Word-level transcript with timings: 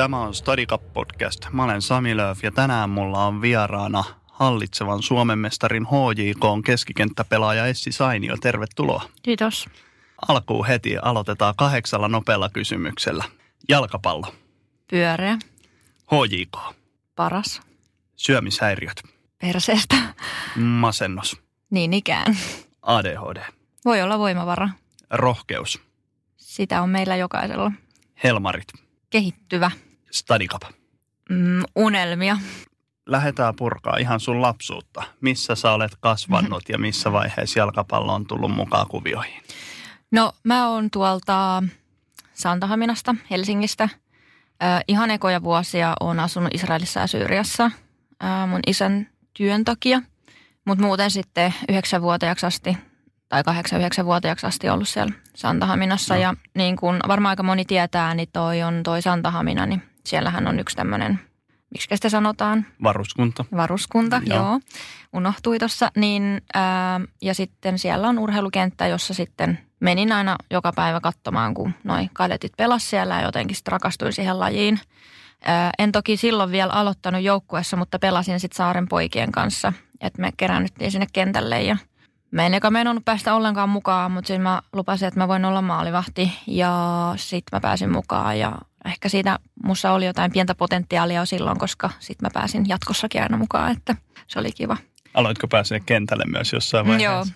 tämä 0.00 0.20
on 0.20 0.34
Stadicap 0.34 0.92
Podcast. 0.92 1.46
Mä 1.52 1.64
olen 1.64 1.82
Sami 1.82 2.16
Lööf 2.16 2.44
ja 2.44 2.50
tänään 2.52 2.90
mulla 2.90 3.24
on 3.26 3.42
vieraana 3.42 4.04
hallitsevan 4.26 5.02
Suomen 5.02 5.38
mestarin 5.38 5.86
HJK 5.86 6.44
on 6.44 6.62
keskikenttäpelaaja 6.62 7.66
Essi 7.66 7.92
Sainio. 7.92 8.36
Tervetuloa. 8.36 9.02
Kiitos. 9.22 9.68
Alkuun 10.28 10.66
heti 10.66 10.98
aloitetaan 10.98 11.54
kahdeksalla 11.56 12.08
nopealla 12.08 12.48
kysymyksellä. 12.48 13.24
Jalkapallo, 13.68 14.34
Pyöreä. 14.90 15.38
HJK, 16.10 16.74
Paras. 17.16 17.60
syömishäiriöt, 18.16 19.02
Perseestä. 19.38 19.96
masennus, 20.56 21.40
Niin 21.70 21.92
ikään. 21.92 22.36
ADHD, 22.82 23.42
Voi 23.84 24.02
olla 24.02 24.18
voimavara. 24.18 24.68
rohkeus, 25.10 25.80
Sitä 26.36 26.82
on 26.82 26.88
meillä 26.88 27.16
jokaisella. 27.16 27.72
helmarit, 28.24 28.68
Kehittyvä. 29.10 29.70
Stadicap. 30.10 30.62
Mm, 31.30 31.62
unelmia. 31.76 32.36
Lähdetään 33.06 33.56
purkaa 33.56 33.96
ihan 33.96 34.20
sun 34.20 34.42
lapsuutta. 34.42 35.02
Missä 35.20 35.54
sä 35.54 35.72
olet 35.72 35.92
kasvanut 36.00 36.62
ja 36.68 36.78
missä 36.78 37.12
vaiheessa 37.12 37.58
jalkapallo 37.58 38.14
on 38.14 38.26
tullut 38.26 38.54
mukaan 38.54 38.86
kuvioihin? 38.86 39.42
No 40.10 40.32
mä 40.44 40.68
oon 40.68 40.90
tuolta 40.90 41.62
Santahaminasta, 42.34 43.14
Helsingistä. 43.30 43.88
Äh, 44.62 44.84
ihan 44.88 45.10
ekoja 45.10 45.42
vuosia 45.42 45.94
oon 46.00 46.20
asunut 46.20 46.54
Israelissa 46.54 47.00
ja 47.00 47.06
Syyriassa 47.06 47.64
äh, 48.24 48.48
mun 48.48 48.60
isän 48.66 49.08
työn 49.34 49.64
takia. 49.64 50.02
Mutta 50.64 50.84
muuten 50.84 51.10
sitten 51.10 51.54
yhdeksänvuotiaaksi 51.68 52.46
asti 52.46 52.76
tai 53.28 53.44
kahdeksan 53.44 53.78
yhdeksänvuotiaaksi 53.78 54.46
asti 54.46 54.68
ollut 54.68 54.88
siellä 54.88 55.14
Santahaminassa. 55.34 56.14
No. 56.14 56.20
Ja 56.20 56.34
niin 56.54 56.76
kuin 56.76 57.00
varmaan 57.08 57.30
aika 57.30 57.42
moni 57.42 57.64
tietää, 57.64 58.14
niin 58.14 58.28
toi 58.32 58.62
on 58.62 58.82
toi 58.82 59.02
Santahamina, 59.02 59.66
niin 59.66 59.82
siellähän 60.06 60.46
on 60.46 60.58
yksi 60.60 60.76
tämmöinen, 60.76 61.20
miksi 61.70 61.88
sitä 61.94 62.08
sanotaan, 62.08 62.66
Varuskunta. 62.82 63.44
varuskunta, 63.56 64.20
Joo. 64.24 64.38
joo, 64.38 64.60
unohtui 65.12 65.58
tuossa. 65.58 65.90
Niin, 65.96 66.42
ää, 66.54 67.00
ja 67.22 67.34
sitten 67.34 67.78
siellä 67.78 68.08
on 68.08 68.18
urheilukenttä, 68.18 68.86
jossa 68.86 69.14
sitten 69.14 69.58
menin 69.80 70.12
aina 70.12 70.36
joka 70.50 70.72
päivä 70.72 71.00
katsomaan, 71.00 71.54
kun 71.54 71.74
noi 71.84 72.08
kadetit 72.12 72.52
pelas 72.56 72.90
siellä 72.90 73.14
ja 73.14 73.22
jotenkin 73.22 73.56
sitten 73.56 73.72
rakastuin 73.72 74.12
siihen 74.12 74.40
lajiin. 74.40 74.80
Ää, 75.44 75.70
en 75.78 75.92
toki 75.92 76.16
silloin 76.16 76.52
vielä 76.52 76.72
aloittanut 76.72 77.22
joukkueessa, 77.22 77.76
mutta 77.76 77.98
pelasin 77.98 78.40
sitten 78.40 78.56
Saaren 78.56 78.88
poikien 78.88 79.32
kanssa, 79.32 79.72
että 80.00 80.20
me 80.20 80.32
keräännyttiin 80.36 80.90
sinne 80.90 81.06
kentälle 81.12 81.62
ja 81.62 81.76
Mä 82.30 82.46
en 82.46 82.54
eka 82.54 82.68
päästä 83.04 83.34
ollenkaan 83.34 83.68
mukaan, 83.68 84.12
mutta 84.12 84.28
sitten 84.28 84.42
mä 84.42 84.62
lupasin, 84.72 85.08
että 85.08 85.20
mä 85.20 85.28
voin 85.28 85.44
olla 85.44 85.62
maalivahti 85.62 86.32
ja 86.46 86.72
sitten 87.16 87.56
mä 87.56 87.60
pääsin 87.60 87.92
mukaan 87.92 88.38
ja 88.38 88.58
ehkä 88.84 89.08
siitä 89.08 89.38
mussa 89.64 89.92
oli 89.92 90.06
jotain 90.06 90.32
pientä 90.32 90.54
potentiaalia 90.54 91.20
jo 91.20 91.26
silloin, 91.26 91.58
koska 91.58 91.90
sitten 91.98 92.26
mä 92.26 92.30
pääsin 92.34 92.68
jatkossakin 92.68 93.22
aina 93.22 93.36
mukaan, 93.36 93.72
että 93.72 93.96
se 94.26 94.38
oli 94.38 94.52
kiva. 94.52 94.76
Aloitko 95.14 95.48
pääsee 95.48 95.80
kentälle 95.86 96.24
myös 96.26 96.52
jossain 96.52 96.86
vaiheessa? 96.86 97.32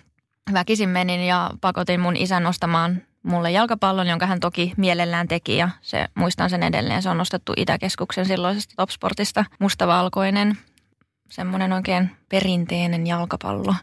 Joo, 0.49 0.53
väkisin 0.53 0.89
menin 0.89 1.27
ja 1.27 1.51
pakotin 1.61 1.99
mun 1.99 2.17
isän 2.17 2.45
ostamaan 2.45 3.01
mulle 3.23 3.51
jalkapallon, 3.51 4.07
jonka 4.07 4.25
hän 4.25 4.39
toki 4.39 4.73
mielellään 4.77 5.27
teki 5.27 5.57
ja 5.57 5.69
se, 5.81 6.07
muistan 6.15 6.49
sen 6.49 6.63
edelleen. 6.63 7.01
Se 7.01 7.09
on 7.09 7.17
nostettu 7.17 7.53
Itäkeskuksen 7.57 8.25
silloisesta 8.25 8.73
Topsportista, 8.77 9.45
mustavalkoinen, 9.59 10.57
semmoinen 11.29 11.73
oikein 11.73 12.11
perinteinen 12.29 13.07
jalkapallo. 13.07 13.75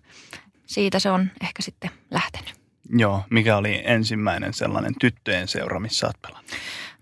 Siitä 0.67 0.99
se 0.99 1.11
on 1.11 1.31
ehkä 1.41 1.63
sitten 1.63 1.91
lähtenyt. 2.11 2.55
Joo, 2.89 3.25
mikä 3.31 3.57
oli 3.57 3.83
ensimmäinen 3.85 4.55
sellainen 4.55 4.95
tyttöjen 5.01 5.49
seura, 5.49 5.81
missä 5.81 6.07
olet 6.07 6.23
pelannut? 6.23 6.51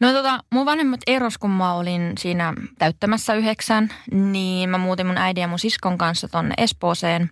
No 0.01 0.13
tota, 0.13 0.45
mun 0.51 0.67
vanhemmat 0.67 1.01
eros, 1.07 1.39
kun 1.39 1.51
mä 1.51 1.75
olin 1.75 2.13
siinä 2.19 2.55
täyttämässä 2.79 3.35
yhdeksän, 3.35 3.89
niin 4.11 4.71
mä 4.71 4.79
muutin 4.79 5.07
mun 5.07 5.19
äidin 5.19 5.41
ja 5.41 5.49
mun 5.49 5.59
siskon 5.59 5.99
kanssa 5.99 6.29
tonne 6.29 6.55
Espooseen, 6.59 7.31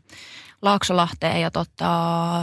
Laaksolahteen 0.62 1.41
ja 1.41 1.51
tota, 1.51 1.91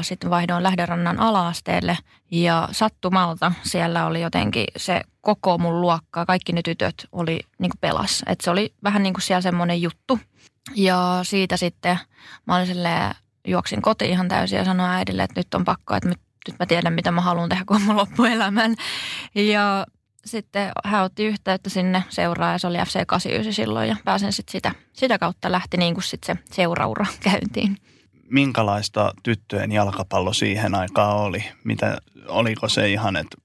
sitten 0.02 0.30
vaihdoin 0.30 0.64
Lähderannan 0.64 1.19
alaasteelle. 1.19 1.97
Ja 2.31 2.69
sattumalta 2.72 3.52
siellä 3.64 4.06
oli 4.06 4.22
jotenkin 4.22 4.66
se 4.78 5.02
koko 5.22 5.58
mun 5.58 5.81
luokka, 5.81 6.25
kaikki 6.25 6.53
ne 6.53 6.62
tytöt 6.62 7.08
oli 7.12 7.40
niin 7.59 7.72
pelas. 7.81 8.24
Et 8.28 8.41
se 8.41 8.52
oli 8.52 8.74
vähän 8.84 9.03
niin 9.03 9.14
kuin 9.14 9.22
siellä 9.22 9.41
semmoinen 9.41 9.81
juttu. 9.81 10.19
Ja 10.75 11.19
siitä 11.24 11.58
sitten 11.58 12.00
mä 12.47 12.56
olin 12.56 12.68
silleen, 12.68 13.16
juoksin 13.47 13.81
kotiin 13.81 14.12
ihan 14.12 14.28
täysin 14.28 14.58
ja 14.58 14.66
sanoin 14.66 14.91
äidille, 14.91 15.24
että 15.24 15.40
nyt 15.40 15.53
on 15.53 15.66
pakko, 15.66 15.96
että 15.96 16.09
nyt, 16.09 16.19
nyt 16.47 16.59
mä 16.59 16.66
tiedän, 16.66 16.94
mitä 16.94 17.12
mä 17.12 17.22
haluan 17.22 17.50
tehdä 17.50 17.64
koko 17.66 17.80
mun 17.80 17.97
loppuelämän. 17.97 18.75
Ja 19.35 19.85
sitten 20.25 20.72
hän 20.84 21.03
otti 21.03 21.25
yhteyttä 21.25 21.69
sinne 21.69 22.03
seuraan 22.09 22.53
ja 22.53 22.58
se 22.58 22.68
oli 22.68 22.78
FC 22.78 23.06
89 23.08 23.53
silloin 23.53 23.90
ja 23.90 23.96
pääsen 24.06 24.34
sitten 24.34 24.52
sitä, 24.52 24.72
sitä 24.94 25.18
kautta 25.18 25.52
lähti 25.52 25.78
niin 25.78 25.94
kuin 25.94 26.03
sitten 26.03 26.38
se 26.38 26.56
seuraura 26.56 27.06
käyntiin. 27.24 27.78
Minkälaista 28.31 29.14
tyttöjen 29.24 29.72
jalkapallo 29.72 30.34
siihen 30.34 30.75
aikaan 30.75 31.18
oli? 31.18 31.46
Mitä, 31.64 31.97
oliko 32.28 32.69
se 32.69 32.90
ihan, 32.90 33.16
että 33.16 33.38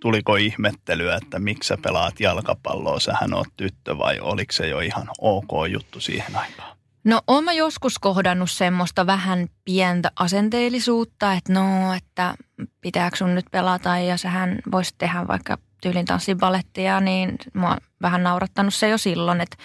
tuliko 0.00 0.36
ihmettelyä, 0.36 1.16
että 1.16 1.38
miksi 1.38 1.68
sä 1.68 1.78
pelaat 1.82 2.20
jalkapalloa, 2.20 3.00
sähän 3.00 3.34
oot 3.34 3.48
tyttö 3.56 3.98
vai 3.98 4.20
oliko 4.20 4.52
se 4.52 4.68
jo 4.68 4.80
ihan 4.80 5.08
ok 5.18 5.50
juttu 5.70 6.00
siihen 6.00 6.36
aikaan? 6.36 6.78
No 7.04 7.20
oon 7.26 7.44
mä 7.44 7.52
joskus 7.52 7.98
kohdannut 7.98 8.50
semmoista 8.50 9.06
vähän 9.06 9.48
pientä 9.64 10.10
asenteellisuutta, 10.16 11.32
että 11.32 11.52
no, 11.52 11.94
että 11.94 12.34
pitääkö 12.80 13.16
sun 13.16 13.34
nyt 13.34 13.46
pelata 13.50 13.98
ja 13.98 14.16
sähän 14.16 14.58
voisit 14.72 14.94
tehdä 14.98 15.28
vaikka 15.28 15.58
tyylin 15.80 16.04
tanssibalettia, 16.06 17.00
niin 17.00 17.38
mä 17.54 17.68
oon 17.68 17.78
vähän 18.02 18.22
naurattanut 18.22 18.74
se 18.74 18.88
jo 18.88 18.98
silloin, 18.98 19.40
että, 19.40 19.56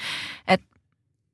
että 0.48 0.68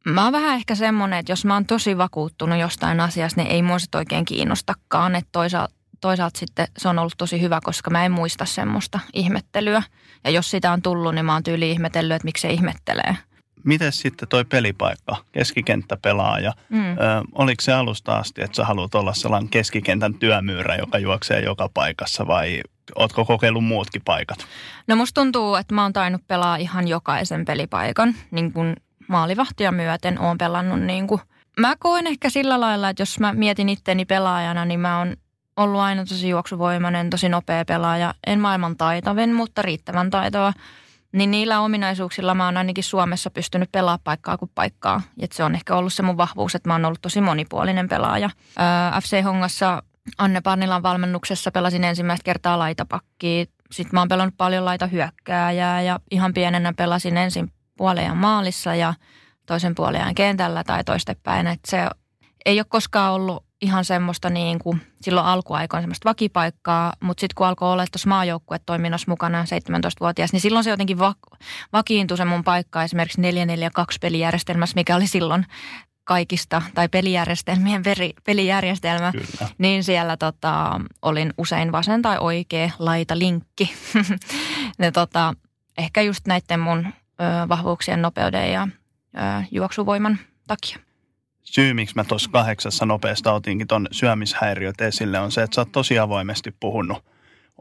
mä 0.06 0.24
oon 0.24 0.34
vähän 0.34 0.56
ehkä 0.56 0.76
semmoinen, 0.76 1.20
että 1.20 1.32
jos 1.32 1.46
mä 1.46 1.54
oon 1.54 1.66
tosi 1.66 1.98
vakuuttunut 1.98 2.60
jostain 2.60 3.00
asiasta, 3.00 3.42
niin 3.42 3.52
ei 3.52 3.62
mua 3.62 3.80
sit 3.80 3.96
oikein 3.96 4.26
kiinnostakaan, 4.26 5.16
että 5.16 5.30
toisaalta 5.32 5.74
toisaalta 6.02 6.40
sitten 6.40 6.68
se 6.78 6.90
on 6.90 7.00
ollut 7.00 7.14
tosi 7.18 7.42
hyvä, 7.42 7.60
koska 7.64 7.90
mä 7.90 8.06
en 8.06 8.12
muista 8.12 8.46
semmoista 8.46 9.00
ihmettelyä. 9.14 9.84
Ja 10.24 10.30
jos 10.30 10.52
sitä 10.52 10.72
on 10.72 10.82
tullut, 10.82 11.16
niin 11.16 11.26
mä 11.26 11.34
oon 11.34 11.44
tyyli 11.44 11.72
ihmetellyt, 11.72 12.16
että 12.16 12.26
miksi 12.26 12.42
se 12.42 12.54
ihmettelee. 12.54 13.18
Miten 13.64 13.92
sitten 13.92 14.28
toi 14.28 14.46
pelipaikka, 14.46 15.16
keskikenttäpelaaja, 15.32 16.54
Mm. 16.70 16.92
ö, 16.92 16.96
oliko 17.36 17.62
se 17.62 17.74
alusta 17.74 18.18
asti, 18.18 18.42
että 18.42 18.56
sä 18.56 18.66
haluat 18.66 18.96
olla 18.96 19.14
sellainen 19.14 19.50
keskikentän 19.50 20.14
työmyyrä, 20.14 20.76
joka 20.76 21.00
juoksee 21.00 21.42
joka 21.42 21.70
paikassa 21.74 22.28
vai 22.28 22.62
ootko 22.96 23.26
kokeillut 23.26 23.66
muutkin 23.66 24.02
paikat? 24.06 24.40
No 24.88 24.96
musta 24.96 25.22
tuntuu, 25.22 25.56
että 25.56 25.76
mä 25.76 25.84
oon 25.84 25.94
tainnut 25.94 26.28
pelaa 26.28 26.56
ihan 26.56 26.88
jokaisen 26.88 27.46
pelipaikan, 27.46 28.16
niin 28.32 28.54
kuin 28.54 28.76
maalivahtia 29.08 29.72
myöten 29.72 30.22
oon 30.22 30.38
pelannut 30.38 30.80
niin 30.80 31.08
kuin. 31.08 31.22
Mä 31.60 31.76
koen 31.80 32.08
ehkä 32.08 32.30
sillä 32.30 32.60
lailla, 32.60 32.90
että 32.90 33.02
jos 33.02 33.20
mä 33.20 33.34
mietin 33.34 33.70
itteni 33.70 34.06
pelaajana, 34.06 34.66
niin 34.66 34.80
mä 34.80 34.98
oon 35.00 35.16
ollut 35.58 35.82
aina 35.82 36.06
tosi 36.06 36.30
juoksuvoimainen, 36.30 37.10
tosi 37.10 37.30
nopea 37.30 37.66
pelaaja. 37.66 38.14
En 38.28 38.40
maailman 38.40 38.78
taitavin, 38.78 39.34
mutta 39.34 39.62
riittävän 39.62 40.10
taitava. 40.10 40.54
Niin 41.12 41.32
niillä 41.32 41.60
ominaisuuksilla 41.60 42.36
mä 42.36 42.46
oon 42.46 42.58
ainakin 42.58 42.84
Suomessa 42.84 43.30
pystynyt 43.30 43.72
pelaamaan 43.72 44.00
paikkaa 44.04 44.38
kuin 44.38 44.52
paikkaa. 44.56 45.02
Et 45.20 45.32
se 45.32 45.44
on 45.44 45.56
ehkä 45.56 45.76
ollut 45.76 45.94
se 45.94 46.04
mun 46.04 46.18
vahvuus, 46.18 46.56
että 46.56 46.70
mä 46.70 46.74
oon 46.74 46.86
ollut 46.86 47.02
tosi 47.02 47.22
monipuolinen 47.22 47.90
pelaaja. 47.90 48.30
Öö, 48.60 49.02
FC 49.02 49.24
Hongassa 49.24 49.84
Anne 50.18 50.42
Parnilan 50.42 50.84
valmennuksessa 50.84 51.52
pelasin 51.52 51.84
ensimmäistä 51.84 52.24
kertaa 52.24 52.60
laitapakkia. 52.60 53.46
Sitten 53.72 53.94
mä 53.94 54.02
oon 54.02 54.08
pelannut 54.08 54.38
paljon 54.38 54.66
laita 54.66 54.88
hyökkääjää 54.88 55.82
ja 55.82 56.00
ihan 56.12 56.34
pienenä 56.34 56.74
pelasin 56.74 57.18
ensin 57.18 57.52
puolejan 57.78 58.18
maalissa 58.18 58.76
ja 58.76 58.94
toisen 59.46 59.76
puolejan 59.76 60.16
kentällä 60.16 60.64
tai 60.64 60.84
toistepäin. 60.84 61.48
Et 61.48 61.60
se 61.68 61.88
ei 62.46 62.60
ole 62.60 62.66
koskaan 62.70 63.14
ollut 63.14 63.46
ihan 63.62 63.86
semmoista 63.86 64.30
niin 64.30 64.60
kuin 64.60 64.82
silloin 65.02 65.28
alkuaikoina 65.28 65.82
semmoista 65.82 66.10
vakipaikkaa, 66.10 66.94
mutta 67.00 67.22
sitten 67.22 67.36
kun 67.36 67.48
alkoi 67.48 67.72
olla 67.72 67.86
tuossa 67.92 68.10
maajoukkuetoiminnassa 68.10 69.12
mukana 69.12 69.44
17-vuotias, 69.44 70.34
niin 70.34 70.42
silloin 70.42 70.64
se 70.64 70.70
jotenkin 70.70 71.00
va- 71.00 71.16
vakiintui 71.74 72.18
se 72.18 72.26
mun 72.26 72.44
paikka 72.44 72.84
esimerkiksi 72.84 73.22
4-4-2 73.22 73.24
pelijärjestelmässä, 74.02 74.76
mikä 74.76 74.96
oli 74.96 75.08
silloin 75.08 75.46
kaikista, 76.10 76.62
tai 76.74 76.90
pelijärjestelmien 76.90 77.84
veri, 77.84 78.14
pelijärjestelmä, 78.26 79.12
Kyllä. 79.12 79.52
niin 79.58 79.84
siellä 79.84 80.18
tota, 80.18 80.82
olin 81.02 81.34
usein 81.38 81.72
vasen 81.72 82.02
tai 82.02 82.18
oikea 82.20 82.72
laita 82.80 83.20
linkki. 83.20 83.74
ne, 84.80 84.92
tota, 84.92 85.34
ehkä 85.78 86.02
just 86.02 86.28
näiden 86.28 86.60
mun 86.60 86.88
ö, 86.88 86.94
vahvuuksien 87.50 88.02
nopeuden 88.02 88.54
ja 88.54 88.68
ö, 89.16 89.20
juoksuvoiman 89.52 90.20
takia. 90.48 90.78
Syy, 91.44 91.74
miksi 91.74 91.96
mä 91.96 92.04
tuossa 92.04 92.30
kahdeksassa 92.32 92.86
nopeasta 92.86 93.34
otinkin 93.34 93.68
ton 93.68 93.88
syömishäiriöt 93.92 94.82
esille, 94.82 95.20
on 95.20 95.32
se, 95.32 95.44
että 95.44 95.56
sä 95.56 95.62
oot 95.62 95.72
tosi 95.72 96.00
avoimesti 96.00 96.52
puhunut 96.60 97.06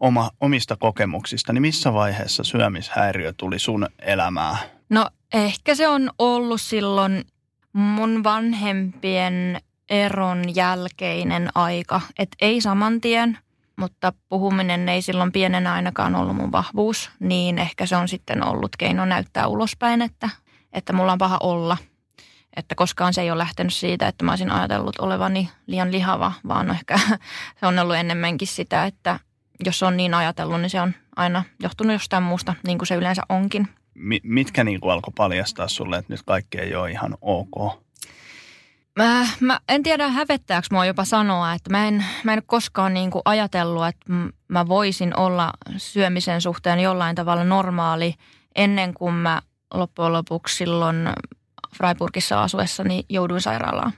oma, 0.01 0.31
omista 0.41 0.77
kokemuksista. 0.77 1.53
Niin 1.53 1.63
missä 1.63 1.93
vaiheessa 1.93 2.45
syömishäiriö 2.45 3.33
tuli 3.37 3.59
sun 3.59 3.87
elämään? 3.99 4.57
No 4.91 5.09
ehkä 5.35 5.75
se 5.75 5.89
on 5.89 6.11
ollut 6.19 6.61
silloin 6.61 7.25
mun 7.73 8.25
vanhempien 8.25 9.61
eron 9.91 10.55
jälkeinen 10.55 11.49
aika. 11.55 12.01
Että 12.19 12.37
ei 12.41 12.61
saman 12.61 13.01
tien, 13.01 13.39
mutta 13.77 14.13
puhuminen 14.29 14.89
ei 14.89 15.03
silloin 15.03 15.33
pienenä 15.33 15.73
ainakaan 15.73 16.15
ollut 16.15 16.37
mun 16.37 16.53
vahvuus. 16.53 17.11
Niin 17.21 17.59
ehkä 17.59 17.87
se 17.87 17.97
on 17.97 18.09
sitten 18.09 18.47
ollut 18.47 18.77
keino 18.79 19.05
näyttää 19.05 19.47
ulospäin, 19.47 20.03
että, 20.03 20.31
että 20.73 20.93
mulla 20.93 21.13
on 21.13 21.19
paha 21.19 21.39
olla. 21.41 21.77
Että 22.57 22.75
koskaan 22.75 23.15
se 23.15 23.21
ei 23.21 23.31
ole 23.31 23.39
lähtenyt 23.39 23.75
siitä, 23.75 24.09
että 24.09 24.25
mä 24.25 24.33
olisin 24.33 24.51
ajatellut 24.51 24.99
olevani 24.99 25.51
liian 25.67 25.93
lihava, 25.93 26.33
vaan 26.49 26.71
ehkä 26.71 26.99
se 27.61 27.67
on 27.67 27.79
ollut 27.79 27.97
enemmänkin 27.97 28.49
sitä, 28.49 28.85
että 28.85 29.21
jos 29.65 29.83
on 29.83 29.97
niin 29.97 30.15
ajatellut, 30.15 30.61
niin 30.61 30.71
se 30.71 30.81
on 30.81 30.95
aina 31.17 31.45
johtunut 31.63 31.93
jostain 31.93 32.23
muusta, 32.23 32.55
niin 32.67 32.79
kuin 32.79 32.87
se 32.87 32.95
yleensä 32.95 33.23
onkin. 33.29 33.69
Mi- 33.99 34.21
mitkä 34.23 34.65
niin 34.65 34.81
kuin 34.81 34.93
alkoi 34.93 35.13
paljastaa 35.17 35.69
sulle, 35.69 35.97
että 35.99 36.13
nyt 36.13 36.23
kaikki 36.27 36.59
ei 36.59 36.75
ole 36.75 36.91
ihan 36.91 37.17
ok? 37.21 37.83
Mä, 38.97 39.27
mä 39.41 39.61
en 39.69 39.83
tiedä 39.83 40.09
hävettääkö 40.09 40.67
mua 40.71 40.87
jopa 40.87 41.05
sanoa, 41.05 41.53
että 41.53 41.71
mä 41.71 41.89
en, 41.89 42.05
mä 42.25 42.33
en 42.33 42.43
koskaan 42.47 42.95
niin 42.95 43.11
kuin 43.11 43.23
ajatellut, 43.25 43.87
että 43.87 44.13
mä 44.49 44.69
voisin 44.69 45.17
olla 45.17 45.51
syömisen 45.77 46.41
suhteen 46.41 46.81
jollain 46.81 47.17
tavalla 47.17 47.45
normaali 47.45 48.15
ennen 48.55 48.95
kuin 48.95 49.15
mä 49.15 49.43
loppujen 49.75 50.13
lopuksi 50.13 50.57
silloin 50.57 51.09
Freiburgissa 51.77 52.43
asuessani 52.43 53.05
jouduin 53.09 53.41
sairaalaan. 53.41 53.93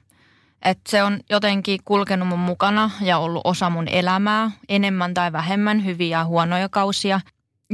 Et 0.65 0.79
se 0.89 1.03
on 1.03 1.21
jotenkin 1.31 1.81
kulkenut 1.85 2.29
mun 2.29 2.39
mukana 2.39 2.91
ja 3.01 3.19
ollut 3.19 3.43
osa 3.45 3.71
mun 3.71 3.89
elämää, 3.89 4.51
enemmän 4.69 5.15
tai 5.15 5.33
vähemmän 5.33 5.85
hyviä 5.85 6.19
ja 6.19 6.25
huonoja 6.25 6.69
kausia. 6.69 7.21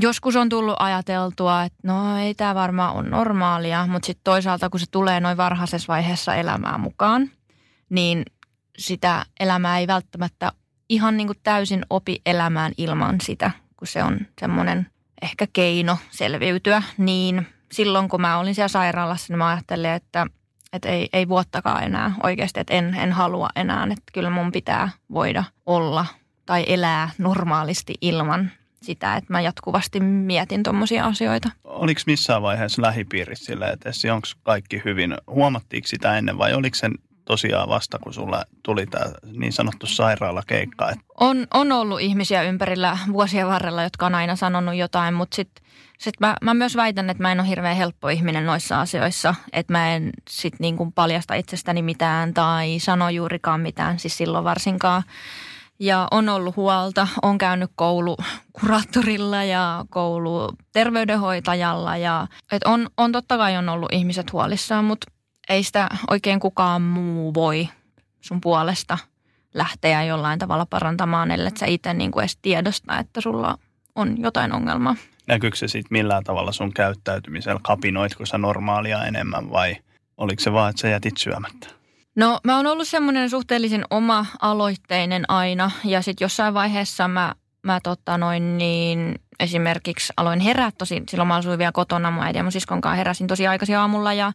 Joskus 0.01 0.37
on 0.37 0.49
tullut 0.49 0.77
ajateltua, 0.79 1.63
että 1.63 1.79
no 1.83 2.19
ei 2.19 2.35
tämä 2.35 2.55
varmaan 2.55 2.97
ole 2.97 3.09
normaalia, 3.09 3.87
mutta 3.87 4.07
sitten 4.07 4.25
toisaalta 4.25 4.71
kun 4.71 4.81
se 4.81 4.87
tulee 4.91 5.21
noin 5.21 5.37
varhaisessa 5.37 5.93
vaiheessa 5.93 6.35
elämää 6.35 6.79
mukaan, 6.79 7.31
niin 7.91 8.23
sitä 8.79 9.27
elämää 9.41 9.79
ei 9.79 9.87
välttämättä 9.87 10.53
ihan 10.89 11.17
niin 11.17 11.27
kuin 11.27 11.39
täysin 11.43 11.83
opi 11.91 12.21
elämään 12.27 12.73
ilman 12.77 13.21
sitä, 13.21 13.51
kun 13.77 13.89
se 13.89 14.03
on 14.03 14.21
semmoinen 14.41 14.87
ehkä 15.23 15.47
keino 15.53 15.99
selviytyä. 16.11 16.83
Niin 16.99 17.47
silloin 17.73 18.09
kun 18.09 18.21
mä 18.21 18.39
olin 18.39 18.55
siellä 18.55 18.69
sairaalassa, 18.69 19.33
niin 19.33 19.39
mä 19.39 19.49
ajattelin, 19.49 19.91
että, 19.91 20.27
että 20.73 20.89
ei, 20.89 21.09
ei 21.13 21.29
vuottakaan 21.29 21.83
enää 21.83 22.15
oikeasti, 22.23 22.61
että 22.61 22.75
en, 22.75 22.95
en 22.95 23.13
halua 23.13 23.49
enää, 23.57 23.85
että 23.85 24.13
kyllä 24.13 24.31
mun 24.31 24.53
pitää 24.53 24.89
voida 25.13 25.45
olla 25.67 26.07
tai 26.47 26.65
elää 26.67 27.11
normaalisti 27.19 27.95
ilman 28.01 28.51
sitä, 28.83 29.17
että 29.17 29.33
mä 29.33 29.41
jatkuvasti 29.41 30.01
mietin 30.01 30.63
tuommoisia 30.63 31.05
asioita. 31.05 31.51
Oliko 31.65 32.01
missään 32.07 32.43
vaiheessa 32.43 32.83
lähipiirissä 32.83 33.45
silleen, 33.45 33.73
että 33.73 33.91
onko 34.15 34.27
kaikki 34.43 34.83
hyvin? 34.85 35.17
Huomattiinko 35.27 35.89
sitä 35.89 36.19
ennen 36.19 36.39
vai 36.39 36.55
oliko 36.55 36.75
sen 36.75 36.93
tosiaan 37.25 37.69
vasta, 37.69 37.99
kun 37.99 38.15
sulla 38.15 38.45
tuli 38.63 38.87
tämä 38.87 39.05
niin 39.33 39.53
sanottu 39.53 39.87
sairaalakeikka? 39.87 40.91
Että... 40.91 41.05
On, 41.21 41.47
on 41.55 41.73
ollut 41.73 42.01
ihmisiä 42.01 42.43
ympärillä 42.43 42.99
vuosien 43.13 43.47
varrella, 43.47 43.83
jotka 43.83 44.07
on 44.07 44.15
aina 44.15 44.37
sanonut 44.37 44.75
jotain, 44.75 45.15
mutta 45.15 45.37
sitten 45.37 45.67
sit 45.99 46.15
mä, 46.21 46.37
mä 46.43 46.55
myös 46.55 46.77
väitän, 46.77 47.11
että 47.11 47.23
mä 47.23 47.33
en 47.33 47.41
ole 47.41 47.49
hirveän 47.49 47.77
helppo 47.77 48.09
ihminen 48.09 48.47
noissa 48.47 48.81
asioissa. 48.81 49.35
Että 49.53 49.73
mä 49.73 49.95
en 49.95 50.11
sitten 50.31 50.59
niin 50.61 50.93
paljasta 50.93 51.35
itsestäni 51.35 51.83
mitään 51.83 52.35
tai 52.35 52.79
sano 52.79 53.09
juurikaan 53.09 53.61
mitään, 53.61 53.99
siis 53.99 54.17
silloin 54.17 54.45
varsinkaan. 54.45 55.03
Ja 55.79 56.09
on 56.11 56.29
ollut 56.29 56.57
huolta, 56.57 57.09
on 57.23 57.39
käynyt 57.39 57.71
koulukuraattorilla 57.75 59.45
ja 59.45 59.85
kouluterveydenhoitajalla. 59.91 61.97
Ja, 61.97 62.27
et 62.53 62.65
on, 62.65 62.91
on 62.97 63.13
totta 63.13 63.37
kai 63.37 63.57
on 63.57 63.69
ollut 63.69 63.93
ihmiset 63.93 64.33
huolissaan, 64.33 64.85
mutta 64.85 65.07
ei 65.49 65.63
sitä 65.63 65.89
oikein 66.11 66.41
kukaan 66.41 66.83
muu 66.83 67.35
voi 67.35 67.69
sun 68.21 68.41
puolesta 68.41 68.99
lähteä 69.55 70.05
jollain 70.05 70.39
tavalla 70.39 70.67
parantamaan, 70.67 71.31
ellei 71.31 71.57
sä 71.57 71.67
itse 71.67 71.95
niin 71.95 72.11
kuin 72.11 72.23
edes 72.23 72.39
tiedosta, 72.43 72.99
että 72.99 73.21
sulla 73.21 73.59
on 73.95 74.23
jotain 74.23 74.53
ongelmaa. 74.53 74.97
Näkyykö 75.27 75.57
se 75.57 75.69
sitten 75.69 75.99
millään 75.99 76.25
tavalla 76.25 76.53
sun 76.53 76.73
käyttäytymisellä? 76.73 77.61
Kapinoitko 77.63 78.27
sä 78.27 78.39
normaalia 78.39 79.05
enemmän 79.05 79.51
vai 79.51 79.77
oliko 80.17 80.41
se 80.41 80.53
vaan, 80.53 80.71
että 80.71 80.81
sä 80.81 80.89
jätit 80.89 81.17
syömättä? 81.17 81.76
No 82.17 82.41
mä 82.45 82.57
oon 82.57 82.67
ollut 82.67 82.89
semmoinen 82.89 83.31
suhteellisen 83.31 83.85
oma-aloitteinen 83.91 85.25
aina 85.29 85.71
ja 85.85 86.03
sitten 86.03 86.25
jossain 86.25 86.55
vaiheessa 86.55 87.09
mä, 87.09 87.35
mä 87.63 87.81
tota 87.83 88.19
noin 88.19 88.59
niin 88.59 89.21
esimerkiksi 89.41 90.13
aloin 90.17 90.41
herää 90.41 90.71
tosi, 90.79 91.03
silloin 91.11 91.29
mä 91.29 91.35
asuin 91.35 91.59
vielä 91.59 91.73
kotona 91.73 92.11
mun 92.11 92.25
äidin 92.25 92.39
ja 92.39 92.43
mun 92.43 92.53
siskon 92.53 92.81
kanssa 92.81 92.97
heräsin 92.97 93.27
tosi 93.27 93.47
aikaisin 93.47 93.79
aamulla 93.79 94.13
ja 94.13 94.33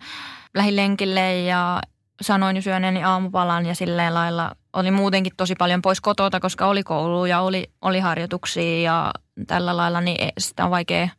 lähin 0.56 0.76
lenkille 0.76 1.42
ja 1.42 1.82
sanoin 2.22 2.56
jo 2.56 2.62
syöneeni 2.62 3.04
aamupalan 3.04 3.66
ja 3.66 3.76
silleen 3.76 4.14
lailla 4.14 4.56
oli 4.74 4.92
muutenkin 4.92 5.34
tosi 5.38 5.56
paljon 5.56 5.82
pois 5.82 6.02
kotota, 6.02 6.40
koska 6.40 6.66
oli 6.66 6.84
koulu 6.84 7.26
ja 7.26 7.42
oli, 7.42 7.72
oli 7.82 8.00
harjoituksia 8.00 8.82
ja 8.82 9.12
tällä 9.48 9.78
lailla, 9.78 10.02
niin 10.02 10.30
sitä 10.38 10.66
on 10.66 10.72
vaikea 10.72 11.10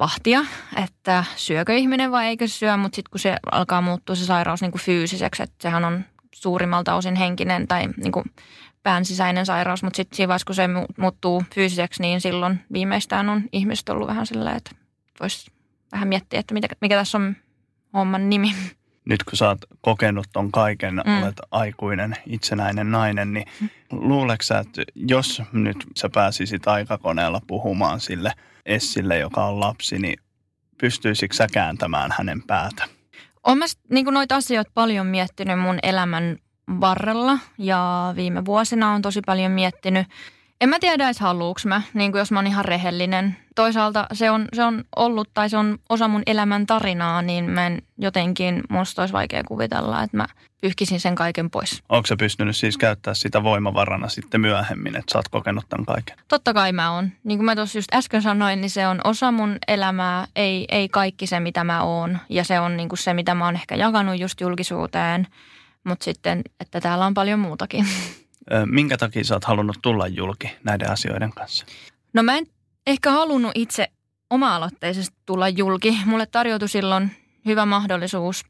vahtia, 0.00 0.44
että 0.84 1.24
syökö 1.36 1.76
ihminen 1.76 2.10
vai 2.10 2.26
eikö 2.26 2.48
syö, 2.48 2.76
mutta 2.76 2.96
sitten 2.96 3.10
kun 3.10 3.20
se 3.20 3.36
alkaa 3.52 3.80
muuttua 3.80 4.16
se 4.16 4.24
sairaus 4.24 4.60
niin 4.60 4.72
kuin 4.72 4.82
fyysiseksi, 4.82 5.42
että 5.42 5.56
sehän 5.62 5.84
on 5.84 6.04
suurimmalta 6.34 6.94
osin 6.94 7.14
henkinen 7.14 7.68
tai 7.68 7.88
niin 7.96 8.12
kuin 8.12 8.24
pään 8.82 9.04
sisäinen 9.04 9.46
sairaus, 9.46 9.82
mutta 9.82 9.96
sitten 9.96 10.16
siinä 10.16 10.28
vaiheessa, 10.28 10.46
kun 10.46 10.54
se 10.54 10.68
muuttuu 10.98 11.42
fyysiseksi, 11.54 12.02
niin 12.02 12.20
silloin 12.20 12.60
viimeistään 12.72 13.28
on 13.28 13.42
ihmiset 13.52 13.88
ollut 13.88 14.08
vähän 14.08 14.26
silleen, 14.26 14.56
että 14.56 14.70
voisi 15.20 15.50
vähän 15.92 16.08
miettiä, 16.08 16.40
että 16.40 16.54
mikä, 16.54 16.68
mikä 16.80 16.96
tässä 16.96 17.18
on 17.18 17.36
homman 17.94 18.30
nimi. 18.30 18.54
Nyt 19.04 19.24
kun 19.24 19.36
sä 19.36 19.48
oot 19.48 19.58
kokenut 19.80 20.26
ton 20.32 20.52
kaiken, 20.52 20.94
mm. 20.94 21.22
olet 21.22 21.40
aikuinen, 21.50 22.16
itsenäinen 22.26 22.90
nainen, 22.90 23.32
niin 23.32 23.46
luuleeko 23.90 24.42
sä, 24.42 24.58
että 24.58 24.82
jos 24.94 25.42
nyt 25.52 25.76
sä 25.96 26.08
pääsisit 26.14 26.68
aikakoneella 26.68 27.40
puhumaan 27.46 28.00
sille 28.00 28.32
Essille, 28.66 29.18
joka 29.18 29.44
on 29.44 29.60
lapsi, 29.60 29.98
niin 29.98 30.18
pystyisikö 30.80 31.34
sä 31.34 31.46
kääntämään 31.52 32.10
hänen 32.18 32.42
päätä? 32.42 32.84
Olen 33.46 33.58
mä 33.58 33.64
niin 33.90 34.06
noita 34.06 34.36
asioita 34.36 34.70
paljon 34.74 35.06
miettinyt 35.06 35.60
mun 35.60 35.78
elämän 35.82 36.36
varrella 36.80 37.38
ja 37.58 38.12
viime 38.16 38.44
vuosina 38.44 38.92
on 38.92 39.02
tosi 39.02 39.20
paljon 39.26 39.52
miettinyt. 39.52 40.06
En 40.60 40.68
mä 40.68 40.78
tiedä 40.80 41.04
edes 41.04 41.20
haluuks 41.20 41.66
mä, 41.66 41.82
niin 41.94 42.12
kuin 42.12 42.18
jos 42.18 42.32
mä 42.32 42.38
oon 42.38 42.46
ihan 42.46 42.64
rehellinen. 42.64 43.36
Toisaalta 43.54 44.06
se 44.12 44.30
on, 44.30 44.48
se 44.52 44.64
on 44.64 44.84
ollut 44.96 45.28
tai 45.34 45.50
se 45.50 45.56
on 45.56 45.78
osa 45.88 46.08
mun 46.08 46.22
elämän 46.26 46.66
tarinaa, 46.66 47.22
niin 47.22 47.50
mä 47.50 47.66
en 47.66 47.82
jotenkin, 47.98 48.62
musta 48.68 49.02
olisi 49.02 49.12
vaikea 49.12 49.44
kuvitella, 49.44 50.02
että 50.02 50.16
mä 50.16 50.26
pyyhkisin 50.60 51.00
sen 51.00 51.14
kaiken 51.14 51.50
pois. 51.50 51.82
Onko 51.88 52.06
sä 52.06 52.16
pystynyt 52.16 52.56
siis 52.56 52.78
käyttää 52.78 53.14
sitä 53.14 53.42
voimavarana 53.42 54.08
sitten 54.08 54.40
myöhemmin, 54.40 54.96
että 54.96 55.12
sä 55.12 55.18
oot 55.18 55.28
kokenut 55.28 55.64
tämän 55.68 55.86
kaiken? 55.86 56.16
Totta 56.28 56.54
kai 56.54 56.72
mä 56.72 56.92
oon. 56.92 57.10
Niin 57.24 57.38
kuin 57.38 57.44
mä 57.44 57.56
tuossa 57.56 57.78
just 57.78 57.94
äsken 57.94 58.22
sanoin, 58.22 58.60
niin 58.60 58.70
se 58.70 58.86
on 58.86 59.00
osa 59.04 59.32
mun 59.32 59.58
elämää, 59.68 60.26
ei, 60.36 60.64
ei 60.68 60.88
kaikki 60.88 61.26
se 61.26 61.40
mitä 61.40 61.64
mä 61.64 61.82
oon. 61.82 62.18
Ja 62.28 62.44
se 62.44 62.60
on 62.60 62.76
niin 62.76 62.88
kuin 62.88 62.98
se, 62.98 63.14
mitä 63.14 63.34
mä 63.34 63.44
oon 63.44 63.54
ehkä 63.54 63.74
jakanut 63.74 64.18
just 64.18 64.40
julkisuuteen– 64.40 65.26
mutta 65.84 66.04
sitten, 66.04 66.42
että 66.60 66.80
täällä 66.80 67.06
on 67.06 67.14
paljon 67.14 67.38
muutakin. 67.38 67.86
Minkä 68.66 68.96
takia 68.96 69.24
sä 69.24 69.34
oot 69.34 69.44
halunnut 69.44 69.78
tulla 69.82 70.06
julki 70.06 70.56
näiden 70.64 70.90
asioiden 70.90 71.32
kanssa? 71.32 71.66
No 72.12 72.22
mä 72.22 72.36
en 72.36 72.46
ehkä 72.86 73.10
halunnut 73.10 73.52
itse 73.54 73.88
oma-aloitteisesti 74.30 75.16
tulla 75.26 75.48
julki. 75.48 75.98
Mulle 76.04 76.26
tarjoutui 76.26 76.68
silloin 76.68 77.10
hyvä 77.46 77.66
mahdollisuus 77.66 78.44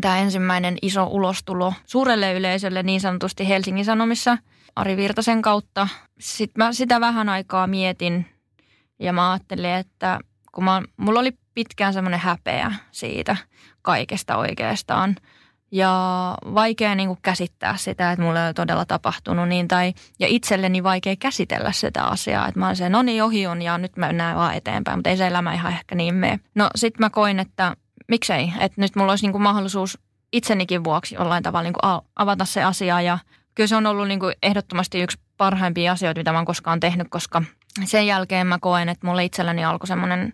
tämä 0.00 0.18
ensimmäinen 0.18 0.78
iso 0.82 1.04
ulostulo 1.04 1.74
suurelle 1.86 2.34
yleisölle 2.34 2.82
niin 2.82 3.00
sanotusti 3.00 3.48
Helsingin 3.48 3.84
Sanomissa 3.84 4.38
Ari 4.76 4.96
Virtasen 4.96 5.42
kautta. 5.42 5.88
Sitten 6.20 6.64
mä 6.64 6.72
sitä 6.72 7.00
vähän 7.00 7.28
aikaa 7.28 7.66
mietin 7.66 8.26
ja 8.98 9.12
mä 9.12 9.32
ajattelin, 9.32 9.70
että 9.70 10.20
kun 10.52 10.64
mä, 10.64 10.82
mulla 10.96 11.20
oli 11.20 11.32
pitkään 11.54 11.92
semmoinen 11.92 12.20
häpeä 12.20 12.72
siitä 12.90 13.36
kaikesta 13.82 14.36
oikeastaan– 14.36 15.16
ja 15.70 16.34
vaikea 16.54 16.94
niin 16.94 17.08
kuin 17.08 17.18
käsittää 17.22 17.76
sitä, 17.76 18.12
että 18.12 18.24
mulle 18.24 18.44
ole 18.44 18.54
todella 18.54 18.84
tapahtunut 18.84 19.48
niin, 19.48 19.68
tai, 19.68 19.94
ja 20.18 20.26
itselleni 20.30 20.82
vaikea 20.82 21.16
käsitellä 21.16 21.72
sitä 21.72 22.04
asiaa, 22.04 22.48
että 22.48 22.60
mä 22.60 22.66
olen 22.66 22.76
se, 22.76 22.88
no 22.88 23.02
niin, 23.02 23.24
ohi 23.24 23.46
on 23.46 23.62
ja 23.62 23.78
nyt 23.78 23.96
mä 23.96 24.12
näen 24.12 24.36
vaan 24.36 24.54
eteenpäin, 24.54 24.98
mutta 24.98 25.10
ei 25.10 25.16
se 25.16 25.26
elämä 25.26 25.54
ihan 25.54 25.72
ehkä 25.72 25.94
niin 25.94 26.14
mene. 26.14 26.40
No 26.54 26.70
sit 26.74 26.98
mä 26.98 27.10
koin, 27.10 27.38
että 27.40 27.76
miksei, 28.08 28.52
että 28.60 28.80
nyt 28.80 28.96
mulla 28.96 29.12
olisi 29.12 29.24
niin 29.24 29.32
kuin 29.32 29.42
mahdollisuus 29.42 29.98
itsenikin 30.32 30.84
vuoksi 30.84 31.14
jollain 31.14 31.42
tavalla 31.42 31.62
niin 31.62 31.74
kuin 31.80 32.00
avata 32.16 32.44
se 32.44 32.64
asia. 32.64 33.00
Ja 33.00 33.18
kyllä 33.54 33.66
se 33.66 33.76
on 33.76 33.86
ollut 33.86 34.08
niin 34.08 34.20
kuin 34.20 34.34
ehdottomasti 34.42 35.00
yksi 35.00 35.18
parhaimpia 35.36 35.92
asioita, 35.92 36.20
mitä 36.20 36.32
mä 36.32 36.38
oon 36.38 36.46
koskaan 36.46 36.80
tehnyt, 36.80 37.06
koska 37.10 37.42
sen 37.84 38.06
jälkeen 38.06 38.46
mä 38.46 38.58
koen, 38.60 38.88
että 38.88 39.06
mulle 39.06 39.24
itselläni 39.24 39.64
alkoi 39.64 39.86
semmoinen 39.86 40.32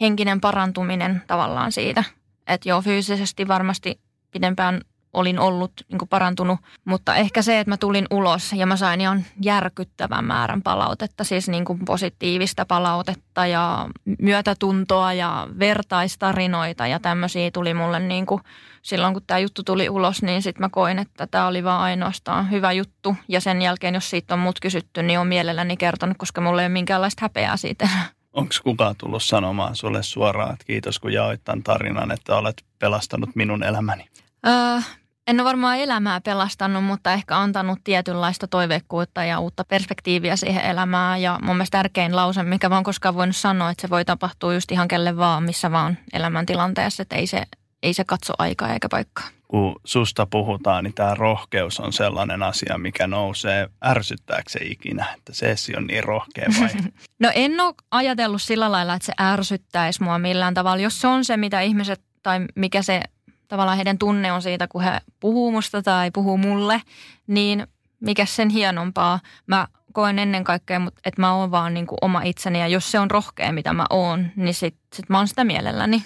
henkinen 0.00 0.40
parantuminen 0.40 1.22
tavallaan 1.26 1.72
siitä. 1.72 2.04
Että 2.46 2.68
joo, 2.68 2.82
fyysisesti 2.82 3.48
varmasti 3.48 4.00
pidempään 4.30 4.80
olin 5.16 5.38
ollut 5.38 5.72
niin 5.90 6.08
parantunut, 6.10 6.60
mutta 6.84 7.14
ehkä 7.14 7.42
se, 7.42 7.60
että 7.60 7.70
mä 7.70 7.76
tulin 7.76 8.06
ulos 8.10 8.52
ja 8.52 8.66
mä 8.66 8.76
sain 8.76 9.00
ihan 9.00 9.24
järkyttävän 9.42 10.24
määrän 10.24 10.62
palautetta, 10.62 11.24
siis 11.24 11.48
niin 11.48 11.64
kuin 11.64 11.78
positiivista 11.84 12.66
palautetta 12.66 13.46
ja 13.46 13.88
myötätuntoa 14.18 15.12
ja 15.12 15.48
vertaistarinoita 15.58 16.86
ja 16.86 17.00
tämmöisiä 17.00 17.50
tuli 17.50 17.74
mulle 17.74 18.00
niin 18.00 18.26
kuin 18.26 18.40
silloin, 18.82 19.14
kun 19.14 19.22
tämä 19.26 19.38
juttu 19.38 19.62
tuli 19.62 19.88
ulos, 19.88 20.22
niin 20.22 20.42
sitten 20.42 20.60
mä 20.60 20.68
koin, 20.68 20.98
että 20.98 21.26
tämä 21.26 21.46
oli 21.46 21.64
vaan 21.64 21.82
ainoastaan 21.82 22.50
hyvä 22.50 22.72
juttu 22.72 23.16
ja 23.28 23.40
sen 23.40 23.62
jälkeen, 23.62 23.94
jos 23.94 24.10
siitä 24.10 24.34
on 24.34 24.40
mut 24.40 24.60
kysytty, 24.60 25.02
niin 25.02 25.18
on 25.18 25.26
mielelläni 25.26 25.76
kertonut, 25.76 26.16
koska 26.18 26.40
mulla 26.40 26.62
ei 26.62 26.66
ole 26.66 26.72
minkäänlaista 26.72 27.24
häpeää 27.24 27.56
siitä. 27.56 27.88
Onko 28.36 28.54
kukaan 28.64 28.94
tullut 28.98 29.22
sanomaan 29.22 29.76
sulle 29.76 30.02
suoraan, 30.02 30.52
että 30.52 30.64
kiitos 30.64 30.98
kun 30.98 31.12
jaoit 31.12 31.44
tämän 31.44 31.62
tarinan, 31.62 32.10
että 32.10 32.36
olet 32.36 32.64
pelastanut 32.78 33.30
minun 33.36 33.62
elämäni? 33.62 34.08
Öö, 34.46 34.80
en 35.26 35.40
ole 35.40 35.44
varmaan 35.44 35.78
elämää 35.78 36.20
pelastanut, 36.20 36.84
mutta 36.84 37.12
ehkä 37.12 37.38
antanut 37.38 37.78
tietynlaista 37.84 38.48
toiveikkuutta 38.48 39.24
ja 39.24 39.38
uutta 39.38 39.64
perspektiiviä 39.64 40.36
siihen 40.36 40.64
elämään. 40.64 41.22
Ja 41.22 41.38
mun 41.42 41.56
mielestä 41.56 41.78
tärkein 41.78 42.16
lause, 42.16 42.42
mikä 42.42 42.70
vaan 42.70 42.84
koskaan 42.84 43.14
voinut 43.14 43.36
sanoa, 43.36 43.70
että 43.70 43.82
se 43.82 43.90
voi 43.90 44.04
tapahtua 44.04 44.54
just 44.54 44.72
ihan 44.72 44.88
kelle 44.88 45.16
vaan, 45.16 45.42
missä 45.42 45.70
vaan 45.70 45.98
elämäntilanteessa. 46.12 47.02
Että 47.02 47.16
ei 47.16 47.26
se, 47.26 47.42
ei 47.82 47.94
se 47.94 48.04
katso 48.04 48.34
aikaa 48.38 48.72
eikä 48.72 48.88
paikkaa. 48.88 49.28
Kun 49.48 49.80
susta 49.84 50.26
puhutaan, 50.26 50.84
niin 50.84 50.94
tämä 50.94 51.14
rohkeus 51.14 51.80
on 51.80 51.92
sellainen 51.92 52.42
asia, 52.42 52.78
mikä 52.78 53.06
nousee. 53.06 53.68
Ärsyttääkö 53.84 54.50
se 54.50 54.58
ikinä, 54.62 55.06
että 55.16 55.34
Sessi 55.34 55.76
on 55.76 55.86
niin 55.86 56.04
rohkea 56.04 56.48
vai? 56.60 56.68
no 57.22 57.30
en 57.34 57.60
ole 57.60 57.74
ajatellut 57.90 58.42
sillä 58.42 58.72
lailla, 58.72 58.94
että 58.94 59.06
se 59.06 59.12
ärsyttäisi 59.20 60.02
mua 60.02 60.18
millään 60.18 60.54
tavalla. 60.54 60.82
Jos 60.82 61.00
se 61.00 61.06
on 61.06 61.24
se, 61.24 61.36
mitä 61.36 61.60
ihmiset 61.60 62.00
tai 62.22 62.40
mikä 62.54 62.82
se 62.82 63.02
tavallaan 63.48 63.76
heidän 63.76 63.98
tunne 63.98 64.32
on 64.32 64.42
siitä, 64.42 64.68
kun 64.68 64.82
he 64.82 65.00
puhuu 65.20 65.52
musta 65.52 65.82
tai 65.82 66.10
puhuu 66.10 66.38
mulle, 66.38 66.82
niin 67.26 67.66
mikä 68.00 68.26
sen 68.26 68.48
hienompaa. 68.48 69.20
Mä 69.46 69.68
koen 69.92 70.18
ennen 70.18 70.44
kaikkea, 70.44 70.80
että 71.04 71.20
mä 71.20 71.34
oon 71.34 71.50
vaan 71.50 71.74
niin 71.74 71.86
kuin 71.86 71.98
oma 72.02 72.22
itseni 72.22 72.60
ja 72.60 72.68
jos 72.68 72.90
se 72.90 72.98
on 72.98 73.10
rohkea, 73.10 73.52
mitä 73.52 73.72
mä 73.72 73.86
oon, 73.90 74.26
niin 74.36 74.54
sit, 74.54 74.76
sit 74.94 75.08
mä 75.08 75.18
oon 75.18 75.28
sitä 75.28 75.44
mielelläni. 75.44 76.02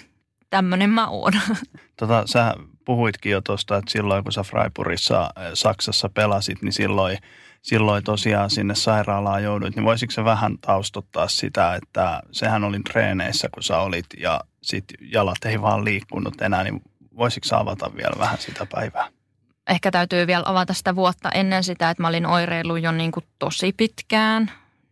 Tämmönen 0.49 0.89
mä 0.89 1.07
oon. 1.07 1.33
Tota, 1.99 2.23
sä 2.25 2.55
puhuitkin 2.85 3.31
jo 3.31 3.41
tuosta, 3.41 3.77
että 3.77 3.91
silloin 3.91 4.23
kun 4.23 4.33
sä 4.33 4.43
Freiburgissa 4.43 5.21
äh, 5.21 5.29
Saksassa 5.53 6.09
pelasit, 6.09 6.61
niin 6.61 6.73
silloin, 6.73 7.17
silloin 7.61 8.03
tosiaan 8.03 8.49
sinne 8.49 8.75
sairaalaan 8.75 9.43
jouduit. 9.43 9.75
Niin 9.75 9.85
voisitko 9.85 10.11
sä 10.11 10.25
vähän 10.25 10.57
taustottaa 10.57 11.27
sitä, 11.27 11.75
että 11.75 12.21
sehän 12.31 12.63
oli 12.63 12.79
treeneissä, 12.79 13.49
kun 13.53 13.63
sä 13.63 13.77
olit 13.77 14.05
ja 14.17 14.41
sit 14.61 14.85
jalat 15.01 15.45
ei 15.45 15.61
vaan 15.61 15.85
liikkunut 15.85 16.41
enää, 16.41 16.63
niin 16.63 16.81
voisitko 17.17 17.55
avata 17.55 17.95
vielä 17.95 18.15
vähän 18.19 18.37
sitä 18.37 18.65
päivää? 18.65 19.07
Ehkä 19.69 19.91
täytyy 19.91 20.27
vielä 20.27 20.43
avata 20.45 20.73
sitä 20.73 20.95
vuotta 20.95 21.29
ennen 21.29 21.63
sitä, 21.63 21.89
että 21.89 22.03
mä 22.03 22.07
olin 22.07 22.25
oireillut 22.25 22.81
jo 22.81 22.91
niin 22.91 23.11
kuin 23.11 23.25
tosi 23.39 23.73
pitkään, 23.73 24.51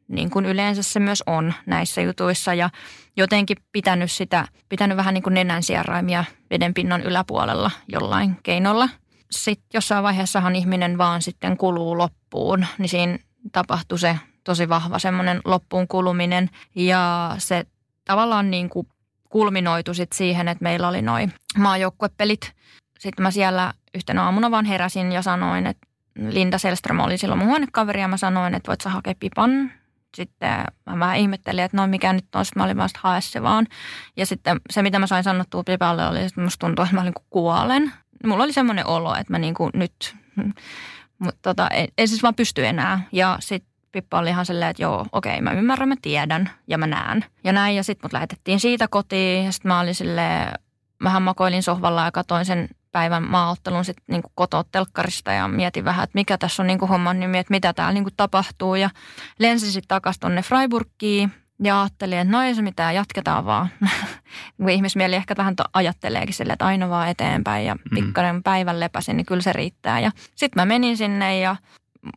niin 0.09 0.29
kuin 0.29 0.45
yleensä 0.45 0.83
se 0.83 0.99
myös 0.99 1.23
on 1.27 1.53
näissä 1.65 2.01
jutuissa. 2.01 2.53
Ja 2.53 2.69
jotenkin 3.17 3.57
pitänyt 3.71 4.11
sitä, 4.11 4.47
pitänyt 4.69 4.97
vähän 4.97 5.13
niin 5.13 5.23
kuin 5.23 5.33
nenän 5.33 5.63
sieraimia 5.63 6.25
vedenpinnan 6.49 7.01
yläpuolella 7.01 7.71
jollain 7.87 8.37
keinolla. 8.43 8.89
Sitten 9.31 9.69
jossain 9.73 10.03
vaiheessahan 10.03 10.55
ihminen 10.55 10.97
vaan 10.97 11.21
sitten 11.21 11.57
kuluu 11.57 11.97
loppuun, 11.97 12.65
niin 12.77 12.89
siinä 12.89 13.17
tapahtui 13.51 13.99
se 13.99 14.19
tosi 14.43 14.69
vahva 14.69 14.99
semmoinen 14.99 15.41
loppuun 15.45 15.87
kuluminen. 15.87 16.49
Ja 16.75 17.35
se 17.37 17.65
tavallaan 18.05 18.51
niin 18.51 18.69
kuin 18.69 18.87
kulminoitu 19.29 19.93
sit 19.93 20.11
siihen, 20.11 20.47
että 20.47 20.63
meillä 20.63 20.87
oli 20.87 21.01
noin 21.01 21.33
maajoukkuepelit. 21.57 22.53
Sitten 22.99 23.23
mä 23.23 23.31
siellä 23.31 23.73
yhtenä 23.95 24.23
aamuna 24.23 24.51
vaan 24.51 24.65
heräsin 24.65 25.11
ja 25.11 25.21
sanoin, 25.21 25.67
että 25.67 25.87
Linda 26.15 26.57
Selström 26.57 26.99
oli 26.99 27.17
silloin 27.17 27.39
mun 27.39 27.47
huonekaveri 27.47 28.01
ja 28.01 28.07
mä 28.07 28.17
sanoin, 28.17 28.55
että 28.55 28.67
voit 28.67 28.81
sä 28.81 28.89
hakea 28.89 29.13
pipan. 29.19 29.71
Sitten 30.15 30.49
mä 30.85 30.99
vähän 30.99 31.17
ihmettelin, 31.17 31.63
että 31.63 31.77
no 31.77 31.87
mikä 31.87 32.13
nyt 32.13 32.35
on, 32.35 32.45
mä 32.55 32.63
olin 32.63 32.77
vaan 32.77 32.89
hae 32.97 33.21
se 33.21 33.43
vaan. 33.43 33.67
Ja 34.17 34.25
sitten 34.25 34.61
se, 34.69 34.81
mitä 34.81 34.99
mä 34.99 35.07
sain 35.07 35.23
sanottua 35.23 35.63
pipalle, 35.63 36.07
oli, 36.07 36.23
että 36.23 36.41
musta 36.41 36.65
tuntuu, 36.67 36.83
että 36.83 36.95
mä 36.95 37.01
olin 37.01 37.13
kuolen. 37.29 37.93
Mulla 38.25 38.43
oli 38.43 38.53
semmoinen 38.53 38.87
olo, 38.87 39.15
että 39.15 39.33
mä 39.33 39.39
niin 39.39 39.53
kuin 39.53 39.71
nyt, 39.73 40.15
mutta 41.23 41.39
tota, 41.41 41.67
ei, 41.67 41.87
ei 41.97 42.07
siis 42.07 42.23
vaan 42.23 42.35
pysty 42.35 42.65
enää. 42.65 43.01
Ja 43.11 43.37
sitten 43.39 43.71
Pippa 43.91 44.19
oli 44.19 44.29
ihan 44.29 44.45
silleen, 44.45 44.71
että 44.71 44.83
joo, 44.83 45.05
okei, 45.11 45.41
mä 45.41 45.51
ymmärrän, 45.51 45.89
mä 45.89 45.95
tiedän 46.01 46.49
ja 46.67 46.77
mä 46.77 46.87
näen. 46.87 47.25
Ja 47.43 47.53
näin, 47.53 47.75
ja 47.75 47.83
sitten 47.83 48.05
mut 48.05 48.13
lähetettiin 48.13 48.59
siitä 48.59 48.87
kotiin, 48.87 49.45
ja 49.45 49.51
sitten 49.51 49.69
mä 49.69 49.79
olin 49.79 49.95
silleen, 49.95 50.53
vähän 51.03 51.21
makoilin 51.21 51.63
sohvalla 51.63 52.05
ja 52.05 52.11
katoin 52.11 52.45
sen 52.45 52.69
päivän 52.91 53.23
maaottelun 53.23 53.85
sitten 53.85 54.03
niin 54.07 54.23
kotoa 54.35 54.63
telkkarista 54.71 55.31
ja 55.31 55.47
mietin 55.47 55.85
vähän, 55.85 56.03
että 56.03 56.17
mikä 56.17 56.37
tässä 56.37 56.63
on 56.63 56.67
niin 56.67 56.79
kuin 56.79 56.89
homman 56.89 57.19
nimi, 57.19 57.37
että 57.37 57.53
mitä 57.53 57.73
täällä 57.73 57.93
niin 57.93 58.03
kuin 58.03 58.13
tapahtuu. 58.17 58.75
Ja 58.75 58.89
lensin 59.39 59.71
sitten 59.71 59.87
takaisin 59.87 60.19
tuonne 60.19 60.41
Freiburgiin 60.41 61.31
ja 61.63 61.81
ajattelin, 61.81 62.17
että 62.17 62.31
no 62.31 62.41
ei 62.41 62.55
se 62.55 62.61
mitään, 62.61 62.95
jatketaan 62.95 63.45
vaan. 63.45 63.69
ihmismieli 64.69 65.15
ehkä 65.15 65.35
vähän 65.37 65.55
to- 65.55 65.63
ajatteleekin 65.73 66.33
sille, 66.33 66.53
että 66.53 66.65
aina 66.65 66.89
vaan 66.89 67.09
eteenpäin 67.09 67.65
ja 67.65 67.75
mm. 67.75 67.95
pikkainen 67.95 68.43
päivän 68.43 68.79
lepäsin, 68.79 69.17
niin 69.17 69.25
kyllä 69.25 69.41
se 69.41 69.53
riittää. 69.53 69.99
Ja 69.99 70.11
sitten 70.35 70.61
mä 70.61 70.65
menin 70.65 70.97
sinne 70.97 71.39
ja 71.39 71.55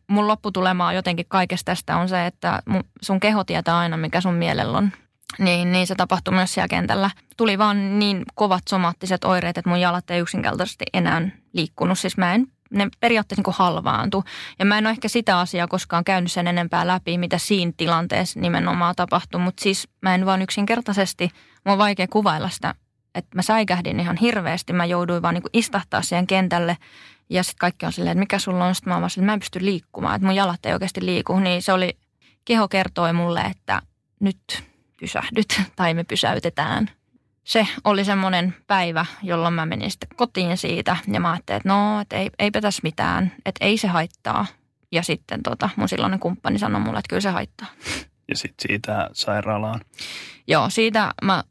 mun 0.07 0.27
lopputulemaa 0.27 0.93
jotenkin 0.93 1.25
kaikesta 1.29 1.65
tästä 1.65 1.97
on 1.97 2.09
se, 2.09 2.25
että 2.25 2.61
sun 3.01 3.19
keho 3.19 3.43
tietää 3.43 3.77
aina, 3.77 3.97
mikä 3.97 4.21
sun 4.21 4.33
mielellä 4.33 4.77
on. 4.77 4.91
Niin, 5.39 5.71
niin 5.71 5.87
se 5.87 5.95
tapahtui 5.95 6.33
myös 6.33 6.53
siellä 6.53 6.67
kentällä. 6.67 7.09
Tuli 7.37 7.57
vaan 7.57 7.99
niin 7.99 8.23
kovat 8.35 8.63
somaattiset 8.69 9.23
oireet, 9.23 9.57
että 9.57 9.69
mun 9.69 9.79
jalat 9.79 10.09
ei 10.09 10.19
yksinkertaisesti 10.19 10.85
enää 10.93 11.21
liikkunut. 11.53 11.99
Siis 11.99 12.17
mä 12.17 12.33
en, 12.33 12.47
ne 12.69 12.87
periaatteessa 12.99 13.43
niin 13.45 13.55
halvaantu. 13.57 14.23
Ja 14.59 14.65
mä 14.65 14.77
en 14.77 14.85
ole 14.85 14.91
ehkä 14.91 15.07
sitä 15.07 15.39
asiaa 15.39 15.67
koskaan 15.67 16.03
käynyt 16.03 16.31
sen 16.31 16.47
enempää 16.47 16.87
läpi, 16.87 17.17
mitä 17.17 17.37
siinä 17.37 17.71
tilanteessa 17.77 18.39
nimenomaan 18.39 18.95
tapahtui. 18.95 19.41
Mutta 19.41 19.63
siis 19.63 19.87
mä 20.01 20.15
en 20.15 20.25
vaan 20.25 20.41
yksinkertaisesti, 20.41 21.29
mun 21.65 21.73
on 21.73 21.77
vaikea 21.77 22.07
kuvailla 22.07 22.49
sitä, 22.49 22.75
että 23.15 23.35
mä 23.35 23.41
säikähdin 23.41 23.99
ihan 23.99 24.17
hirveästi. 24.17 24.73
Mä 24.73 24.85
jouduin 24.85 25.21
vaan 25.21 25.33
niin 25.33 25.43
istahtaa 25.53 26.01
siihen 26.01 26.27
kentälle 26.27 26.77
ja 27.29 27.43
sitten 27.43 27.59
kaikki 27.59 27.85
on 27.85 27.93
silleen, 27.93 28.11
että 28.11 28.19
mikä 28.19 28.39
sulla 28.39 28.65
on. 28.65 28.75
Sitten 28.75 28.91
mä 28.91 28.95
oon 28.95 29.05
että 29.05 29.21
mä 29.21 29.33
en 29.33 29.39
pysty 29.39 29.65
liikkumaan, 29.65 30.15
että 30.15 30.25
mun 30.25 30.35
jalat 30.35 30.65
ei 30.65 30.73
oikeasti 30.73 31.05
liiku. 31.05 31.39
Niin 31.39 31.61
se 31.61 31.73
oli, 31.73 31.97
keho 32.45 32.67
kertoi 32.67 33.13
mulle, 33.13 33.41
että 33.41 33.81
nyt 34.19 34.63
pysähdyt 34.99 35.61
tai 35.75 35.93
me 35.93 36.03
pysäytetään. 36.03 36.89
Se 37.43 37.67
oli 37.83 38.05
semmoinen 38.05 38.55
päivä, 38.67 39.05
jolloin 39.23 39.53
mä 39.53 39.65
menin 39.65 39.91
sitten 39.91 40.09
kotiin 40.15 40.57
siitä 40.57 40.97
ja 41.13 41.19
mä 41.19 41.31
ajattelin, 41.31 41.57
että 41.57 41.69
no, 41.69 42.01
että 42.01 42.15
ei, 42.15 42.29
eipä 42.39 42.61
tässä 42.61 42.79
mitään, 42.83 43.31
että 43.45 43.65
ei 43.65 43.77
se 43.77 43.87
haittaa. 43.87 44.45
Ja 44.91 45.03
sitten 45.03 45.43
tota, 45.43 45.69
mun 45.75 45.89
silloinen 45.89 46.19
kumppani 46.19 46.59
sanoi 46.59 46.81
mulle, 46.81 46.99
että 46.99 47.09
kyllä 47.09 47.21
se 47.21 47.29
haittaa. 47.29 47.67
Ja 48.29 48.37
sitten 48.37 48.69
siitä 48.69 49.09
sairaalaan? 49.13 49.81
Joo, 50.47 50.69
siitä 50.69 51.13
mä, 51.23 51.43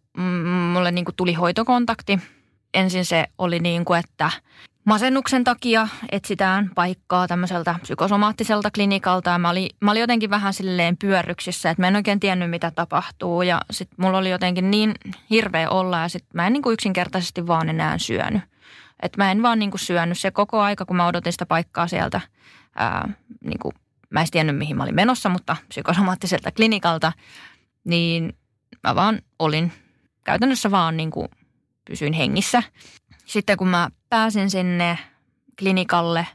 mulle 0.73 0.91
niin 0.91 1.05
tuli 1.17 1.35
hoitokontakti. 1.35 2.19
Ensin 2.75 3.05
se 3.05 3.27
oli 3.39 3.59
niin 3.59 3.85
kuin, 3.85 4.01
että 4.01 4.31
masennuksen 4.85 5.45
takia 5.45 5.89
etsitään 6.12 6.71
paikkaa 6.75 7.29
tämmöiseltä 7.29 7.75
psykosomaattiselta 7.83 8.71
klinikalta. 8.71 9.31
Ja 9.31 9.39
mä, 9.39 9.51
olin, 9.51 9.71
mä 9.81 9.91
olin 9.91 10.01
jotenkin 10.01 10.31
vähän 10.31 10.55
silleen 10.55 10.97
pyörryksissä, 10.97 11.71
että 11.71 11.83
mä 11.83 11.89
en 11.89 11.97
oikein 11.97 12.21
tiennyt, 12.21 12.51
mitä 12.51 12.71
tapahtuu. 12.71 13.43
Ja 13.43 13.61
sitten 13.71 13.97
mulla 13.99 14.19
oli 14.19 14.31
jotenkin 14.31 14.71
niin 14.71 14.95
hirveä 15.31 15.71
olla 15.71 15.99
ja 15.99 16.09
sitten 16.09 16.31
mä 16.35 16.47
en 16.47 16.53
niin 16.53 16.62
kuin 16.62 16.75
yksinkertaisesti 16.75 17.47
vaan 17.47 17.69
enää 17.69 17.99
syönyt. 17.99 18.43
Että 19.03 19.23
mä 19.23 19.31
en 19.31 19.43
vaan 19.43 19.59
niin 19.59 19.71
kuin 19.71 19.81
syönyt 19.81 20.19
se 20.19 20.31
koko 20.31 20.61
aika, 20.61 20.85
kun 20.85 20.97
mä 20.97 21.07
odotin 21.07 21.33
sitä 21.33 21.47
paikkaa 21.47 21.89
sieltä. 21.89 22.21
Ää, 22.77 23.09
niin 23.45 23.59
kuin, 23.59 23.75
mä 24.11 24.21
en 24.21 24.27
tiennyt, 24.31 24.57
mihin 24.57 24.77
mä 24.77 24.83
olin 24.83 24.95
menossa, 24.95 25.29
mutta 25.29 25.57
psykosomaattiselta 25.69 26.53
klinikalta. 26.53 27.12
Niin 27.85 28.37
mä 28.83 28.95
vaan 28.95 29.23
olin 29.39 29.73
käytännössä 30.25 30.71
vaan 30.71 30.97
niin 30.97 31.11
kuin 31.11 31.29
pysyin 31.85 32.12
hengissä. 32.12 32.62
Sitten 33.25 33.57
kun 33.57 33.69
mä 33.69 33.88
pääsin 34.09 34.50
sinne 34.50 34.99
klinikalle 35.59 36.26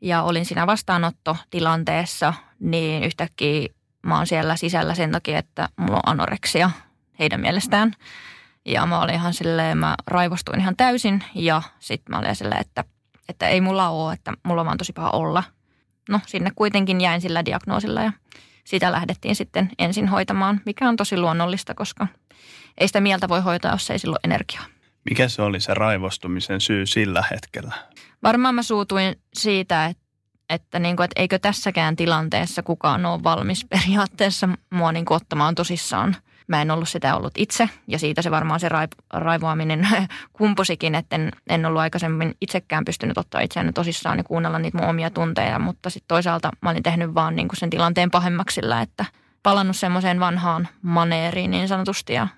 ja 0.00 0.22
olin 0.22 0.44
siinä 0.44 0.66
vastaanottotilanteessa, 0.66 2.34
niin 2.60 3.04
yhtäkkiä 3.04 3.68
mä 4.02 4.16
oon 4.16 4.26
siellä 4.26 4.56
sisällä 4.56 4.94
sen 4.94 5.12
takia, 5.12 5.38
että 5.38 5.68
mulla 5.76 5.96
on 5.96 6.12
anoreksia 6.12 6.70
heidän 7.18 7.40
mielestään. 7.40 7.92
Ja 8.64 8.86
mä 8.86 9.00
olin 9.00 9.14
ihan 9.14 9.34
silleen, 9.34 9.78
mä 9.78 9.94
raivostuin 10.06 10.60
ihan 10.60 10.76
täysin 10.76 11.24
ja 11.34 11.62
sitten 11.78 12.14
mä 12.14 12.18
olin 12.18 12.36
silleen, 12.36 12.60
että, 12.60 12.84
että 13.28 13.48
ei 13.48 13.60
mulla 13.60 13.88
ole, 13.88 14.12
että 14.12 14.32
mulla 14.42 14.60
on 14.60 14.66
vaan 14.66 14.78
tosi 14.78 14.92
paha 14.92 15.10
olla. 15.10 15.42
No 16.08 16.20
sinne 16.26 16.50
kuitenkin 16.54 17.00
jäin 17.00 17.20
sillä 17.20 17.44
diagnoosilla 17.44 18.02
ja 18.02 18.12
sitä 18.64 18.92
lähdettiin 18.92 19.36
sitten 19.36 19.70
ensin 19.78 20.08
hoitamaan, 20.08 20.60
mikä 20.66 20.88
on 20.88 20.96
tosi 20.96 21.16
luonnollista, 21.16 21.74
koska 21.74 22.06
ei 22.78 22.86
sitä 22.86 23.00
mieltä 23.00 23.28
voi 23.28 23.40
hoitaa, 23.40 23.72
jos 23.72 23.90
ei 23.90 23.98
silloin 23.98 24.20
energiaa. 24.24 24.64
Mikä 25.10 25.28
se 25.28 25.42
oli 25.42 25.60
se 25.60 25.74
raivostumisen 25.74 26.60
syy 26.60 26.86
sillä 26.86 27.24
hetkellä? 27.30 27.74
Varmaan 28.22 28.54
mä 28.54 28.62
suutuin 28.62 29.16
siitä, 29.34 29.86
että, 29.86 30.02
että, 30.50 30.78
niin 30.78 30.96
kuin, 30.96 31.04
että 31.04 31.20
eikö 31.20 31.38
tässäkään 31.38 31.96
tilanteessa 31.96 32.62
kukaan 32.62 33.06
ole 33.06 33.22
valmis 33.22 33.64
periaatteessa 33.64 34.48
mua 34.70 34.92
niin 34.92 35.04
kuin 35.04 35.16
ottamaan 35.16 35.54
tosissaan. 35.54 36.16
Mä 36.46 36.62
en 36.62 36.70
ollut 36.70 36.88
sitä 36.88 37.16
ollut 37.16 37.32
itse 37.36 37.68
ja 37.86 37.98
siitä 37.98 38.22
se 38.22 38.30
varmaan 38.30 38.60
se 38.60 38.68
raivoaminen 39.12 39.88
kumpusikin, 40.32 40.94
että 40.94 41.16
en, 41.16 41.30
en 41.48 41.66
ollut 41.66 41.80
aikaisemmin 41.80 42.34
itsekään 42.40 42.84
pystynyt 42.84 43.18
ottaa 43.18 43.40
itseäni 43.40 43.72
tosissaan 43.72 44.18
ja 44.18 44.24
kuunnella 44.24 44.58
niitä 44.58 44.78
mun 44.78 44.88
omia 44.88 45.10
tunteja, 45.10 45.58
mutta 45.58 45.90
sitten 45.90 46.08
toisaalta 46.08 46.50
mä 46.62 46.70
olin 46.70 46.82
tehnyt 46.82 47.14
vaan 47.14 47.36
niin 47.36 47.48
kuin 47.48 47.58
sen 47.58 47.70
tilanteen 47.70 48.10
pahemmaksi 48.10 48.54
sillä, 48.54 48.80
että 48.80 49.04
palannut 49.42 49.76
semmoiseen 49.76 50.20
vanhaan 50.20 50.68
maneeriin 50.82 51.50
niin 51.50 51.68
sanotusti 51.68 52.12
ja 52.12 52.28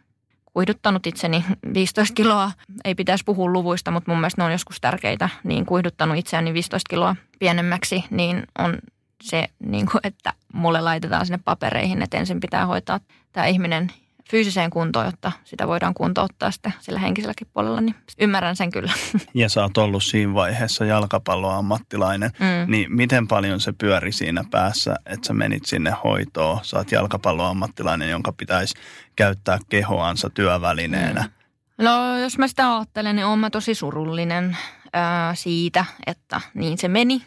kuiduttanut 0.54 1.06
itseni 1.06 1.44
15 1.74 2.14
kiloa. 2.14 2.52
Ei 2.84 2.94
pitäisi 2.94 3.24
puhua 3.24 3.52
luvuista, 3.52 3.90
mutta 3.90 4.10
mun 4.10 4.20
mielestä 4.20 4.42
ne 4.42 4.46
on 4.46 4.52
joskus 4.52 4.80
tärkeitä. 4.80 5.28
Niin 5.44 5.66
kuiduttanut 5.66 6.18
itseäni 6.18 6.54
15 6.54 6.88
kiloa 6.90 7.16
pienemmäksi, 7.38 8.04
niin 8.10 8.42
on 8.58 8.78
se, 9.22 9.48
niin 9.58 9.86
kuin, 9.92 10.00
että 10.04 10.32
mulle 10.52 10.80
laitetaan 10.80 11.26
sinne 11.26 11.40
papereihin, 11.44 12.02
että 12.02 12.18
ensin 12.18 12.40
pitää 12.40 12.66
hoitaa 12.66 13.00
tämä 13.32 13.46
ihminen 13.46 13.92
fyysiseen 14.30 14.70
kuntoon, 14.70 15.06
jotta 15.06 15.32
sitä 15.44 15.68
voidaan 15.68 15.94
kuntouttaa 15.94 16.50
sitten 16.50 16.74
sillä 16.80 16.98
henkiselläkin 16.98 17.48
puolella, 17.52 17.80
niin 17.80 17.94
ymmärrän 18.20 18.56
sen 18.56 18.70
kyllä. 18.70 18.92
Ja 19.34 19.48
sä 19.48 19.62
oot 19.62 19.78
ollut 19.78 20.04
siinä 20.04 20.34
vaiheessa 20.34 20.84
jalkapalloammattilainen, 20.84 22.30
mm. 22.38 22.72
niin 22.72 22.96
miten 22.96 23.28
paljon 23.28 23.60
se 23.60 23.72
pyöri 23.72 24.12
siinä 24.12 24.44
päässä, 24.50 24.96
että 25.06 25.26
sä 25.26 25.32
menit 25.32 25.64
sinne 25.66 25.94
hoitoon, 26.04 26.58
sä 26.62 26.76
oot 26.76 26.92
jalkapalloammattilainen, 26.92 28.10
jonka 28.10 28.32
pitäisi 28.32 28.74
käyttää 29.16 29.58
kehoansa 29.68 30.30
työvälineenä. 30.30 31.20
Mm. 31.20 31.84
No 31.84 32.18
jos 32.18 32.38
mä 32.38 32.48
sitä 32.48 32.76
ajattelen, 32.76 33.16
niin 33.16 33.26
oon 33.26 33.38
mä 33.38 33.50
tosi 33.50 33.74
surullinen 33.74 34.56
ää, 34.92 35.34
siitä, 35.34 35.84
että 36.06 36.40
niin 36.54 36.78
se 36.78 36.88
meni. 36.88 37.22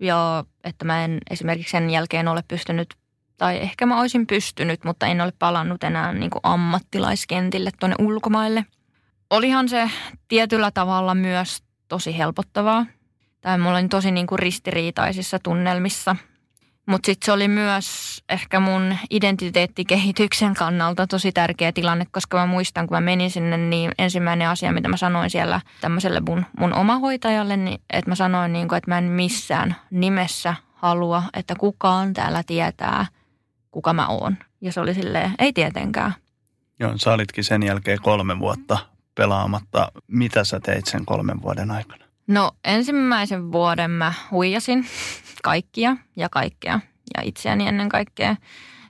Ja 0.00 0.44
että 0.64 0.84
mä 0.84 1.04
en 1.04 1.18
esimerkiksi 1.30 1.70
sen 1.70 1.90
jälkeen 1.90 2.28
ole 2.28 2.44
pystynyt 2.48 2.94
tai 3.42 3.58
ehkä 3.58 3.86
mä 3.86 4.00
olisin 4.00 4.26
pystynyt, 4.26 4.84
mutta 4.84 5.06
en 5.06 5.20
ole 5.20 5.32
palannut 5.38 5.84
enää 5.84 6.12
niin 6.12 6.30
kuin 6.30 6.40
ammattilaiskentille 6.42 7.70
tuonne 7.80 7.96
ulkomaille. 7.98 8.66
Olihan 9.30 9.68
se 9.68 9.90
tietyllä 10.28 10.70
tavalla 10.70 11.14
myös 11.14 11.62
tosi 11.88 12.18
helpottavaa. 12.18 12.86
Tai 13.40 13.58
mulla 13.58 13.78
oli 13.78 13.88
tosi 13.88 14.10
niin 14.10 14.26
kuin 14.26 14.38
ristiriitaisissa 14.38 15.38
tunnelmissa. 15.38 16.16
Mutta 16.86 17.06
sitten 17.06 17.26
se 17.26 17.32
oli 17.32 17.48
myös 17.48 18.18
ehkä 18.28 18.60
mun 18.60 18.96
identiteettikehityksen 19.10 20.54
kannalta 20.54 21.06
tosi 21.06 21.32
tärkeä 21.32 21.72
tilanne, 21.72 22.06
koska 22.10 22.36
mä 22.36 22.46
muistan, 22.46 22.86
kun 22.86 22.96
mä 22.96 23.00
menin 23.00 23.30
sinne, 23.30 23.56
niin 23.56 23.90
ensimmäinen 23.98 24.48
asia, 24.48 24.72
mitä 24.72 24.88
mä 24.88 24.96
sanoin 24.96 25.30
siellä 25.30 25.60
tämmöiselle 25.80 26.20
mun, 26.28 26.44
mun 26.58 26.74
omahoitajalle, 26.74 27.56
niin 27.56 27.80
että 27.90 28.10
mä 28.10 28.14
sanoin, 28.14 28.52
niin 28.52 28.68
kuin, 28.68 28.76
että 28.76 28.90
mä 28.90 28.98
en 28.98 29.04
missään 29.04 29.76
nimessä 29.90 30.54
halua, 30.74 31.22
että 31.34 31.54
kukaan 31.58 32.12
täällä 32.12 32.42
tietää– 32.46 33.06
kuka 33.72 33.92
mä 33.92 34.06
oon. 34.06 34.36
Ja 34.60 34.72
se 34.72 34.80
oli 34.80 34.94
silleen, 34.94 35.34
ei 35.38 35.52
tietenkään. 35.52 36.14
Joo, 36.80 36.92
sä 36.96 37.12
olitkin 37.12 37.44
sen 37.44 37.62
jälkeen 37.62 37.98
kolme 38.02 38.38
vuotta 38.38 38.78
pelaamatta. 39.14 39.92
Mitä 40.06 40.44
sä 40.44 40.60
teit 40.60 40.86
sen 40.86 41.04
kolmen 41.04 41.42
vuoden 41.42 41.70
aikana? 41.70 42.04
No 42.26 42.50
ensimmäisen 42.64 43.52
vuoden 43.52 43.90
mä 43.90 44.12
huijasin 44.30 44.86
kaikkia 45.42 45.96
ja 46.16 46.28
kaikkea 46.28 46.80
ja 47.16 47.22
itseäni 47.22 47.68
ennen 47.68 47.88
kaikkea 47.88 48.36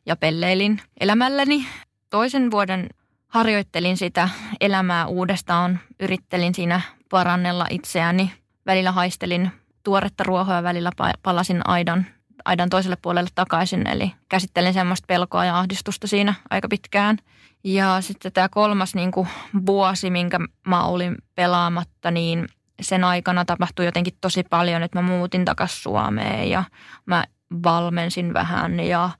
ja 0.07 0.17
pelleilin 0.17 0.81
elämälläni. 1.01 1.67
Toisen 2.11 2.51
vuoden 2.51 2.89
harjoittelin 3.29 3.97
sitä 3.97 4.29
elämää 4.61 5.07
uudestaan, 5.07 5.81
yrittelin 6.01 6.55
siinä 6.55 6.81
parannella 7.11 7.67
itseäni. 7.71 8.33
Välillä 8.67 8.93
haistelin 8.93 9.51
tuoretta 9.83 10.25
ruohoa, 10.25 10.63
välillä 10.63 10.91
palasin 11.23 11.61
aidan 11.69 12.07
aidan 12.45 12.69
toiselle 12.69 12.97
puolelle 13.03 13.31
takaisin. 13.35 13.87
Eli 13.87 14.13
käsittelin 14.29 14.75
semmoista 14.75 15.07
pelkoa 15.07 15.45
ja 15.45 15.59
ahdistusta 15.59 16.07
siinä 16.07 16.35
aika 16.51 16.69
pitkään. 16.69 17.19
Ja 17.65 18.01
sitten 18.01 18.33
tämä 18.33 18.49
kolmas 18.49 18.95
niin 18.95 19.13
kuin 19.13 19.29
vuosi, 19.67 20.11
minkä 20.11 20.39
mä 20.67 20.85
olin 20.85 21.17
pelaamatta, 21.35 22.11
niin 22.11 22.49
sen 22.81 23.05
aikana 23.05 23.45
tapahtui 23.45 23.85
jotenkin 23.85 24.15
tosi 24.21 24.45
paljon, 24.51 24.83
että 24.83 24.99
mä 24.99 25.09
muutin 25.09 25.45
takaisin 25.45 25.83
Suomeen 25.83 26.51
ja 26.51 26.65
mä 27.07 27.25
valmensin 27.65 28.35
vähän 28.35 28.81
ja 28.81 29.11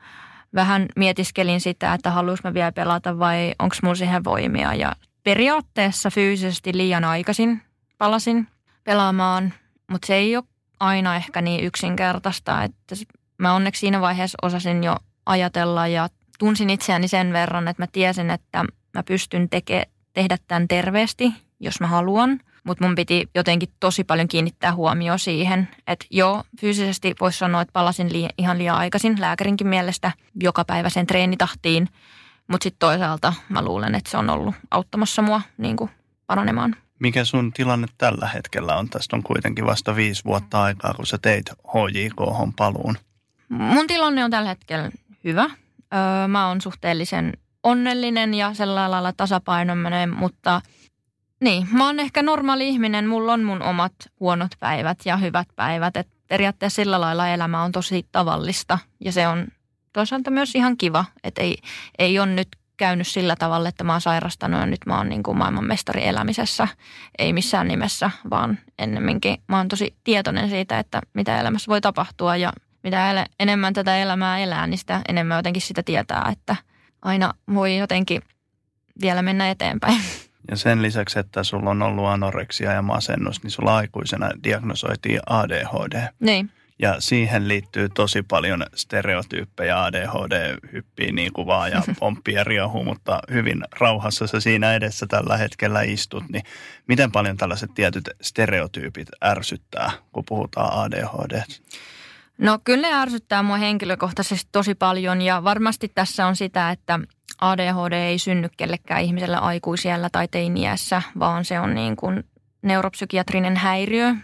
vähän 0.55 0.87
mietiskelin 0.97 1.61
sitä, 1.61 1.95
että 1.95 2.11
haluaisin 2.11 2.47
mä 2.47 2.55
vielä 2.55 2.73
pelata 2.73 3.19
vai 3.19 3.55
onko 3.59 3.77
mulla 3.83 3.95
siihen 3.95 4.25
voimia. 4.25 4.75
Ja 4.75 4.97
periaatteessa 5.23 6.11
fyysisesti 6.11 6.77
liian 6.77 7.05
aikaisin 7.05 7.63
palasin 7.99 8.49
pelaamaan, 8.85 9.53
mutta 9.91 10.07
se 10.07 10.15
ei 10.15 10.37
ole 10.37 10.45
aina 10.83 11.17
ehkä 11.17 11.43
niin 11.43 11.65
yksinkertaista, 11.65 12.63
että 12.63 12.95
mä 13.39 13.55
onneksi 13.55 13.81
siinä 13.81 14.01
vaiheessa 14.01 14.39
osasin 14.43 14.85
jo 14.85 14.97
ajatella 15.27 15.87
ja 15.87 16.09
tunsin 16.39 16.71
itseäni 16.71 17.09
sen 17.09 17.33
verran, 17.33 17.69
että 17.69 17.83
mä 17.83 17.87
tiesin, 17.93 18.31
että 18.31 18.65
mä 18.95 19.03
pystyn 19.03 19.49
teke, 19.49 19.89
tehdä 20.13 20.39
tämän 20.49 20.69
terveesti, 20.69 21.33
jos 21.61 21.81
mä 21.81 21.87
haluan. 21.87 22.41
Mutta 22.65 22.85
mun 22.85 22.95
piti 22.95 23.31
jotenkin 23.35 23.69
tosi 23.81 24.05
paljon 24.05 24.29
kiinnittää 24.29 24.75
huomioon 24.75 25.19
siihen, 25.19 25.69
että 25.87 26.07
joo, 26.11 26.43
fyysisesti 26.61 27.15
voisi 27.21 27.39
sanoa, 27.39 27.63
että 27.63 27.73
palasin 27.73 28.13
li- 28.13 28.29
ihan 28.39 28.59
liian 28.59 28.77
aikaisin 28.77 29.21
lääkärinkin 29.21 29.67
mielestä 29.67 30.13
joka 30.35 30.65
päivä 30.65 30.89
sen 30.89 31.07
treenitahtiin. 31.07 31.89
Mutta 32.49 32.65
sitten 32.65 32.79
toisaalta 32.79 33.33
mä 33.49 33.63
luulen, 33.63 33.95
että 33.95 34.11
se 34.11 34.17
on 34.17 34.31
ollut 34.31 34.55
auttamassa 34.71 35.23
mua 35.23 35.41
niin 35.59 35.77
kuin 35.77 35.91
paranemaan. 36.27 36.77
Mikä 37.03 37.25
sun 37.25 37.53
tilanne 37.53 37.87
tällä 37.99 38.29
hetkellä 38.29 38.77
on? 38.77 38.91
Tästä 38.91 39.17
on 39.17 39.23
kuitenkin 39.23 39.67
vasta 39.67 39.97
viisi 39.97 40.25
vuotta 40.25 40.63
aikaa, 40.63 40.95
kun 40.95 41.07
sä 41.07 41.19
teit 41.23 41.51
HJK 41.51 42.17
paluun. 42.57 42.99
Mun 43.49 43.87
tilanne 43.87 44.25
on 44.25 44.31
tällä 44.31 44.49
hetkellä 44.49 44.91
hyvä. 45.25 45.43
Öö, 45.45 46.29
mä 46.29 46.49
oon 46.49 46.61
suhteellisen 46.61 47.33
onnellinen 47.63 48.35
ja 48.35 48.55
sellainen 48.55 48.91
lailla 48.91 49.13
tasapainoinen, 49.13 50.17
mutta 50.17 50.61
niin, 51.41 51.69
mä 51.73 51.87
oon 51.87 52.01
ehkä 52.01 52.23
normaali 52.23 52.69
ihminen. 52.69 53.09
Mulla 53.09 53.33
on 53.33 53.43
mun 53.43 53.63
omat 53.63 53.95
huonot 54.21 54.51
päivät 54.61 54.99
ja 55.05 55.17
hyvät 55.17 55.49
päivät. 55.57 55.97
Et 55.97 56.09
periaatteessa 56.29 56.83
sillä 56.83 57.01
lailla 57.01 57.29
elämä 57.29 57.63
on 57.63 57.73
tosi 57.73 58.07
tavallista 58.13 58.79
ja 59.01 59.13
se 59.13 59.29
on 59.29 59.47
toisaalta 59.93 60.31
myös 60.31 60.55
ihan 60.55 60.77
kiva. 60.77 61.05
Että 61.25 61.43
ei, 61.43 61.59
ei 61.99 62.19
ole 62.19 62.27
nyt 62.27 62.49
käynyt 62.83 63.07
sillä 63.07 63.37
tavalla, 63.39 63.69
että 63.69 63.85
mä 63.85 63.93
oon 63.93 64.01
sairastanut 64.01 64.61
ja 64.61 64.67
nyt 64.67 64.81
mä 64.87 64.97
oon 64.97 65.09
niin 65.09 65.23
kuin 65.23 65.39
maailmanmestari 65.39 66.07
elämisessä. 66.07 66.69
Ei 67.19 67.33
missään 67.33 67.69
nimessä, 67.69 68.11
vaan 68.31 68.59
ennemminkin 68.79 69.43
mä 69.49 69.57
oon 69.57 69.69
tosi 69.69 69.95
tietoinen 70.05 70.51
siitä, 70.51 70.79
että 70.79 71.01
mitä 71.15 71.41
elämässä 71.41 71.69
voi 71.69 71.81
tapahtua 71.81 72.37
ja 72.37 72.53
mitä 72.83 73.27
enemmän 73.41 73.73
tätä 73.75 73.97
elämää 73.97 74.39
elää, 74.39 74.67
niin 74.67 74.79
sitä 74.79 75.01
enemmän 75.09 75.37
jotenkin 75.37 75.63
sitä 75.63 75.83
tietää, 75.83 76.29
että 76.33 76.57
aina 77.03 77.33
voi 77.55 77.77
jotenkin 77.77 78.23
vielä 79.01 79.23
mennä 79.23 79.51
eteenpäin. 79.51 80.01
Ja 80.51 80.57
sen 80.57 80.83
lisäksi, 80.83 81.19
että 81.19 81.45
sulla 81.45 81.71
on 81.71 81.83
ollut 81.83 82.07
anoreksia 82.07 82.73
ja 82.73 82.83
masennus, 82.83 83.43
niin 83.43 83.51
sulla 83.51 83.77
aikuisena 83.77 84.31
diagnosoitiin 84.45 85.21
ADHD. 85.27 86.09
Niin. 86.21 86.51
Ja 86.83 86.97
siihen 86.99 87.49
liittyy 87.49 87.89
tosi 87.89 88.23
paljon 88.23 88.65
stereotyyppejä. 88.75 89.85
ADHD 89.85 90.57
hyppii 90.73 91.13
niin 91.13 91.33
kuin 91.33 91.47
vaan 91.47 91.71
ja 91.71 91.83
pomppii 92.01 92.35
ja 92.35 92.45
riehuu, 92.45 92.85
mutta 92.85 93.21
hyvin 93.31 93.65
rauhassa 93.81 94.27
sä 94.27 94.41
siinä 94.41 94.75
edessä 94.75 95.07
tällä 95.07 95.37
hetkellä 95.37 95.83
istut. 95.83 96.25
Niin 96.29 96.45
miten 96.89 97.13
paljon 97.13 97.37
tällaiset 97.37 97.71
tietyt 97.75 98.11
stereotyypit 98.21 99.09
ärsyttää, 99.25 99.91
kun 100.13 100.25
puhutaan 100.29 100.81
ADHD? 100.81 101.43
No 102.39 102.59
kyllä 102.65 102.89
ne 102.89 102.95
ärsyttää 102.95 103.43
mua 103.43 103.57
henkilökohtaisesti 103.57 104.49
tosi 104.53 104.75
paljon 104.75 105.23
ja 105.23 105.45
varmasti 105.45 105.93
tässä 105.95 106.27
on 106.27 106.37
sitä, 106.37 106.71
että 106.71 106.99
ADHD 107.41 107.93
ei 107.93 108.19
synny 108.19 108.49
kellekään 108.57 109.03
ihmisellä 109.03 109.39
aikuisiellä 109.39 110.09
tai 110.13 110.29
teiniässä, 110.29 111.03
vaan 111.19 111.45
se 111.45 111.61
on 111.61 111.75
niin 111.75 111.97
kuin 111.97 112.25
neuropsykiatrinen 112.63 113.57
häiriö, 113.57 114.15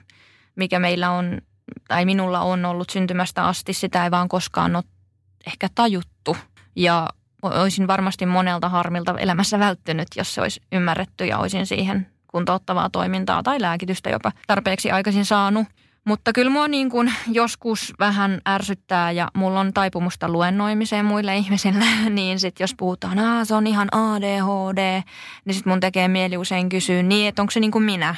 mikä 0.56 0.78
meillä 0.78 1.10
on 1.10 1.40
tai 1.88 2.04
minulla 2.04 2.40
on 2.40 2.64
ollut 2.64 2.90
syntymästä 2.90 3.44
asti. 3.44 3.72
Sitä 3.72 4.04
ei 4.04 4.10
vaan 4.10 4.28
koskaan 4.28 4.76
ole 4.76 4.84
ehkä 5.46 5.68
tajuttu 5.74 6.36
ja 6.76 7.08
olisin 7.42 7.86
varmasti 7.86 8.26
monelta 8.26 8.68
harmilta 8.68 9.18
elämässä 9.18 9.58
välttynyt, 9.58 10.08
jos 10.16 10.34
se 10.34 10.40
olisi 10.40 10.60
ymmärretty 10.72 11.26
ja 11.26 11.38
olisin 11.38 11.66
siihen 11.66 12.06
kuntouttavaa 12.26 12.90
toimintaa 12.90 13.42
tai 13.42 13.60
lääkitystä 13.60 14.10
jopa 14.10 14.32
tarpeeksi 14.46 14.90
aikaisin 14.90 15.24
saanut. 15.24 15.66
Mutta 16.04 16.32
kyllä 16.32 16.50
mua 16.50 16.68
niin 16.68 16.90
kuin 16.90 17.12
joskus 17.32 17.92
vähän 17.98 18.40
ärsyttää 18.48 19.10
ja 19.10 19.28
mulla 19.34 19.60
on 19.60 19.72
taipumusta 19.72 20.28
luennoimiseen 20.28 21.04
muille 21.04 21.36
ihmisille, 21.36 21.84
niin 22.10 22.40
sitten 22.40 22.64
jos 22.64 22.74
puhutaan, 22.74 23.18
että 23.18 23.44
se 23.44 23.54
on 23.54 23.66
ihan 23.66 23.88
ADHD, 23.94 25.02
niin 25.44 25.54
sitten 25.54 25.70
mun 25.72 25.80
tekee 25.80 26.08
mieli 26.08 26.36
usein 26.36 26.68
kysyä 26.68 27.02
niin, 27.02 27.28
että 27.28 27.42
onko 27.42 27.50
se 27.50 27.60
niin 27.60 27.70
kuin 27.70 27.84
minä? 27.84 28.14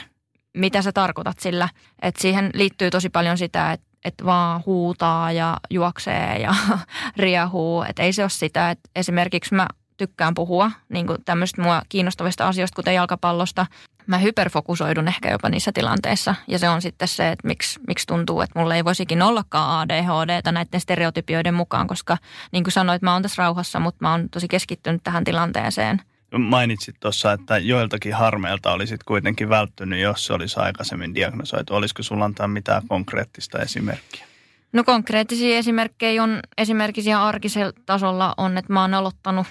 Mitä 0.57 0.83
sä 0.83 0.93
tarkoitat 0.93 1.39
sillä? 1.39 1.69
Että 2.03 2.23
siihen 2.23 2.51
liittyy 2.55 2.91
tosi 2.91 3.09
paljon 3.09 3.39
sitä, 3.39 3.73
että 3.73 3.91
että 4.05 4.25
vaan 4.25 4.63
huutaa 4.67 5.33
ja 5.33 5.57
juoksee 5.71 6.39
ja 6.39 6.55
riehuu. 7.17 7.83
Että 7.83 8.03
ei 8.03 8.13
se 8.13 8.23
ole 8.23 8.31
sitä, 8.31 8.71
että 8.71 8.91
esimerkiksi 8.97 9.55
mä 9.55 9.67
tykkään 9.97 10.35
puhua 10.35 10.71
niin 10.89 11.07
tämmöistä 11.25 11.63
mua 11.63 11.83
kiinnostavista 11.89 12.49
asioista, 12.49 12.77
kuten 12.77 12.95
jalkapallosta. 12.95 13.67
mä 14.07 14.19
hyperfokusoidun 14.19 15.09
ehkä 15.09 15.31
jopa 15.31 15.49
niissä 15.49 15.73
tilanteissa. 15.73 16.35
Ja 16.49 16.59
se 16.59 16.69
on 16.69 16.83
sitten 16.83 17.09
se, 17.09 17.29
että 17.29 17.47
miksi, 17.47 17.81
miksi 17.87 18.07
tuntuu, 18.07 18.41
että 18.41 18.59
mulla 18.59 18.75
ei 18.75 18.85
voisikin 18.85 19.23
ollakaan 19.23 19.81
ADHD 19.81 20.53
näiden 20.53 20.81
stereotypioiden 20.81 21.55
mukaan, 21.55 21.87
koska 21.87 22.19
niin 22.53 22.65
kuin 22.65 22.73
sanoit, 22.73 23.03
mä 23.03 23.13
oon 23.13 23.23
tässä 23.23 23.43
rauhassa, 23.43 23.81
mutta 23.81 23.99
mä 24.01 24.11
oon 24.11 24.29
tosi 24.31 24.49
keskittynyt 24.49 25.05
tähän 25.05 25.25
tilanteeseen. 25.25 26.01
Mainitsit 26.39 26.97
tuossa, 27.01 27.33
että 27.33 27.59
joiltakin 27.59 28.15
harmeilta 28.15 28.73
olisit 28.73 29.05
kuitenkin 29.05 29.49
välttynyt, 29.49 30.01
jos 30.01 30.27
se 30.27 30.33
olisi 30.33 30.61
aikaisemmin 30.61 31.15
diagnosoitu. 31.15 31.75
Olisiko 31.75 32.03
sulla 32.03 32.25
antaa 32.25 32.49
mitään 32.49 32.83
konkreettista 32.89 33.59
esimerkkiä? 33.59 34.27
No 34.73 34.85
konkreettisia 34.85 35.59
esimerkkejä 35.59 36.23
on 36.23 36.41
esimerkiksi 36.59 37.13
arkisella 37.13 37.73
tasolla 37.87 38.35
on, 38.37 38.59
että 38.59 38.73
mä 38.73 38.81
oon 38.81 38.95
aloittanut 38.95 39.47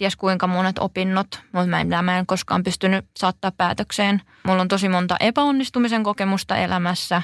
ties 0.00 0.16
kuinka 0.16 0.46
monet 0.46 0.78
opinnot, 0.78 1.26
mutta 1.52 1.66
mä 1.66 1.80
en, 1.80 1.88
mä 2.02 2.18
en 2.18 2.26
koskaan 2.26 2.62
pystynyt 2.62 3.04
saattaa 3.16 3.52
päätökseen. 3.52 4.20
Mulla 4.42 4.62
on 4.62 4.68
tosi 4.68 4.88
monta 4.88 5.16
epäonnistumisen 5.20 6.02
kokemusta 6.02 6.56
elämässä. 6.56 7.22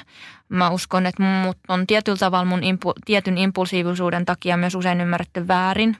Mä 0.49 0.69
uskon, 0.69 1.05
että 1.05 1.23
mut 1.23 1.57
on 1.67 1.87
tietyllä 1.87 2.17
tavalla 2.17 2.45
mun 2.45 2.63
impu, 2.63 2.93
tietyn 3.05 3.37
impulsiivisuuden 3.37 4.25
takia 4.25 4.57
myös 4.57 4.75
usein 4.75 5.01
ymmärretty 5.01 5.47
väärin. 5.47 5.97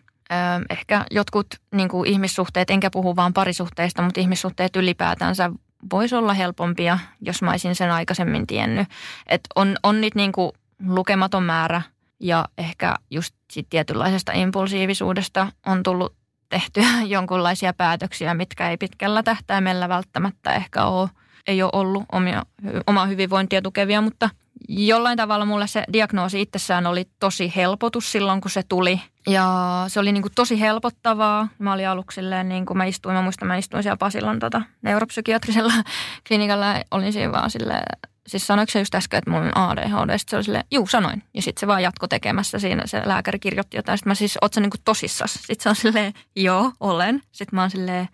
Ehkä 0.70 1.06
jotkut 1.12 1.48
niin 1.76 1.90
kuin 1.90 2.10
ihmissuhteet, 2.10 2.70
enkä 2.70 2.90
puhu 2.90 3.16
vaan 3.16 3.34
parisuhteista, 3.34 4.02
mutta 4.02 4.20
ihmissuhteet 4.20 4.76
ylipäätänsä 4.76 5.52
voisi 5.92 6.16
olla 6.16 6.34
helpompia, 6.34 7.00
jos 7.22 7.42
mä 7.42 7.52
olisin 7.52 7.76
sen 7.76 7.92
aikaisemmin 7.92 8.48
tiennyt. 8.48 8.88
Et 9.28 9.42
on, 9.56 9.78
on 9.84 10.02
niitä 10.02 10.20
niin 10.20 10.32
kuin 10.32 10.52
lukematon 10.88 11.44
määrä 11.44 11.82
ja 12.20 12.46
ehkä 12.58 12.96
just 13.10 13.36
sit 13.52 13.68
tietynlaisesta 13.70 14.32
impulsiivisuudesta 14.32 15.52
on 15.66 15.84
tullut 15.84 16.16
tehtyä 16.50 16.86
jonkunlaisia 17.16 17.74
päätöksiä, 17.74 18.34
mitkä 18.34 18.70
ei 18.70 18.78
pitkällä 18.78 19.24
tähtäimellä 19.24 19.90
välttämättä 19.90 20.54
ehkä 20.54 20.86
ole, 20.86 21.10
ei 21.48 21.64
ole 21.64 21.72
ollut 21.74 22.04
omia, 22.12 22.44
omaa 22.88 23.06
hyvinvointia 23.06 23.62
tukevia, 23.62 24.02
mutta 24.02 24.30
jollain 24.70 25.18
tavalla 25.18 25.46
mulle 25.46 25.68
se 25.68 25.84
diagnoosi 25.94 26.42
itsessään 26.42 26.88
oli 26.88 27.06
tosi 27.20 27.54
helpotus 27.56 28.12
silloin, 28.12 28.42
kun 28.42 28.52
se 28.52 28.64
tuli. 28.64 29.02
Ja 29.28 29.86
se 29.88 30.00
oli 30.00 30.12
niin 30.12 30.22
kuin 30.22 30.32
tosi 30.36 30.60
helpottavaa. 30.60 31.48
Mä 31.60 31.74
olin 31.74 31.90
aluksi 31.90 32.16
silleen, 32.16 32.50
niin 32.50 32.66
kuin 32.66 32.78
mä 32.78 32.86
istuin, 32.86 33.16
mä 33.16 33.22
muistan, 33.22 33.48
mä 33.48 33.58
istuin 33.58 33.84
siellä 33.84 33.98
Pasilan 33.98 34.40
tota, 34.40 34.62
neuropsykiatrisella 34.82 35.74
klinikalla 36.28 36.66
olin 36.92 37.14
siinä 37.14 37.32
vaan 37.32 37.50
silleen, 37.50 37.84
siis 38.28 38.48
sanoiko 38.48 38.72
se 38.72 38.80
just 38.80 38.96
äsken, 38.96 39.18
että 39.18 39.32
on 39.32 39.58
ADHD? 39.58 40.18
Sitten 40.18 40.30
se 40.30 40.36
oli 40.36 40.44
silleen, 40.44 40.66
juu 40.72 40.88
sanoin. 40.88 41.24
Ja 41.34 41.42
sitten 41.42 41.60
se 41.60 41.68
vaan 41.68 41.84
jatko 41.84 42.08
tekemässä 42.08 42.60
siinä, 42.60 42.84
se 42.86 43.02
lääkäri 43.06 43.40
kirjoitti 43.40 43.78
jotain. 43.78 43.98
Sitten 43.98 44.12
mä 44.12 44.16
siis, 44.16 44.38
oot 44.42 44.54
sä 44.54 44.62
niin 44.62 44.72
tosissas? 44.86 45.34
Sitten 45.34 45.60
se 45.60 45.70
on 45.70 45.76
silleen, 45.76 46.14
joo, 46.36 46.72
olen. 46.80 47.22
Sitten 47.32 47.56
mä 47.58 47.62
oon 47.62 47.72
silleen, 47.72 48.10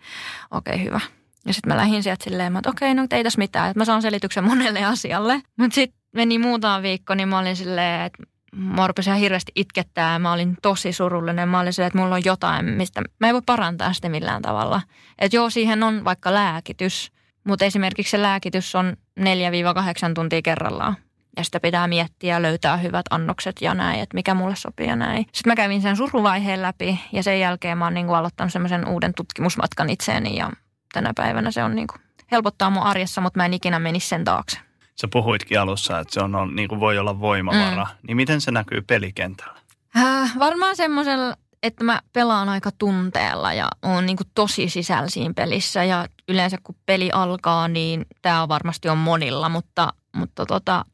okei 0.50 0.74
okay, 0.74 0.84
hyvä. 0.84 1.00
Ja 1.46 1.54
sitten 1.54 1.72
mä 1.72 1.76
lähdin 1.76 2.02
sieltä 2.02 2.24
silleen, 2.24 2.56
että 2.56 2.70
okei, 2.70 2.92
okay, 2.92 3.02
no 3.02 3.06
ei 3.10 3.24
tässä 3.24 3.38
mitään, 3.38 3.70
että 3.70 3.80
mä 3.80 3.84
saan 3.84 4.02
selityksen 4.02 4.44
monelle 4.44 4.84
asialle. 4.94 5.42
Mutta 5.58 5.74
sitten 5.74 6.00
meni 6.14 6.38
muutama 6.38 6.82
viikko, 6.82 7.14
niin 7.14 7.28
mä 7.28 7.38
olin 7.38 7.56
silleen, 7.56 8.02
että 8.02 8.22
mä 8.56 8.86
rupesin 8.86 9.10
ihan 9.10 9.20
hirveästi 9.20 9.52
itkettää. 9.54 10.18
Mä 10.18 10.32
olin 10.32 10.56
tosi 10.62 10.92
surullinen. 10.92 11.48
Mä 11.48 11.60
olin 11.60 11.72
silleen, 11.72 11.86
että 11.86 11.98
mulla 11.98 12.14
on 12.14 12.24
jotain, 12.24 12.64
mistä 12.64 13.02
mä 13.20 13.28
en 13.28 13.34
voi 13.34 13.42
parantaa 13.46 13.92
sitä 13.92 14.08
millään 14.08 14.42
tavalla. 14.42 14.82
Että 15.18 15.36
joo, 15.36 15.50
siihen 15.50 15.82
on 15.82 16.04
vaikka 16.04 16.34
lääkitys, 16.34 17.12
mutta 17.44 17.64
esimerkiksi 17.64 18.10
se 18.10 18.22
lääkitys 18.22 18.74
on 18.74 18.96
4-8 19.20 19.24
tuntia 20.14 20.42
kerrallaan. 20.42 20.96
Ja 21.36 21.44
sitä 21.44 21.60
pitää 21.60 21.88
miettiä 21.88 22.34
ja 22.34 22.42
löytää 22.42 22.76
hyvät 22.76 23.06
annokset 23.10 23.56
ja 23.60 23.74
näin, 23.74 24.00
että 24.00 24.14
mikä 24.14 24.34
mulle 24.34 24.56
sopii 24.56 24.86
ja 24.86 24.96
näin. 24.96 25.26
Sitten 25.32 25.50
mä 25.50 25.56
kävin 25.56 25.82
sen 25.82 25.96
suruvaiheen 25.96 26.62
läpi 26.62 27.00
ja 27.12 27.22
sen 27.22 27.40
jälkeen 27.40 27.78
mä 27.78 27.84
oon 27.84 27.94
niin 27.94 28.08
aloittanut 28.08 28.52
semmoisen 28.52 28.88
uuden 28.88 29.14
tutkimusmatkan 29.14 29.90
itseeni 29.90 30.36
ja 30.36 30.50
tänä 30.94 31.12
päivänä 31.16 31.50
se 31.50 31.64
on 31.64 31.74
niin 31.74 31.86
kuin 31.86 32.00
helpottaa 32.32 32.70
mun 32.70 32.82
arjessa, 32.82 33.20
mutta 33.20 33.38
mä 33.38 33.44
en 33.44 33.54
ikinä 33.54 33.78
menisi 33.78 34.08
sen 34.08 34.24
taakse. 34.24 34.58
Sä 35.00 35.08
puhuitkin 35.12 35.60
alussa, 35.60 35.98
että 35.98 36.14
se 36.14 36.20
on, 36.20 36.52
niin 36.54 36.68
kuin 36.68 36.80
voi 36.80 36.98
olla 36.98 37.20
voimavara. 37.20 37.84
Mm. 37.84 38.06
Niin 38.06 38.16
miten 38.16 38.40
se 38.40 38.50
näkyy 38.50 38.82
pelikentällä? 38.82 39.58
Äh, 39.96 40.38
varmaan 40.38 40.76
semmoisella 40.76 41.36
että 41.64 41.84
mä 41.84 42.00
pelaan 42.12 42.48
aika 42.48 42.70
tunteella 42.78 43.52
ja 43.52 43.68
on 43.82 44.06
niin 44.06 44.16
tosi 44.34 44.68
sisällä 44.68 45.08
siinä 45.08 45.34
pelissä. 45.36 45.84
Ja 45.84 46.06
yleensä 46.28 46.58
kun 46.62 46.76
peli 46.86 47.10
alkaa, 47.12 47.68
niin 47.68 48.06
tämä 48.22 48.42
on 48.42 48.48
varmasti 48.48 48.88
on 48.88 48.98
monilla, 48.98 49.48
mutta, 49.48 49.92
mutta 50.12 50.46
tota, 50.46 50.84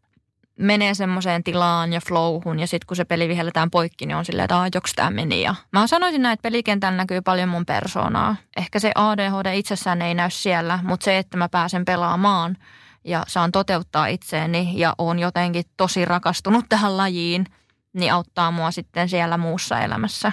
menee 0.61 0.95
semmoiseen 0.95 1.45
tilaan 1.45 1.93
ja 1.93 2.01
flowhun 2.09 2.59
ja 2.59 2.67
sitten 2.67 2.87
kun 2.87 2.97
se 2.97 3.05
peli 3.05 3.29
vihelletään 3.29 3.71
poikki, 3.71 4.07
niin 4.07 4.17
on 4.17 4.25
silleen, 4.25 4.45
että 4.45 4.69
joks 4.75 4.93
tämä 4.95 5.11
meni. 5.11 5.43
Ja 5.43 5.55
mä 5.73 5.87
sanoisin 5.87 6.23
näin, 6.23 6.33
että 6.33 6.43
pelikentällä 6.43 6.97
näkyy 6.97 7.21
paljon 7.21 7.49
mun 7.49 7.67
persoonaa. 7.67 8.37
Ehkä 8.57 8.79
se 8.79 8.93
ADHD 8.95 9.55
itsessään 9.55 10.03
ei 10.03 10.15
näy 10.15 10.31
siellä, 10.31 10.79
mutta 10.83 11.05
se, 11.05 11.19
että 11.19 11.37
mä 11.37 11.49
pääsen 11.49 11.85
pelaamaan 11.85 12.57
ja 13.05 13.25
saan 13.29 13.53
toteuttaa 13.53 14.07
itseäni 14.07 14.73
ja 14.75 14.95
on 14.99 15.19
jotenkin 15.19 15.65
tosi 15.77 16.05
rakastunut 16.05 16.65
tähän 16.69 16.97
lajiin, 16.97 17.47
niin 17.93 18.13
auttaa 18.13 18.51
mua 18.51 18.71
sitten 18.71 19.09
siellä 19.09 19.39
muussa 19.39 19.81
elämässä. 19.81 20.33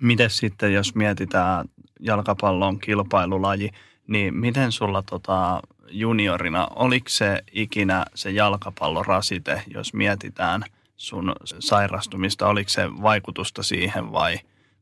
Miten 0.00 0.30
sitten, 0.30 0.72
jos 0.72 0.94
mietitään 0.94 1.64
jalkapallon 2.00 2.78
kilpailulaji, 2.78 3.70
niin 4.08 4.34
miten 4.34 4.72
sulla 4.72 5.02
tota 5.02 5.62
juniorina, 5.88 6.68
oliko 6.74 7.08
se 7.08 7.42
ikinä 7.52 8.04
se 8.14 8.30
jalkapallon 8.30 9.06
rasite, 9.06 9.62
jos 9.74 9.94
mietitään 9.94 10.64
sun 10.96 11.32
sairastumista, 11.58 12.46
oliko 12.46 12.70
se 12.70 12.90
vaikutusta 13.02 13.62
siihen 13.62 14.12
vai 14.12 14.38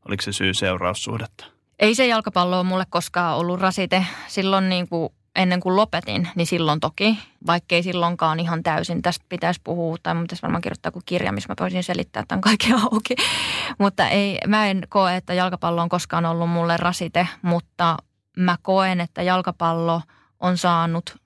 oliko 0.07 0.21
se 0.21 0.33
syy-seuraussuhdetta? 0.33 1.45
Ei 1.79 1.95
se 1.95 2.07
jalkapallo 2.07 2.59
ole 2.59 2.67
mulle 2.67 2.85
koskaan 2.89 3.37
ollut 3.37 3.59
rasite. 3.59 4.05
Silloin 4.27 4.69
niin 4.69 4.89
kuin 4.89 5.13
ennen 5.35 5.59
kuin 5.59 5.75
lopetin, 5.75 6.27
niin 6.35 6.47
silloin 6.47 6.79
toki, 6.79 7.19
vaikkei 7.47 7.83
silloinkaan 7.83 8.39
ihan 8.39 8.63
täysin. 8.63 9.01
Tästä 9.01 9.25
pitäisi 9.29 9.61
puhua, 9.63 9.97
tai 10.03 10.13
mun 10.13 10.23
pitäisi 10.23 10.41
varmaan 10.41 10.61
kirjoittaa 10.61 10.91
kuin 10.91 11.05
kirja, 11.05 11.31
missä 11.31 11.49
mä 11.49 11.55
voisin 11.59 11.83
selittää 11.83 12.23
tämän 12.27 12.41
kaiken 12.41 12.75
auki. 12.75 13.15
Mutta 13.79 14.07
ei, 14.07 14.37
mä 14.47 14.67
en 14.67 14.81
koe, 14.89 15.15
että 15.15 15.33
jalkapallo 15.33 15.81
on 15.81 15.89
koskaan 15.89 16.25
ollut 16.25 16.49
mulle 16.49 16.77
rasite, 16.77 17.27
mutta 17.41 17.97
mä 18.37 18.57
koen, 18.61 19.01
että 19.01 19.21
jalkapallo 19.21 20.01
on 20.41 20.57
saanut 20.57 21.17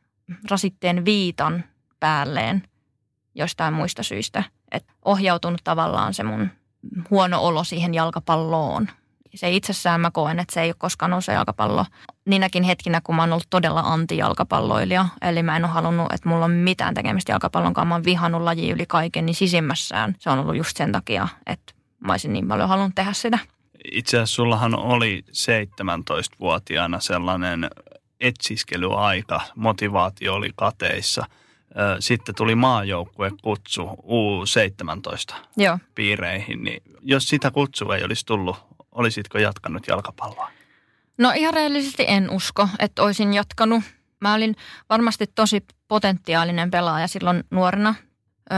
rasitteen 0.50 1.06
viitan 1.06 1.64
päälleen 2.00 2.64
jostain 3.36 3.74
muista 3.74 4.04
syistä. 4.04 4.44
Että 4.72 4.94
ohjautunut 5.06 5.62
tavallaan 5.64 6.14
se 6.14 6.24
mun 6.24 6.50
huono 7.10 7.42
olo 7.42 7.64
siihen 7.64 7.94
jalkapalloon 7.94 8.88
se 9.38 9.52
itsessään 9.52 10.02
mä 10.02 10.12
koen, 10.12 10.40
että 10.40 10.54
se 10.54 10.62
ei 10.62 10.70
ole 10.70 10.76
koskaan 10.78 11.14
ollut 11.14 11.26
se 11.26 11.34
jalkapallo. 11.34 11.86
Niinäkin 12.26 12.64
hetkinä, 12.64 13.02
kun 13.02 13.16
mä 13.16 13.22
oon 13.22 13.32
ollut 13.32 13.48
todella 13.50 13.80
anti-jalkapalloilija, 13.80 15.06
eli 15.22 15.44
mä 15.44 15.58
en 15.58 15.66
ole 15.66 15.72
halunnut, 15.72 16.12
että 16.14 16.30
mulla 16.30 16.46
on 16.46 16.52
mitään 16.52 16.94
tekemistä 16.94 17.32
jalkapallon 17.32 17.74
kanssa, 17.74 17.86
mä 17.86 17.96
oon 17.96 18.04
vihannut 18.04 18.42
laji 18.42 18.72
yli 18.72 18.86
kaiken, 18.86 19.26
niin 19.26 19.36
sisimmässään 19.36 20.16
se 20.20 20.30
on 20.30 20.40
ollut 20.40 20.56
just 20.56 20.78
sen 20.78 20.92
takia, 20.92 21.28
että 21.46 21.74
mä 22.00 22.14
olisin 22.14 22.34
niin 22.34 22.48
paljon 22.48 22.70
halunnut 22.70 22.96
tehdä 22.96 23.14
sitä. 23.14 23.40
Itse 23.92 24.18
asiassa 24.18 24.36
sullahan 24.36 24.76
oli 24.76 25.24
17-vuotiaana 25.30 27.00
sellainen 27.00 27.70
etsiskelyaika, 28.20 29.42
motivaatio 29.56 30.34
oli 30.34 30.50
kateissa. 30.56 31.26
Sitten 32.00 32.36
tuli 32.36 32.56
maajoukkue 32.56 33.32
kutsu 33.44 33.84
U17 33.86 35.36
Joo. 35.58 35.80
piireihin, 35.96 36.64
niin 36.64 36.84
jos 37.02 37.30
sitä 37.30 37.52
kutsua 37.52 37.96
ei 37.96 38.04
olisi 38.04 38.26
tullut, 38.26 38.58
olisitko 38.92 39.38
jatkanut 39.38 39.88
jalkapalloa? 39.88 40.52
No 41.18 41.32
ihan 41.36 41.54
rehellisesti 41.54 42.06
en 42.08 42.30
usko, 42.30 42.70
että 42.80 43.04
olisin 43.04 43.34
jatkanut. 43.34 43.84
Mä 44.22 44.34
olin 44.34 44.56
varmasti 44.90 45.28
tosi 45.36 45.66
potentiaalinen 45.88 46.72
pelaaja 46.72 47.08
silloin 47.08 47.44
nuorena, 47.52 47.96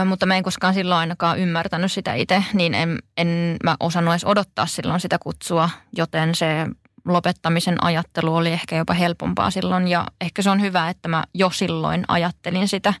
mutta 0.04 0.26
mä 0.26 0.36
en 0.36 0.42
koskaan 0.42 0.74
silloin 0.74 0.98
ainakaan 0.98 1.38
ymmärtänyt 1.38 1.92
sitä 1.92 2.14
itse, 2.14 2.44
niin 2.52 2.74
en, 2.74 2.98
en 3.16 3.56
mä 3.64 3.76
osannut 3.80 4.12
edes 4.12 4.24
odottaa 4.24 4.66
silloin 4.66 5.00
sitä 5.00 5.18
kutsua, 5.18 5.70
joten 5.96 6.34
se 6.34 6.46
lopettamisen 7.08 7.84
ajattelu 7.84 8.36
oli 8.36 8.52
ehkä 8.52 8.76
jopa 8.76 8.94
helpompaa 8.94 9.50
silloin 9.50 9.88
ja 9.88 10.06
ehkä 10.20 10.42
se 10.42 10.50
on 10.50 10.60
hyvä, 10.60 10.88
että 10.88 11.08
mä 11.08 11.24
jo 11.34 11.50
silloin 11.50 12.04
ajattelin 12.08 12.68
sitä. 12.68 12.94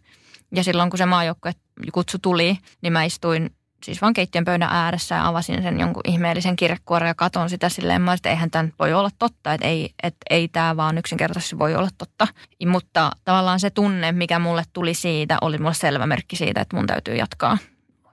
Ja 0.54 0.64
silloin 0.64 0.90
kun 0.90 0.98
se 0.98 1.06
maajoukkue 1.06 1.52
kutsu 1.92 2.18
tuli, 2.18 2.58
niin 2.82 2.92
mä 2.92 3.04
istuin 3.04 3.50
siis 3.84 4.02
vaan 4.02 4.12
keittiön 4.12 4.44
pöydän 4.44 4.68
ääressä 4.72 5.14
ja 5.14 5.28
avasin 5.28 5.62
sen 5.62 5.80
jonkun 5.80 6.02
ihmeellisen 6.06 6.56
kirjekuoren 6.56 7.08
ja 7.08 7.14
katon 7.14 7.50
sitä 7.50 7.68
silleen, 7.68 8.02
mä 8.02 8.12
että 8.12 8.30
eihän 8.30 8.50
tämä 8.50 8.68
voi 8.78 8.92
olla 8.92 9.10
totta, 9.18 9.52
että 9.52 9.66
ei, 9.66 9.90
että 10.02 10.18
ei 10.30 10.48
tämä 10.48 10.76
vaan 10.76 10.98
yksinkertaisesti 10.98 11.58
voi 11.58 11.74
olla 11.74 11.88
totta. 11.98 12.26
Mutta 12.66 13.10
tavallaan 13.24 13.60
se 13.60 13.70
tunne, 13.70 14.12
mikä 14.12 14.38
mulle 14.38 14.62
tuli 14.72 14.94
siitä, 14.94 15.38
oli 15.40 15.58
mulle 15.58 15.74
selvä 15.74 16.06
merkki 16.06 16.36
siitä, 16.36 16.60
että 16.60 16.76
mun 16.76 16.86
täytyy 16.86 17.14
jatkaa. 17.14 17.58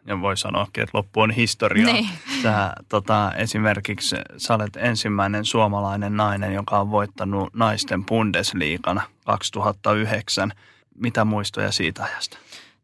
Ja 0.07 0.21
voi 0.21 0.37
sanoakin, 0.37 0.83
että 0.83 0.97
loppu 0.97 1.21
on 1.21 1.31
historiaa. 1.31 1.93
Niin. 1.93 2.09
Sä, 2.43 2.73
tota, 2.89 3.31
esimerkiksi 3.37 4.15
sä 4.37 4.53
olet 4.53 4.75
ensimmäinen 4.75 5.45
suomalainen 5.45 6.17
nainen, 6.17 6.53
joka 6.53 6.79
on 6.79 6.91
voittanut 6.91 7.53
naisten 7.53 8.05
Bundesliigan 8.05 9.01
2009. 9.25 10.51
Mitä 10.95 11.25
muistoja 11.25 11.71
siitä 11.71 12.03
ajasta? 12.03 12.37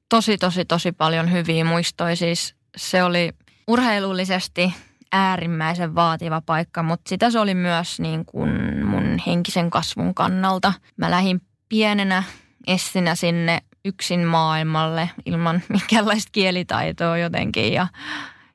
Tosi, 0.10 0.38
tosi, 0.38 0.66
tosi 0.66 0.92
paljon 0.92 1.32
hyviä 1.32 1.66
muistoja. 1.66 2.16
Siis 2.16 2.56
se 2.78 3.04
oli 3.04 3.32
urheilullisesti 3.68 4.74
äärimmäisen 5.12 5.96
vaativa 5.96 6.42
paikka, 6.46 6.84
mutta 6.84 7.10
sitä 7.10 7.30
se 7.32 7.40
oli 7.40 7.56
myös 7.56 8.00
niin 8.00 8.26
kuin 8.26 8.50
mun 8.86 9.18
henkisen 9.28 9.70
kasvun 9.70 10.14
kannalta. 10.14 10.74
Mä 10.98 11.12
lähdin 11.12 11.42
pienenä 11.70 12.24
essinä 12.68 13.16
sinne 13.16 13.60
yksin 13.86 14.26
maailmalle 14.26 15.10
ilman 15.26 15.62
minkäänlaista 15.70 16.30
kielitaitoa 16.32 17.17
jotenkin 17.17 17.74
ja 17.74 17.88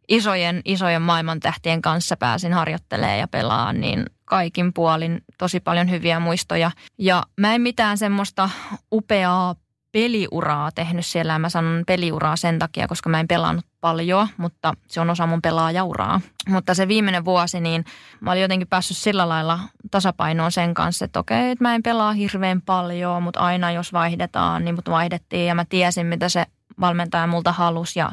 isojen, 0.08 0.60
isojen 0.64 1.02
maailmantähtien 1.02 1.82
kanssa 1.82 2.16
pääsin 2.16 2.52
harjoittelemaan 2.52 3.18
ja 3.18 3.28
pelaamaan, 3.28 3.80
niin 3.80 4.06
kaikin 4.24 4.72
puolin 4.72 5.24
tosi 5.38 5.60
paljon 5.60 5.90
hyviä 5.90 6.20
muistoja. 6.20 6.70
Ja 6.98 7.22
mä 7.40 7.54
en 7.54 7.60
mitään 7.60 7.98
semmoista 7.98 8.50
upeaa 8.92 9.54
peliuraa 9.96 10.70
tehnyt 10.72 11.06
siellä. 11.06 11.38
Mä 11.38 11.48
sanon 11.48 11.82
peliuraa 11.86 12.36
sen 12.36 12.58
takia, 12.58 12.88
koska 12.88 13.10
mä 13.10 13.20
en 13.20 13.28
pelannut 13.28 13.64
paljon, 13.80 14.28
mutta 14.36 14.74
se 14.86 15.00
on 15.00 15.10
osa 15.10 15.26
mun 15.26 15.42
pelaajauraa. 15.42 16.20
Mutta 16.48 16.74
se 16.74 16.88
viimeinen 16.88 17.24
vuosi, 17.24 17.60
niin 17.60 17.84
mä 18.20 18.30
olin 18.30 18.42
jotenkin 18.42 18.68
päässyt 18.68 18.96
sillä 18.96 19.28
lailla 19.28 19.58
tasapainoon 19.90 20.52
sen 20.52 20.74
kanssa, 20.74 21.04
että 21.04 21.20
okei, 21.20 21.50
että 21.50 21.64
mä 21.64 21.74
en 21.74 21.82
pelaa 21.82 22.12
hirveän 22.12 22.62
paljon, 22.62 23.22
mutta 23.22 23.40
aina 23.40 23.72
jos 23.72 23.92
vaihdetaan, 23.92 24.64
niin 24.64 24.74
mut 24.74 24.88
vaihdettiin 24.88 25.46
ja 25.46 25.54
mä 25.54 25.64
tiesin, 25.64 26.06
mitä 26.06 26.28
se 26.28 26.46
valmentaja 26.80 27.26
multa 27.26 27.52
halusi 27.52 27.98
ja 27.98 28.12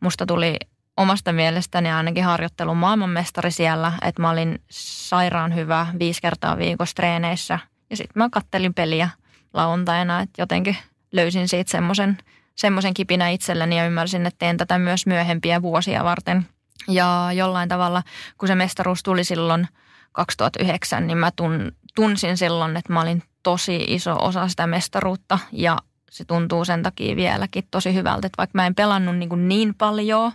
musta 0.00 0.26
tuli 0.26 0.56
omasta 0.96 1.32
mielestäni 1.32 1.90
ainakin 1.90 2.24
harjoittelun 2.24 2.76
maailmanmestari 2.76 3.50
siellä, 3.50 3.92
että 4.02 4.22
mä 4.22 4.30
olin 4.30 4.62
sairaan 4.70 5.54
hyvä 5.54 5.86
viisi 5.98 6.22
kertaa 6.22 6.58
viikossa 6.58 6.94
treeneissä 6.94 7.58
ja 7.90 7.96
sitten 7.96 8.22
mä 8.22 8.28
kattelin 8.30 8.74
peliä 8.74 9.08
lauantaina, 9.54 10.20
että 10.20 10.42
jotenkin– 10.42 10.76
löysin 11.14 11.48
siitä 11.48 11.70
semmoisen 11.70 12.18
semmoisen 12.54 12.94
kipinä 12.94 13.28
itselleni 13.28 13.78
ja 13.78 13.86
ymmärsin, 13.86 14.26
että 14.26 14.38
teen 14.38 14.56
tätä 14.56 14.78
myös 14.78 15.06
myöhempiä 15.06 15.62
vuosia 15.62 16.04
varten. 16.04 16.46
Ja 16.88 17.30
jollain 17.34 17.68
tavalla, 17.68 18.02
kun 18.38 18.48
se 18.48 18.54
mestaruus 18.54 19.02
tuli 19.02 19.24
silloin 19.24 19.68
2009, 20.12 21.06
niin 21.06 21.18
mä 21.18 21.30
tun, 21.36 21.72
tunsin 21.94 22.36
silloin, 22.36 22.76
että 22.76 22.92
mä 22.92 23.00
olin 23.00 23.22
tosi 23.42 23.84
iso 23.88 24.16
osa 24.20 24.48
sitä 24.48 24.66
mestaruutta 24.66 25.38
ja 25.52 25.78
se 26.10 26.24
tuntuu 26.24 26.64
sen 26.64 26.82
takia 26.82 27.16
vieläkin 27.16 27.64
tosi 27.70 27.94
hyvältä, 27.94 28.26
että 28.26 28.38
vaikka 28.38 28.58
mä 28.58 28.66
en 28.66 28.74
pelannut 28.74 29.16
niin, 29.16 29.48
niin 29.48 29.74
paljon, 29.74 30.32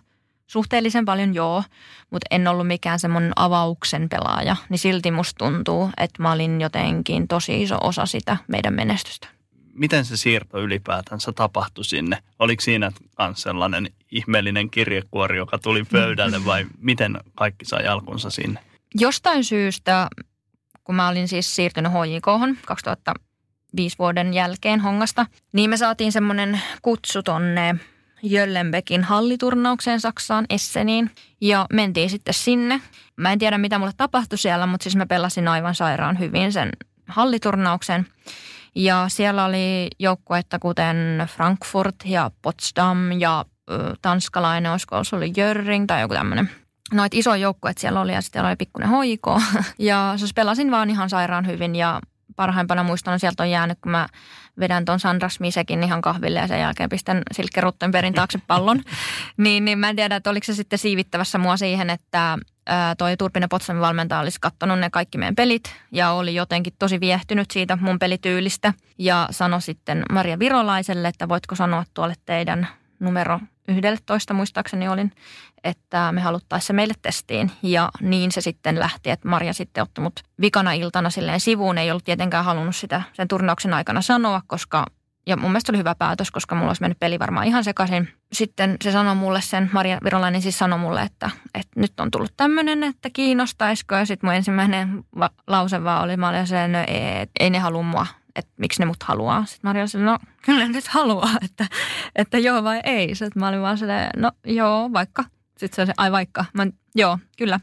suhteellisen 0.48 1.06
paljon 1.06 1.34
joo, 1.34 1.64
mutta 2.10 2.28
en 2.32 2.48
ollut 2.48 2.68
mikään 2.68 3.00
semmoinen 3.00 3.34
avauksen 3.36 4.10
pelaaja, 4.10 4.56
niin 4.70 4.80
silti 4.80 5.12
musta 5.12 5.38
tuntuu, 5.38 5.90
että 5.98 6.24
mä 6.24 6.32
olin 6.32 6.62
jotenkin 6.62 7.28
tosi 7.28 7.62
iso 7.62 7.78
osa 7.82 8.06
sitä 8.06 8.38
meidän 8.48 8.74
menestystä 8.74 9.39
miten 9.80 10.06
se 10.06 10.18
siirto 10.18 10.62
ylipäätänsä 10.62 11.32
tapahtui 11.32 11.86
sinne? 11.86 12.18
Oliko 12.40 12.62
siinä 12.62 12.92
myös 13.20 13.42
sellainen 13.42 13.90
ihmeellinen 14.12 14.70
kirjekuori, 14.70 15.38
joka 15.38 15.58
tuli 15.58 15.84
pöydälle 15.84 16.46
vai 16.52 16.66
miten 16.78 17.20
kaikki 17.36 17.66
sai 17.66 17.88
alkunsa 17.88 18.30
sinne? 18.30 18.60
Jostain 19.00 19.44
syystä, 19.44 20.08
kun 20.84 20.96
mä 20.96 21.08
olin 21.08 21.28
siis 21.28 21.56
siirtynyt 21.56 21.92
HJK 21.92 22.58
2005 22.66 23.98
vuoden 24.00 24.34
jälkeen 24.34 24.80
Hongasta, 24.80 25.26
niin 25.54 25.70
me 25.70 25.78
saatiin 25.78 26.12
semmoinen 26.12 26.62
kutsu 26.82 27.24
tonne 27.24 27.76
Jöllenbekin 28.24 29.04
halliturnaukseen 29.04 30.00
Saksaan, 30.00 30.46
Esseniin. 30.50 31.12
Ja 31.42 31.66
mentiin 31.74 32.10
sitten 32.10 32.34
sinne. 32.34 32.82
Mä 33.16 33.32
en 33.32 33.40
tiedä, 33.40 33.58
mitä 33.58 33.80
mulle 33.80 33.92
tapahtui 33.98 34.38
siellä, 34.38 34.66
mutta 34.66 34.84
siis 34.84 34.96
mä 34.96 35.06
pelasin 35.06 35.48
aivan 35.48 35.76
sairaan 35.76 36.20
hyvin 36.20 36.52
sen 36.52 36.70
halliturnauksen. 37.08 38.06
Ja 38.76 39.06
siellä 39.08 39.46
oli 39.46 39.88
joukkuetta 40.00 40.60
kuten 40.60 41.28
Frankfurt 41.28 41.96
ja 42.06 42.32
Potsdam 42.42 43.12
ja 43.12 43.46
tanskalainen, 44.02 44.72
olisiko 44.72 45.04
se 45.04 45.16
oli 45.16 45.34
Jörring 45.38 45.86
tai 45.88 46.02
joku 46.02 46.14
tämmöinen. 46.14 46.50
Noit 46.94 47.14
iso 47.14 47.36
joukkue 47.36 47.72
siellä 47.78 48.02
oli 48.02 48.14
ja 48.14 48.22
sitten 48.22 48.46
oli 48.46 48.56
pikkuinen 48.56 48.90
hoiko. 48.90 49.42
Ja 49.80 50.14
siis 50.18 50.34
pelasin 50.34 50.72
vaan 50.72 50.90
ihan 50.90 51.10
sairaan 51.10 51.48
hyvin 51.48 51.76
ja 51.76 52.02
parhaimpana 52.36 52.84
muistan, 52.84 53.20
sieltä 53.20 53.44
on 53.44 53.50
jäänyt, 53.50 53.78
kun 53.82 53.92
mä 53.92 54.08
vedän 54.60 54.86
ton 54.86 55.00
Sandra 55.00 55.30
Smisekin 55.30 55.84
ihan 55.84 56.02
kahville 56.02 56.40
ja 56.40 56.48
sen 56.48 56.60
jälkeen 56.60 56.90
pistän 56.90 57.22
Silke 57.32 57.62
Ruttenbergin 57.62 58.14
taakse 58.14 58.40
pallon. 58.48 58.82
niin, 59.38 59.66
niin 59.66 59.80
mä 59.80 59.90
en 59.90 59.96
tiedä, 59.96 60.16
että 60.16 60.30
oliko 60.30 60.46
se 60.46 60.54
sitten 60.54 60.80
siivittävässä 60.80 61.38
mua 61.38 61.58
siihen, 61.58 61.90
että 61.90 62.38
toi 62.98 63.18
Turpinen 63.18 63.50
Potsdamin 63.50 63.82
valmentaja 63.82 64.22
olisi 64.22 64.38
katsonut 64.42 64.80
ne 64.80 64.90
kaikki 64.90 65.18
meidän 65.18 65.36
pelit 65.36 65.76
ja 65.92 66.12
oli 66.12 66.36
jotenkin 66.36 66.74
tosi 66.80 67.00
viehtynyt 67.00 67.52
siitä 67.52 67.78
mun 67.82 68.00
pelityylistä. 68.00 68.74
Ja 68.98 69.28
sanoi 69.32 69.62
sitten 69.62 70.04
Maria 70.12 70.40
Virolaiselle, 70.40 71.08
että 71.08 71.30
voitko 71.30 71.56
sanoa 71.56 71.84
tuolle 71.94 72.14
teidän 72.26 72.68
numero 73.00 73.40
11 73.68 74.34
muistaakseni 74.34 74.88
olin, 74.88 75.12
että 75.64 76.12
me 76.12 76.22
haluttaisiin 76.22 76.68
se 76.68 76.74
meille 76.74 76.94
testiin. 77.02 77.52
Ja 77.64 77.90
niin 78.02 78.32
se 78.32 78.42
sitten 78.42 78.80
lähti, 78.80 79.10
että 79.10 79.28
Maria 79.28 79.54
sitten 79.54 79.84
otti 79.84 80.02
mut 80.02 80.20
vikana 80.42 80.74
iltana 80.74 81.10
silleen 81.10 81.40
sivuun. 81.40 81.78
Ei 81.78 81.92
ollut 81.92 82.04
tietenkään 82.04 82.46
halunnut 82.46 82.76
sitä 82.76 83.02
sen 83.14 83.28
turnauksen 83.28 83.74
aikana 83.74 84.02
sanoa, 84.02 84.42
koska 84.48 84.86
ja 85.28 85.38
mun 85.38 85.52
mielestä 85.52 85.72
oli 85.72 85.78
hyvä 85.78 85.96
päätös, 85.96 86.32
koska 86.32 86.56
mulla 86.56 86.70
olisi 86.70 86.82
mennyt 86.82 87.00
peli 87.00 87.20
varmaan 87.20 87.48
ihan 87.48 87.64
sekaisin. 87.64 88.10
Sitten 88.34 88.78
se 88.84 88.92
sanoi 88.92 89.16
mulle 89.16 89.42
sen, 89.42 89.70
Maria 89.74 90.00
Virolainen 90.04 90.42
siis 90.42 90.58
sanoi 90.58 90.80
mulle, 90.80 91.02
että, 91.02 91.30
että 91.56 91.80
nyt 91.80 92.00
on 92.00 92.12
tullut 92.12 92.34
tämmöinen, 92.38 92.84
että 92.84 93.10
kiinnostaisiko. 93.14 93.96
Ja 93.96 94.06
sitten 94.06 94.28
mun 94.28 94.36
ensimmäinen 94.36 95.04
lause 95.48 95.84
vaan 95.84 96.04
oli, 96.04 96.18
mä 96.18 96.30
olin 96.30 96.48
se, 96.48 96.68
no 96.68 96.80
ei 97.40 97.50
ne 97.50 97.60
halua 97.60 97.84
mua, 97.84 98.06
että 98.40 98.52
miksi 98.58 98.82
ne 98.82 98.86
mut 98.86 99.04
haluaa. 99.04 99.46
Sitten 99.46 99.70
Maria 99.70 99.86
oli 99.96 100.04
no 100.04 100.20
kyllä 100.46 100.68
nyt 100.68 100.88
haluaa, 100.88 101.36
että, 101.46 101.68
että 102.16 102.38
joo 102.38 102.64
vai 102.64 102.82
ei. 102.84 103.16
Sitten 103.16 103.40
mä 103.40 103.48
olin 103.48 103.62
vaan 103.62 103.78
silleen, 103.78 104.10
no 104.18 104.32
joo, 104.46 104.94
vaikka. 104.94 105.24
Sitten 105.58 105.76
se 105.76 105.82
oli 105.82 105.92
ai 105.98 106.12
vaikka. 106.12 106.46
Mä, 106.54 106.68
joo, 106.96 107.20
kyllä. 107.38 107.60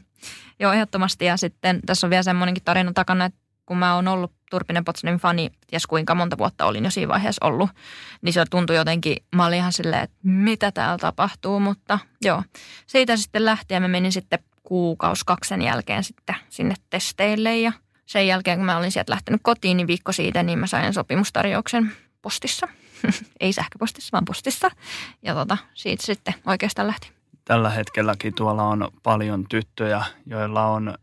Joo, 0.59 0.73
ehdottomasti. 0.73 1.25
Ja 1.25 1.37
sitten 1.37 1.79
tässä 1.85 2.07
on 2.07 2.11
vielä 2.11 2.23
semmoinenkin 2.23 2.63
tarina 2.63 2.93
takana, 2.93 3.25
että 3.25 3.39
kun 3.65 3.77
mä 3.77 3.95
oon 3.95 4.07
ollut 4.07 4.31
Turpinen 4.49 4.85
Potsdamin 4.85 5.19
fani, 5.19 5.49
ties 5.67 5.87
kuinka 5.87 6.15
monta 6.15 6.37
vuotta 6.37 6.65
olin 6.65 6.83
jo 6.83 6.91
siinä 6.91 7.07
vaiheessa 7.07 7.45
ollut, 7.45 7.69
niin 8.21 8.33
se 8.33 8.45
tuntui 8.49 8.75
jotenkin, 8.75 9.17
mä 9.35 9.45
olin 9.45 9.57
ihan 9.57 9.73
silleen, 9.73 10.03
että 10.03 10.17
mitä 10.23 10.71
täällä 10.71 10.97
tapahtuu, 10.97 11.59
mutta 11.59 11.99
joo. 12.21 12.43
Siitä 12.87 13.17
sitten 13.17 13.45
lähti 13.45 13.73
ja 13.73 13.79
mä 13.79 13.87
menin 13.87 14.11
sitten 14.11 14.39
kuukaus 14.63 15.23
kaksen 15.23 15.61
jälkeen 15.61 16.03
sitten 16.03 16.35
sinne 16.49 16.75
testeille 16.89 17.57
ja 17.57 17.71
sen 18.07 18.27
jälkeen 18.27 18.57
kun 18.57 18.65
mä 18.65 18.77
olin 18.77 18.91
sieltä 18.91 19.11
lähtenyt 19.11 19.41
kotiin, 19.43 19.77
niin 19.77 19.87
viikko 19.87 20.11
siitä, 20.11 20.43
niin 20.43 20.59
mä 20.59 20.67
sain 20.67 20.93
sopimustarjouksen 20.93 21.91
postissa. 22.21 22.67
Ei 23.39 23.53
sähköpostissa, 23.53 24.11
vaan 24.11 24.25
postissa. 24.25 24.71
Ja 25.21 25.33
tota, 25.33 25.57
siitä 25.73 26.05
sitten 26.05 26.33
oikeastaan 26.45 26.87
lähti. 26.87 27.11
Tällä 27.45 27.69
hetkelläkin 27.69 28.33
tuolla 28.33 28.63
on 28.63 28.87
paljon 29.03 29.45
tyttöjä, 29.49 30.03
joilla 30.25 30.65
on 30.65 30.93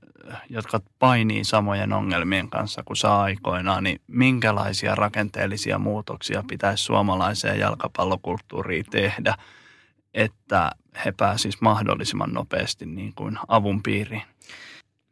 jotka 0.50 0.80
painii 0.98 1.44
samojen 1.44 1.92
ongelmien 1.92 2.50
kanssa 2.50 2.82
kuin 2.82 2.96
saa 2.96 3.22
aikoinaan, 3.22 3.84
niin 3.84 4.00
minkälaisia 4.06 4.94
rakenteellisia 4.94 5.78
muutoksia 5.78 6.44
pitäisi 6.48 6.84
suomalaiseen 6.84 7.58
jalkapallokulttuuriin 7.58 8.84
tehdä, 8.90 9.34
että 10.14 10.70
he 11.04 11.12
pääsisivät 11.12 11.62
mahdollisimman 11.62 12.32
nopeasti 12.32 12.86
niin 12.86 13.12
kuin 13.14 13.38
avun 13.48 13.82
piiriin? 13.82 14.22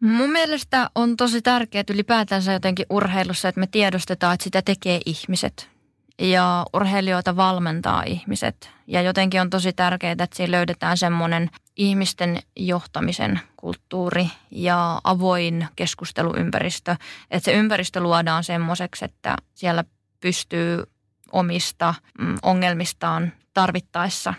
Mun 0.03 0.31
mielestä 0.31 0.91
on 0.95 1.17
tosi 1.17 1.43
tärkeää 1.43 1.85
ylipäätänsä 1.91 2.53
jotenkin 2.53 2.87
urheilussa, 2.91 3.49
että 3.49 3.61
me 3.61 3.67
tiedostetaan, 3.67 4.35
että 4.35 4.45
sitä 4.45 4.63
tekee 4.63 5.01
ihmiset 5.07 5.71
ja 6.19 6.67
urheilijoita 6.73 7.37
valmentaa 7.37 8.03
ihmiset. 8.03 8.71
Ja 8.87 9.03
jotenkin 9.03 9.41
on 9.41 9.51
tosi 9.51 9.73
tärkeää, 9.73 10.13
että 10.13 10.27
siinä 10.35 10.51
löydetään 10.51 10.99
semmoinen 10.99 11.51
ihmisten 11.77 12.39
johtamisen 12.57 13.41
kulttuuri 13.57 14.27
ja 14.51 15.01
avoin 15.05 15.69
keskusteluympäristö. 15.77 16.97
Että 17.31 17.45
se 17.45 17.53
ympäristö 17.53 18.01
luodaan 18.01 18.45
semmoiseksi, 18.45 19.05
että 19.05 19.37
siellä 19.55 19.85
pystyy 20.21 20.83
omista 21.33 21.95
mm, 22.19 22.35
ongelmistaan 22.43 23.33
tarvittaessa 23.55 24.35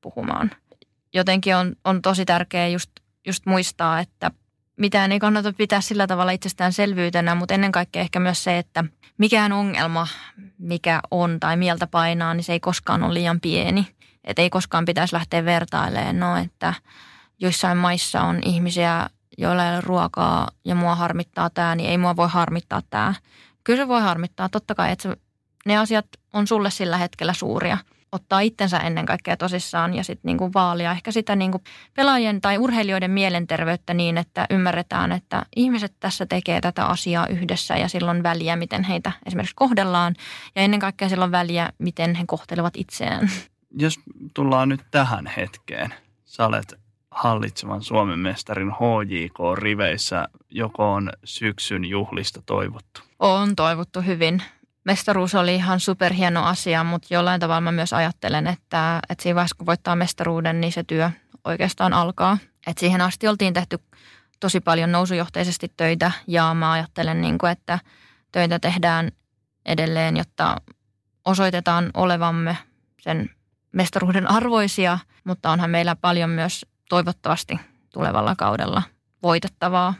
puhumaan. 0.00 0.50
Jotenkin 1.14 1.56
on, 1.56 1.76
on 1.84 2.02
tosi 2.02 2.24
tärkeää 2.24 2.68
just, 2.68 2.90
just 3.26 3.46
muistaa, 3.46 4.00
että 4.00 4.30
mitään 4.76 5.12
ei 5.12 5.18
kannata 5.18 5.52
pitää 5.52 5.80
sillä 5.80 6.06
tavalla 6.06 6.32
itsestäänselvyytenä, 6.32 7.34
mutta 7.34 7.54
ennen 7.54 7.72
kaikkea 7.72 8.02
ehkä 8.02 8.20
myös 8.20 8.44
se, 8.44 8.58
että 8.58 8.84
mikään 9.18 9.52
ongelma, 9.52 10.06
mikä 10.58 11.00
on 11.10 11.40
tai 11.40 11.56
mieltä 11.56 11.86
painaa, 11.86 12.34
niin 12.34 12.44
se 12.44 12.52
ei 12.52 12.60
koskaan 12.60 13.02
ole 13.02 13.14
liian 13.14 13.40
pieni. 13.40 13.86
Että 14.24 14.42
ei 14.42 14.50
koskaan 14.50 14.84
pitäisi 14.84 15.14
lähteä 15.14 15.44
vertailemaan, 15.44 16.20
no, 16.20 16.36
että 16.36 16.74
joissain 17.38 17.78
maissa 17.78 18.20
on 18.20 18.38
ihmisiä, 18.44 19.10
joilla 19.38 19.64
ei 19.64 19.72
ole 19.72 19.80
ruokaa 19.80 20.50
ja 20.64 20.74
mua 20.74 20.94
harmittaa 20.94 21.50
tämä, 21.50 21.74
niin 21.74 21.90
ei 21.90 21.98
mua 21.98 22.16
voi 22.16 22.28
harmittaa 22.28 22.82
tämä. 22.90 23.14
Kyllä 23.64 23.82
se 23.82 23.88
voi 23.88 24.00
harmittaa, 24.00 24.48
totta 24.48 24.74
kai, 24.74 24.92
että 24.92 25.16
ne 25.66 25.76
asiat 25.76 26.06
on 26.32 26.46
sulle 26.46 26.70
sillä 26.70 26.96
hetkellä 26.96 27.32
suuria– 27.32 27.78
ottaa 28.14 28.40
itsensä 28.40 28.78
ennen 28.78 29.06
kaikkea 29.06 29.36
tosissaan 29.36 29.94
ja 29.94 30.04
sitten 30.04 30.28
niinku 30.28 30.50
vaalia 30.54 30.90
ehkä 30.90 31.12
sitä 31.12 31.36
niinku 31.36 31.60
pelaajien 31.94 32.40
tai 32.40 32.58
urheilijoiden 32.58 33.10
mielenterveyttä 33.10 33.94
niin, 33.94 34.18
että 34.18 34.46
ymmärretään, 34.50 35.12
että 35.12 35.46
ihmiset 35.56 35.94
tässä 36.00 36.26
tekee 36.26 36.60
tätä 36.60 36.86
asiaa 36.86 37.26
yhdessä 37.26 37.76
ja 37.76 37.88
silloin 37.88 38.22
väliä, 38.22 38.56
miten 38.56 38.84
heitä 38.84 39.12
esimerkiksi 39.26 39.54
kohdellaan 39.54 40.14
ja 40.54 40.62
ennen 40.62 40.80
kaikkea 40.80 41.08
silloin 41.08 41.32
väliä, 41.32 41.70
miten 41.78 42.14
he 42.14 42.24
kohtelevat 42.26 42.76
itseään. 42.76 43.30
Jos 43.78 44.00
tullaan 44.34 44.68
nyt 44.68 44.80
tähän 44.90 45.26
hetkeen, 45.36 45.94
sä 46.24 46.46
olet 46.46 46.74
hallitsevan 47.10 47.82
Suomen 47.82 48.18
mestarin 48.18 48.70
HJK-riveissä, 48.70 50.28
joko 50.50 50.92
on 50.92 51.12
syksyn 51.24 51.84
juhlista 51.84 52.42
toivottu? 52.46 53.00
On 53.18 53.56
toivottu 53.56 54.00
hyvin 54.00 54.42
mestaruus 54.84 55.34
oli 55.34 55.54
ihan 55.54 55.80
superhieno 55.80 56.44
asia, 56.44 56.84
mutta 56.84 57.08
jollain 57.10 57.40
tavalla 57.40 57.60
mä 57.60 57.72
myös 57.72 57.92
ajattelen, 57.92 58.46
että, 58.46 59.00
että 59.08 59.22
siinä 59.22 59.34
vaiheessa 59.34 59.56
kun 59.56 59.66
voittaa 59.66 59.96
mestaruuden, 59.96 60.60
niin 60.60 60.72
se 60.72 60.84
työ 60.84 61.10
oikeastaan 61.44 61.92
alkaa. 61.92 62.38
Et 62.66 62.78
siihen 62.78 63.00
asti 63.00 63.28
oltiin 63.28 63.54
tehty 63.54 63.78
tosi 64.40 64.60
paljon 64.60 64.92
nousujohteisesti 64.92 65.72
töitä 65.76 66.12
ja 66.26 66.54
mä 66.54 66.72
ajattelen, 66.72 67.20
niin 67.20 67.38
kuin, 67.38 67.52
että 67.52 67.78
töitä 68.32 68.58
tehdään 68.58 69.12
edelleen, 69.66 70.16
jotta 70.16 70.60
osoitetaan 71.24 71.90
olevamme 71.94 72.56
sen 73.00 73.30
mestaruuden 73.72 74.30
arvoisia, 74.30 74.98
mutta 75.24 75.50
onhan 75.50 75.70
meillä 75.70 75.96
paljon 75.96 76.30
myös 76.30 76.66
toivottavasti 76.88 77.60
tulevalla 77.92 78.34
kaudella 78.38 78.82
voitettavaa. 79.22 79.94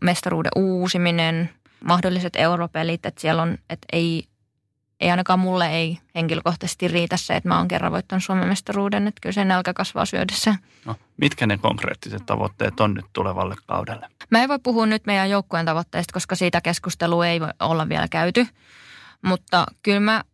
Mestaruuden 0.00 0.52
uusiminen, 0.56 1.50
mahdolliset 1.84 2.36
europelit, 2.36 3.06
että 3.06 3.20
siellä 3.20 3.42
on, 3.42 3.52
että 3.70 3.86
ei, 3.92 4.24
ei 5.00 5.10
ainakaan 5.10 5.38
mulle 5.38 5.70
ei 5.70 5.98
henkilökohtaisesti 6.14 6.88
riitä 6.88 7.16
se, 7.16 7.36
että 7.36 7.48
mä 7.48 7.58
oon 7.58 7.68
kerran 7.68 7.92
voittanut 7.92 8.24
Suomen 8.24 8.48
mestaruuden, 8.48 9.08
että 9.08 9.20
kyllä 9.20 9.32
se 9.32 9.44
nälkä 9.44 9.74
kasvaa 9.74 10.06
syödessä. 10.06 10.54
No, 10.84 10.96
mitkä 11.16 11.46
ne 11.46 11.58
konkreettiset 11.58 12.26
tavoitteet 12.26 12.80
on 12.80 12.94
nyt 12.94 13.06
tulevalle 13.12 13.54
kaudelle? 13.66 14.08
Mä 14.30 14.42
en 14.42 14.48
voi 14.48 14.58
puhua 14.58 14.86
nyt 14.86 15.06
meidän 15.06 15.30
joukkueen 15.30 15.66
tavoitteista, 15.66 16.12
koska 16.12 16.34
siitä 16.34 16.60
keskustelua 16.60 17.26
ei 17.26 17.40
voi 17.40 17.48
olla 17.60 17.88
vielä 17.88 18.08
käyty, 18.08 18.46
mutta 19.22 19.66
kyllä 19.82 20.00
mä 20.00 20.24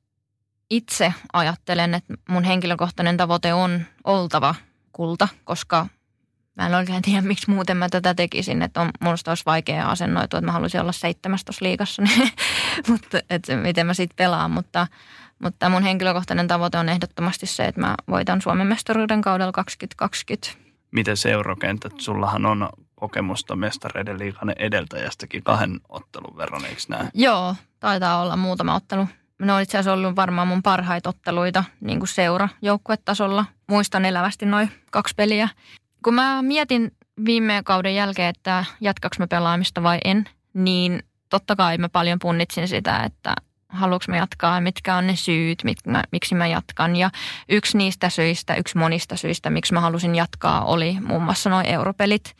itse 0.70 1.14
ajattelen, 1.32 1.94
että 1.94 2.14
mun 2.28 2.44
henkilökohtainen 2.44 3.16
tavoite 3.16 3.54
on 3.54 3.82
oltava 4.04 4.54
kulta, 4.92 5.28
koska 5.44 5.86
mä 6.58 6.66
en 6.66 6.74
oikein 6.74 7.02
tiedä, 7.02 7.22
miksi 7.22 7.50
muuten 7.50 7.76
mä 7.76 7.88
tätä 7.88 8.14
tekisin. 8.14 8.62
Että 8.62 8.80
on, 8.80 8.90
musta 9.00 9.30
olisi 9.30 9.44
vaikea 9.46 9.88
asennoitua, 9.88 10.38
että 10.38 10.46
mä 10.46 10.52
haluaisin 10.52 10.80
olla 10.80 10.92
seitsemästos 10.92 11.60
liikassa, 11.60 12.02
niin, 12.02 12.30
mutta 12.88 13.20
että 13.30 13.56
miten 13.56 13.86
mä 13.86 13.94
siitä 13.94 14.14
pelaan. 14.16 14.50
Mutta, 14.50 14.86
mutta 15.42 15.68
mun 15.68 15.82
henkilökohtainen 15.82 16.48
tavoite 16.48 16.78
on 16.78 16.88
ehdottomasti 16.88 17.46
se, 17.46 17.64
että 17.64 17.80
mä 17.80 17.94
voitan 18.08 18.42
Suomen 18.42 18.66
mestaruuden 18.66 19.20
kaudella 19.20 19.52
2020. 19.52 20.48
Miten 20.90 21.16
seurokentät? 21.16 21.92
Sullahan 22.00 22.46
on 22.46 22.68
kokemusta 22.94 23.56
mestareiden 23.56 24.18
liikan 24.18 24.52
edeltäjästäkin 24.56 25.42
kahden 25.42 25.80
ottelun 25.88 26.36
verran, 26.36 26.64
eikö 26.64 26.82
näin? 26.88 27.08
Joo, 27.14 27.54
taitaa 27.80 28.22
olla 28.22 28.36
muutama 28.36 28.74
ottelu 28.74 29.06
ne 29.38 29.52
on 29.52 29.62
itse 29.62 29.78
asiassa 29.78 29.92
ollut 29.92 30.16
varmaan 30.16 30.48
mun 30.48 30.62
parhaita 30.62 31.08
otteluita 31.08 31.64
niin 31.80 31.98
kuin 31.98 32.08
seura 32.08 32.48
joukkuetasolla. 32.62 33.44
Muistan 33.66 34.04
elävästi 34.04 34.46
noin 34.46 34.70
kaksi 34.90 35.14
peliä. 35.14 35.48
Kun 36.04 36.14
mä 36.14 36.42
mietin 36.42 36.92
viime 37.24 37.62
kauden 37.64 37.94
jälkeen, 37.94 38.28
että 38.28 38.64
jatkaks 38.80 39.18
mä 39.18 39.26
pelaamista 39.26 39.82
vai 39.82 39.98
en, 40.04 40.24
niin 40.54 41.02
totta 41.28 41.56
kai 41.56 41.78
mä 41.78 41.88
paljon 41.88 42.18
punnitsin 42.18 42.68
sitä, 42.68 43.02
että 43.02 43.34
haluanko 43.68 44.04
mä 44.08 44.16
jatkaa 44.16 44.54
ja 44.54 44.60
mitkä 44.60 44.96
on 44.96 45.06
ne 45.06 45.16
syyt, 45.16 45.64
mit, 45.64 45.78
mä, 45.86 46.02
miksi 46.12 46.34
mä 46.34 46.46
jatkan. 46.46 46.96
Ja 46.96 47.10
yksi 47.48 47.78
niistä 47.78 48.10
syistä, 48.10 48.54
yksi 48.54 48.78
monista 48.78 49.16
syistä, 49.16 49.50
miksi 49.50 49.74
mä 49.74 49.80
halusin 49.80 50.14
jatkaa, 50.14 50.64
oli 50.64 50.96
muun 51.00 51.22
muassa 51.22 51.50
noin 51.50 51.66
europelit. 51.66 52.36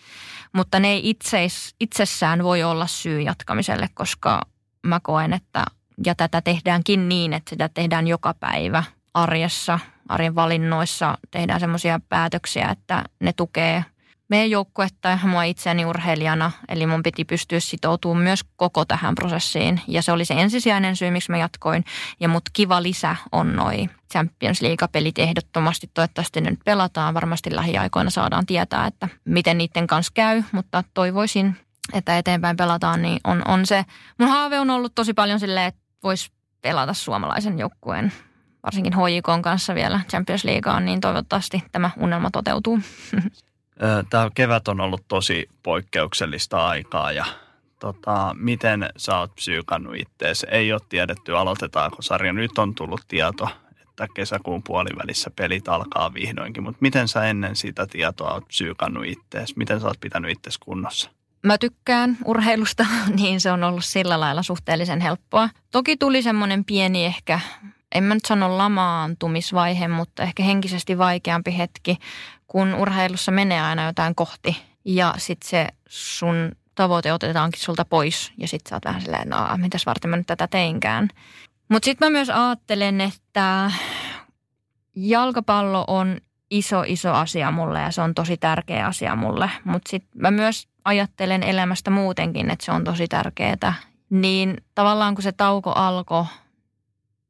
Mutta 0.53 0.81
ne 0.81 0.88
ei 0.88 1.11
itseis, 1.11 1.75
itsessään 1.81 2.44
voi 2.44 2.62
olla 2.62 2.87
syy 2.87 3.21
jatkamiselle, 3.21 3.88
koska 3.94 4.42
mä 4.87 5.01
koen, 5.03 5.33
että 5.33 5.64
ja 6.07 6.14
tätä 6.14 6.40
tehdäänkin 6.40 7.09
niin, 7.09 7.33
että 7.33 7.51
sitä 7.51 7.68
tehdään 7.68 8.07
joka 8.07 8.35
päivä 8.35 8.83
arjessa, 9.22 9.78
arjen 10.09 10.35
valinnoissa 10.35 11.18
tehdään 11.31 11.61
semmoisia 11.61 12.00
päätöksiä, 12.09 12.68
että 12.68 13.04
ne 13.20 13.33
tukee 13.33 13.85
meidän 14.28 14.50
joukkuetta 14.50 15.09
ja 15.09 15.18
mua 15.22 15.42
itseäni 15.42 15.85
urheilijana. 15.85 16.50
Eli 16.68 16.87
mun 16.87 17.02
piti 17.02 17.24
pystyä 17.24 17.61
sitoutumaan 17.61 18.24
myös 18.24 18.44
koko 18.57 18.85
tähän 18.85 19.14
prosessiin. 19.14 19.81
Ja 19.87 20.02
se 20.02 20.12
oli 20.12 20.24
se 20.24 20.35
ensisijainen 20.35 20.96
syy, 20.96 21.11
miksi 21.11 21.31
mä 21.31 21.38
jatkoin. 21.38 21.85
Ja 22.20 22.28
mut 22.28 22.42
kiva 22.52 22.83
lisä 22.83 23.16
on 23.33 23.57
noi 23.57 23.88
Champions 24.12 24.62
League-pelit 24.62 25.18
ehdottomasti. 25.18 25.90
Toivottavasti 25.94 26.40
ne 26.40 26.50
nyt 26.50 26.61
pelataan. 26.64 27.14
Varmasti 27.14 27.57
lähiaikoina 27.57 28.11
saadaan 28.11 28.46
tietää, 28.46 28.87
että 28.87 29.09
miten 29.24 29.59
niiden 29.59 29.87
kanssa 29.87 30.12
käy. 30.14 30.42
Mutta 30.52 30.85
toivoisin, 30.94 31.57
että 31.92 32.18
eteenpäin 32.18 32.57
pelataan, 32.57 33.02
niin 33.02 33.20
on, 33.24 33.42
on 33.48 33.66
se. 33.66 33.85
Mun 34.18 34.28
haave 34.28 34.61
on 34.61 34.70
ollut 34.70 34.94
tosi 34.94 35.14
paljon 35.14 35.40
silleen, 35.40 35.66
että 35.66 35.81
voisi 36.02 36.31
pelata 36.62 36.94
suomalaisen 36.94 37.59
joukkueen, 37.59 38.12
varsinkin 38.62 38.92
HJK 38.92 39.42
kanssa 39.42 39.75
vielä 39.75 40.01
Champions 40.11 40.44
Leagueaan, 40.44 40.85
niin 40.85 41.01
toivottavasti 41.01 41.62
tämä 41.73 41.90
unelma 41.97 42.31
toteutuu. 42.31 42.81
Tämä 44.11 44.31
kevät 44.35 44.68
on 44.68 44.81
ollut 44.81 45.05
tosi 45.09 45.49
poikkeuksellista 45.62 46.68
aikaa 46.68 47.12
ja 47.12 47.25
tota, 47.81 48.37
miten 48.38 48.90
sä 48.97 49.18
oot 49.18 49.35
psyykannut 49.35 49.97
ittees? 49.97 50.47
Ei 50.51 50.73
ole 50.73 50.81
tiedetty, 50.88 51.37
aloitetaanko 51.37 52.03
sarja. 52.03 52.33
Nyt 52.33 52.59
on 52.59 52.75
tullut 52.75 53.01
tieto, 53.09 53.49
että 53.83 54.09
kesäkuun 54.14 54.62
puolivälissä 54.62 55.31
pelit 55.37 55.68
alkaa 55.68 56.14
vihdoinkin, 56.14 56.62
mutta 56.62 56.79
miten 56.81 57.09
sä 57.09 57.25
ennen 57.25 57.57
sitä 57.57 57.87
tietoa 57.87 58.35
oot 58.35 58.49
psyykannut 58.49 59.07
ittees? 59.07 59.57
Miten 59.57 59.81
sä 59.81 59.87
oot 59.87 60.01
pitänyt 60.01 60.31
ittees 60.31 60.59
kunnossa? 60.59 61.11
mä 61.42 61.59
tykkään 61.59 62.16
urheilusta, 62.25 62.87
niin 63.18 63.40
se 63.40 63.53
on 63.53 63.64
ollut 63.64 63.85
sillä 63.85 64.21
lailla 64.21 64.42
suhteellisen 64.42 65.01
helppoa. 65.01 65.49
Toki 65.71 65.97
tuli 65.97 66.23
semmoinen 66.23 66.64
pieni 66.64 67.05
ehkä, 67.05 67.40
en 67.94 68.05
mä 68.05 68.14
nyt 68.14 68.24
sano 68.24 68.59
lamaantumisvaihe, 68.59 69.88
mutta 69.88 70.22
ehkä 70.22 70.42
henkisesti 70.42 70.98
vaikeampi 70.98 71.59
hetki, 71.59 71.98
kun 72.46 72.74
urheilussa 72.74 73.33
menee 73.33 73.61
aina 73.62 73.87
jotain 73.87 74.14
kohti 74.14 74.62
ja 74.85 75.14
sitten 75.18 75.48
se 75.48 75.68
sun 75.88 76.53
tavoite 76.74 77.12
otetaankin 77.12 77.61
sulta 77.61 77.85
pois 77.85 78.33
ja 78.38 78.48
sitten 78.48 78.70
sä 78.70 78.77
oot 78.77 78.85
vähän 78.85 79.01
silleen, 79.01 79.29
no 79.29 79.37
mitäs 79.57 79.87
varten 79.87 80.11
mä 80.11 80.16
nyt 80.16 80.27
tätä 80.27 80.46
teinkään. 80.46 81.09
Mutta 81.68 81.85
sitten 81.87 82.07
mä 82.07 82.11
myös 82.11 82.31
ajattelen, 82.31 83.01
että 83.01 83.70
jalkapallo 84.94 85.85
on 85.87 86.20
iso, 86.51 86.83
iso 86.87 87.12
asia 87.12 87.51
mulle 87.51 87.81
ja 87.81 87.90
se 87.90 88.03
on 88.03 88.14
tosi 88.14 88.37
tärkeä 88.37 88.87
asia 88.87 89.16
mulle. 89.16 89.51
Mutta 89.64 89.90
sitten 89.90 90.22
mä 90.22 90.31
myös 90.31 90.68
ajattelen 90.85 91.42
elämästä 91.42 91.90
muutenkin, 91.90 92.51
että 92.51 92.64
se 92.64 92.72
on 92.72 92.85
tosi 92.85 93.09
tärkeää. 93.09 93.74
Niin 94.11 94.57
tavallaan 94.74 95.14
kun 95.14 95.22
se 95.22 95.33
tauko 95.33 95.72
alkoi, 95.72 96.24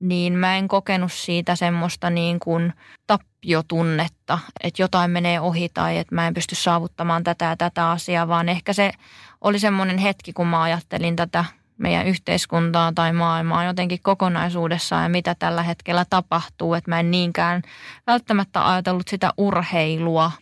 niin 0.01 0.33
mä 0.33 0.57
en 0.57 0.69
kokenut 0.69 1.13
siitä 1.13 1.57
semmoista 1.57 2.11
niin 2.11 2.41
kuin 2.41 2.73
tappiotunnetta, 3.07 4.39
että 4.63 4.83
jotain 4.83 5.11
menee 5.11 5.41
ohi 5.41 5.69
tai 5.75 5.99
että 5.99 6.15
mä 6.15 6.27
en 6.27 6.35
pysty 6.35 6.55
saavuttamaan 6.55 7.25
tätä 7.25 7.45
ja 7.45 7.57
tätä 7.57 7.91
asiaa, 7.91 8.29
vaan 8.29 8.49
ehkä 8.49 8.73
se 8.73 8.93
oli 9.41 9.59
semmoinen 9.59 9.99
hetki, 9.99 10.33
kun 10.33 10.47
mä 10.47 10.63
ajattelin 10.63 11.17
tätä 11.17 11.45
meidän 11.79 12.07
yhteiskuntaa 12.07 12.93
tai 12.95 13.13
maailmaa 13.13 13.65
jotenkin 13.65 13.99
kokonaisuudessaan 14.03 15.03
ja 15.03 15.09
mitä 15.09 15.35
tällä 15.39 15.63
hetkellä 15.63 16.05
tapahtuu. 16.11 16.75
Että 16.75 16.91
mä 16.91 17.01
en 17.01 17.11
niinkään 17.11 17.63
välttämättä 18.07 18.71
ajatellut 18.73 19.09
sitä 19.09 19.33
urheilua, 19.37 20.33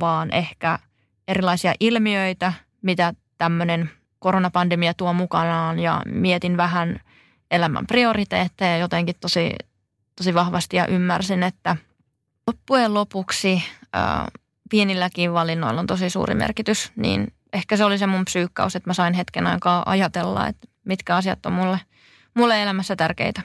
vaan 0.00 0.30
ehkä 0.30 0.78
erilaisia 1.28 1.74
ilmiöitä, 1.80 2.52
mitä 2.82 3.14
tämmöinen 3.38 3.90
koronapandemia 4.18 4.94
tuo 4.94 5.12
mukanaan 5.12 5.78
ja 5.78 6.02
mietin 6.04 6.56
vähän 6.56 7.00
elämän 7.50 7.86
prioriteetteja 7.86 8.78
jotenkin 8.78 9.14
tosi, 9.20 9.54
tosi 10.16 10.34
vahvasti 10.34 10.76
ja 10.76 10.86
ymmärsin, 10.86 11.42
että 11.42 11.76
loppujen 12.46 12.94
lopuksi 12.94 13.62
ää, 13.92 14.28
pienilläkin 14.70 15.32
valinnoilla 15.32 15.80
on 15.80 15.86
tosi 15.86 16.10
suuri 16.10 16.34
merkitys, 16.34 16.92
niin 16.96 17.32
ehkä 17.52 17.76
se 17.76 17.84
oli 17.84 17.98
se 17.98 18.06
mun 18.06 18.24
psyykkaus, 18.24 18.76
että 18.76 18.90
mä 18.90 18.94
sain 18.94 19.14
hetken 19.14 19.46
aikaa 19.46 19.82
ajatella, 19.86 20.46
että 20.48 20.68
mitkä 20.84 21.16
asiat 21.16 21.46
on 21.46 21.52
mulle, 21.52 21.80
mulle 22.34 22.62
elämässä 22.62 22.96
tärkeitä. 22.96 23.42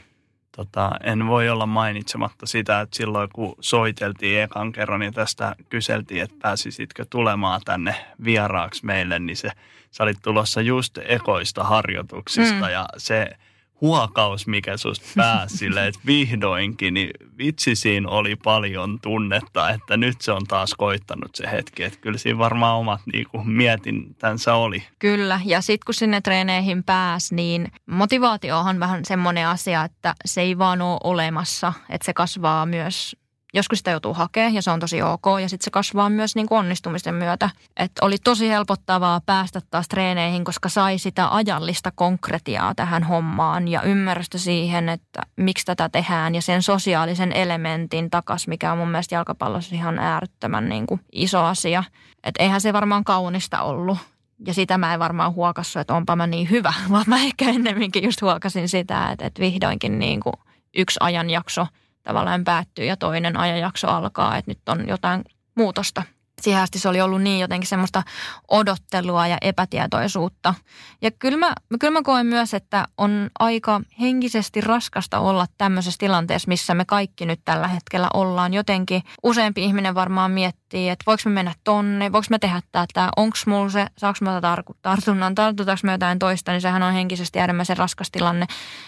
Tota, 0.56 0.92
en 1.04 1.28
voi 1.28 1.50
olla 1.50 1.66
mainitsematta 1.66 2.46
sitä, 2.46 2.82
että 2.82 2.98
silloin 2.98 3.30
kun 3.34 3.56
soiteltiin 3.60 4.42
ekan 4.42 4.72
kerran 4.72 5.00
niin 5.00 5.14
tästä 5.14 5.56
kyseltiin, 5.70 6.24
että 6.24 6.36
pääsisitkö 6.42 7.06
tulemaan 7.10 7.62
tänne 7.66 7.96
vieraaksi 8.24 8.86
meille, 8.86 9.20
niin 9.20 9.38
se, 9.38 9.50
sä 9.92 10.04
olit 10.04 10.18
tulossa 10.24 10.62
just 10.62 10.98
ekoista 10.98 11.64
harjoituksista 11.64 12.66
mm. 12.66 12.72
ja 12.72 12.86
se– 12.98 13.30
huokaus, 13.82 14.48
mikä 14.48 14.78
susta 14.78 15.06
pääsi 15.16 15.58
silleen, 15.62 15.88
että 15.88 16.02
vihdoinkin, 16.06 16.94
niin 16.94 17.10
vitsi 17.38 17.76
siinä 17.76 18.10
oli 18.10 18.36
paljon 18.36 19.00
tunnetta, 19.02 19.70
että 19.70 19.98
nyt 19.98 20.22
se 20.22 20.32
on 20.32 20.46
taas 20.48 20.74
koittanut 20.78 21.36
se 21.36 21.52
hetki. 21.52 21.84
Että 21.84 22.00
kyllä 22.00 22.18
siinä 22.18 22.38
varmaan 22.38 22.78
omat 22.78 23.02
niin 23.14 23.26
kuin 23.32 23.50
mietintänsä 23.50 24.54
oli. 24.56 24.84
Kyllä, 25.00 25.40
ja 25.46 25.62
sitten 25.62 25.86
kun 25.86 25.94
sinne 25.94 26.22
treeneihin 26.22 26.84
pääsi, 26.84 27.36
niin 27.36 27.72
motivaatio 27.86 28.60
on 28.60 28.80
vähän 28.80 29.06
semmoinen 29.06 29.48
asia, 29.48 29.84
että 29.84 30.16
se 30.26 30.42
ei 30.42 30.58
vaan 30.58 30.82
ole 30.82 31.00
olemassa, 31.04 31.74
että 31.90 32.06
se 32.06 32.14
kasvaa 32.14 32.66
myös 32.66 33.16
joskus 33.54 33.78
sitä 33.78 33.92
joutuu 33.92 34.14
hakemaan 34.14 34.54
ja 34.54 34.62
se 34.62 34.72
on 34.72 34.80
tosi 34.80 35.02
ok 35.02 35.26
ja 35.42 35.50
sitten 35.50 35.64
se 35.64 35.72
kasvaa 35.72 36.10
myös 36.10 36.36
niin 36.36 36.48
kuin 36.48 36.60
onnistumisten 36.60 37.16
myötä. 37.16 37.50
Et 37.78 37.92
oli 38.02 38.18
tosi 38.24 38.50
helpottavaa 38.50 39.22
päästä 39.26 39.62
taas 39.72 39.88
treeneihin, 39.88 40.44
koska 40.44 40.70
sai 40.70 40.98
sitä 40.98 41.36
ajallista 41.36 41.92
konkretiaa 41.96 42.76
tähän 42.76 43.04
hommaan 43.04 43.68
ja 43.68 43.82
ymmärrystä 43.82 44.38
siihen, 44.38 44.90
että 44.90 45.22
miksi 45.36 45.66
tätä 45.66 45.90
tehdään 45.90 46.36
ja 46.36 46.42
sen 46.42 46.64
sosiaalisen 46.64 47.32
elementin 47.32 48.10
takas, 48.10 48.48
mikä 48.48 48.72
on 48.72 48.78
mun 48.78 48.92
mielestä 48.92 49.16
jalkapallossa 49.16 49.76
ihan 49.76 50.00
äärettömän 50.00 50.70
niin 50.70 50.88
kuin 50.88 51.02
iso 51.12 51.44
asia. 51.44 51.84
Että 52.24 52.44
eihän 52.44 52.62
se 52.62 52.74
varmaan 52.74 53.04
kaunista 53.04 53.62
ollut 53.62 53.98
Ja 54.46 54.54
sitä 54.54 54.78
mä 54.78 54.94
en 54.94 55.00
varmaan 55.00 55.34
huokassu, 55.34 55.80
että 55.80 55.94
onpa 55.94 56.16
mä 56.16 56.28
niin 56.28 56.50
hyvä, 56.50 56.74
vaan 56.92 57.06
mä 57.08 57.18
ehkä 57.18 57.50
ennemminkin 57.50 58.04
just 58.04 58.22
huokasin 58.22 58.70
sitä, 58.70 59.12
että, 59.12 59.26
että 59.26 59.40
vihdoinkin 59.40 60.00
niin 60.00 60.20
kuin 60.20 60.34
yksi 60.78 60.98
ajanjakso 61.00 61.68
tavallaan 62.04 62.44
päättyy 62.44 62.86
ja 62.86 62.98
toinen 62.98 63.38
ajanjakso 63.38 63.88
alkaa, 63.88 64.38
että 64.38 64.52
nyt 64.52 64.70
on 64.70 64.88
jotain 64.88 65.24
muutosta 65.56 66.04
siihen 66.42 66.62
asti 66.62 66.80
se 66.80 66.90
oli 66.90 67.02
ollut 67.02 67.22
niin 67.22 67.40
jotenkin 67.40 67.68
semmoista 67.68 68.04
odottelua 68.48 69.28
ja 69.28 69.38
epätietoisuutta. 69.42 70.54
Ja 71.02 71.12
kyllä 71.12 71.38
mä, 71.38 71.54
kyllä 71.80 71.92
mä 71.92 72.02
koen 72.04 72.26
myös, 72.26 72.54
että 72.54 72.86
on 72.98 73.30
aika 73.40 73.82
henkisesti 74.00 74.62
raskasta 74.62 75.20
olla 75.20 75.46
tämmöisessä 75.58 75.98
tilanteessa, 76.00 76.48
missä 76.48 76.74
me 76.74 76.86
kaikki 76.86 77.26
nyt 77.26 77.42
tällä 77.46 77.68
hetkellä 77.68 78.08
ollaan. 78.14 78.54
Jotenkin 78.54 79.04
useampi 79.24 79.64
ihminen 79.64 79.96
varmaan 79.96 80.32
miettii, 80.32 80.90
että 80.90 81.04
voiko 81.08 81.22
me 81.26 81.32
mennä 81.32 81.54
tonne, 81.64 82.12
voiko 82.12 82.28
me 82.30 82.40
tehdä 82.40 82.62
tätä, 82.72 83.10
onko 83.18 83.38
mulla 83.46 83.70
se, 83.70 83.88
saako 83.98 84.18
mä 84.22 84.40
tar- 84.40 84.76
tartunnan, 84.82 85.36
tartutaanko 85.36 85.82
me 85.84 85.92
jotain 85.92 86.20
toista, 86.20 86.52
niin 86.52 86.62
sehän 86.62 86.84
on 86.84 86.94
henkisesti 86.94 87.40
äärimmäisen 87.40 87.78
raskas 87.78 88.12
tilanne. 88.12 88.46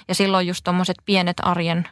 Ja 0.07 0.15
silloin 0.15 0.47
just 0.47 0.63
tuommoiset 0.63 0.97
pienet 1.05 1.37
arjen, 1.41 1.87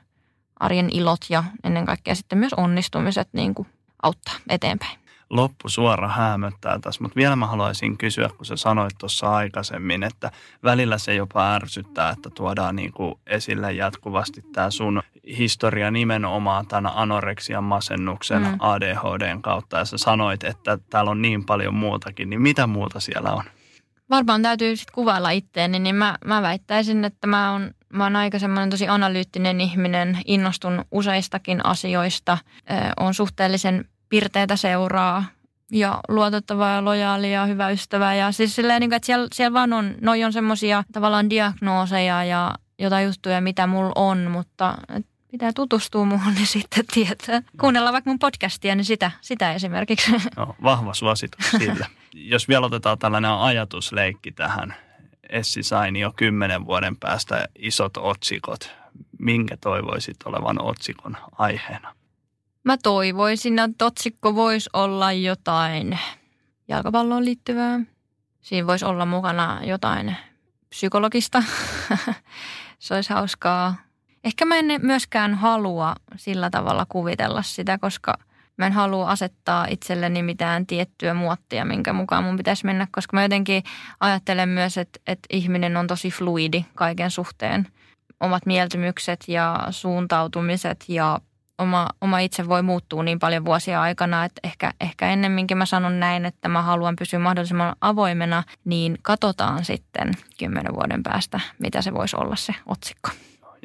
arjen 0.61 0.89
ilot 0.91 1.19
ja 1.29 1.43
ennen 1.63 1.85
kaikkea 1.85 2.15
sitten 2.15 2.37
myös 2.37 2.53
onnistumiset 2.53 3.29
niin 3.33 3.55
kuin 3.55 3.67
auttaa 4.03 4.33
eteenpäin 4.49 5.01
loppusuora 5.31 6.07
häämöttää 6.07 6.79
tässä, 6.79 7.01
mutta 7.01 7.15
vielä 7.15 7.35
mä 7.35 7.47
haluaisin 7.47 7.97
kysyä, 7.97 8.29
kun 8.37 8.45
sä 8.45 8.55
sanoit 8.55 8.93
tuossa 8.99 9.35
aikaisemmin, 9.35 10.03
että 10.03 10.31
välillä 10.63 10.97
se 10.97 11.15
jopa 11.15 11.53
ärsyttää, 11.53 12.09
että 12.09 12.29
tuodaan 12.29 12.75
niin 12.75 12.91
kuin 12.91 13.15
esille 13.27 13.73
jatkuvasti 13.73 14.41
tämä 14.53 14.71
sun 14.71 15.01
historia 15.37 15.91
nimenomaan 15.91 16.67
tämän 16.67 16.91
anoreksian, 16.95 17.63
masennuksen, 17.63 18.41
mm. 18.41 18.55
ADHDn 18.59 19.41
kautta. 19.41 19.77
Ja 19.77 19.85
sä 19.85 19.97
sanoit, 19.97 20.43
että 20.43 20.77
täällä 20.89 21.11
on 21.11 21.21
niin 21.21 21.45
paljon 21.45 21.73
muutakin, 21.73 22.29
niin 22.29 22.41
mitä 22.41 22.67
muuta 22.67 22.99
siellä 22.99 23.33
on? 23.33 23.43
Varmaan 24.09 24.41
täytyy 24.41 24.75
sitten 24.75 24.95
kuvailla 24.95 25.29
itteeni, 25.29 25.79
niin 25.79 25.95
mä, 25.95 26.17
mä 26.25 26.41
väittäisin, 26.41 27.05
että 27.05 27.27
mä 27.27 27.51
oon 27.51 27.71
Mä 27.93 28.03
oon 28.03 28.15
aika 28.15 28.39
semmoinen 28.39 28.69
tosi 28.69 28.87
analyyttinen 28.87 29.61
ihminen, 29.61 30.17
innostun 30.25 30.85
useistakin 30.91 31.65
asioista, 31.65 32.37
on 32.99 33.13
suhteellisen 33.13 33.85
pirteitä 34.09 34.55
seuraa 34.55 35.23
ja 35.71 35.99
luotettava 36.07 36.69
ja 36.69 36.85
lojaali 36.85 37.33
ja 37.33 37.45
hyvä 37.45 37.69
ystävä. 37.69 38.15
Ja 38.15 38.31
siis 38.31 38.55
silleen, 38.55 38.79
niin 38.79 38.89
kuin, 38.89 38.95
että 38.95 39.05
siellä, 39.05 39.27
siellä 39.33 39.53
vaan 39.53 39.73
on, 39.73 39.95
noi 40.01 40.23
on 40.23 40.33
semmoisia 40.33 40.83
tavallaan 40.91 41.29
diagnooseja 41.29 42.23
ja 42.23 42.55
jotain 42.79 43.05
juttuja, 43.05 43.41
mitä 43.41 43.67
mulla 43.67 43.91
on, 43.95 44.31
mutta 44.31 44.77
pitää 45.31 45.51
tutustua 45.55 46.05
muuhun, 46.05 46.33
niin 46.33 46.47
sitten 46.57 46.85
tietää. 46.93 47.41
Kuunnella 47.59 47.93
vaikka 47.93 48.09
mun 48.09 48.19
podcastia, 48.19 48.75
niin 48.75 48.85
sitä, 48.85 49.11
sitä 49.21 49.53
esimerkiksi. 49.53 50.11
No, 50.37 50.55
vahva 50.63 50.93
suositus 50.93 51.51
sille. 51.51 51.87
Jos 52.13 52.47
vielä 52.47 52.65
otetaan 52.65 52.99
tällainen 52.99 53.31
ajatusleikki 53.31 54.31
tähän. 54.31 54.75
Essi 55.31 55.63
Saini 55.63 55.99
jo 55.99 56.13
kymmenen 56.15 56.65
vuoden 56.65 56.97
päästä 56.97 57.47
isot 57.59 57.97
otsikot. 57.97 58.71
Minkä 59.19 59.57
toivoisit 59.57 60.17
olevan 60.25 60.61
otsikon 60.61 61.17
aiheena? 61.31 61.95
Mä 62.63 62.77
toivoisin, 62.77 63.59
että 63.59 63.85
otsikko 63.85 64.35
voisi 64.35 64.69
olla 64.73 65.11
jotain 65.11 65.99
jalkapalloon 66.67 67.25
liittyvää. 67.25 67.79
Siinä 68.41 68.67
voisi 68.67 68.85
olla 68.85 69.05
mukana 69.05 69.61
jotain 69.63 70.15
psykologista. 70.69 71.43
Se 72.79 72.95
olisi 72.95 73.13
hauskaa. 73.13 73.75
Ehkä 74.23 74.45
mä 74.45 74.55
en 74.55 74.65
myöskään 74.81 75.35
halua 75.35 75.95
sillä 76.15 76.49
tavalla 76.49 76.85
kuvitella 76.89 77.41
sitä, 77.41 77.77
koska 77.77 78.13
mä 78.61 78.67
en 78.67 78.73
halua 78.73 79.09
asettaa 79.09 79.65
itselleni 79.69 80.23
mitään 80.23 80.67
tiettyä 80.67 81.13
muottia, 81.13 81.65
minkä 81.65 81.93
mukaan 81.93 82.23
mun 82.23 82.37
pitäisi 82.37 82.65
mennä, 82.65 82.87
koska 82.91 83.17
mä 83.17 83.23
jotenkin 83.23 83.63
ajattelen 83.99 84.49
myös, 84.49 84.77
että, 84.77 84.99
että 85.07 85.27
ihminen 85.29 85.77
on 85.77 85.87
tosi 85.87 86.09
fluidi 86.09 86.65
kaiken 86.75 87.11
suhteen. 87.11 87.67
Omat 88.19 88.45
mieltymykset 88.45 89.23
ja 89.27 89.67
suuntautumiset 89.69 90.85
ja 90.87 91.19
oma, 91.57 91.87
oma 92.01 92.19
itse 92.19 92.47
voi 92.47 92.61
muuttua 92.61 93.03
niin 93.03 93.19
paljon 93.19 93.45
vuosia 93.45 93.81
aikana, 93.81 94.25
että 94.25 94.41
ehkä, 94.43 94.71
ehkä 94.81 95.09
ennemminkin 95.09 95.57
mä 95.57 95.65
sanon 95.65 95.99
näin, 95.99 96.25
että 96.25 96.49
mä 96.49 96.61
haluan 96.61 96.95
pysyä 96.95 97.19
mahdollisimman 97.19 97.75
avoimena, 97.81 98.43
niin 98.65 98.97
katsotaan 99.01 99.65
sitten 99.65 100.11
kymmenen 100.39 100.75
vuoden 100.75 101.03
päästä, 101.03 101.39
mitä 101.59 101.81
se 101.81 101.93
voisi 101.93 102.15
olla 102.15 102.35
se 102.35 102.55
otsikko. 102.65 103.09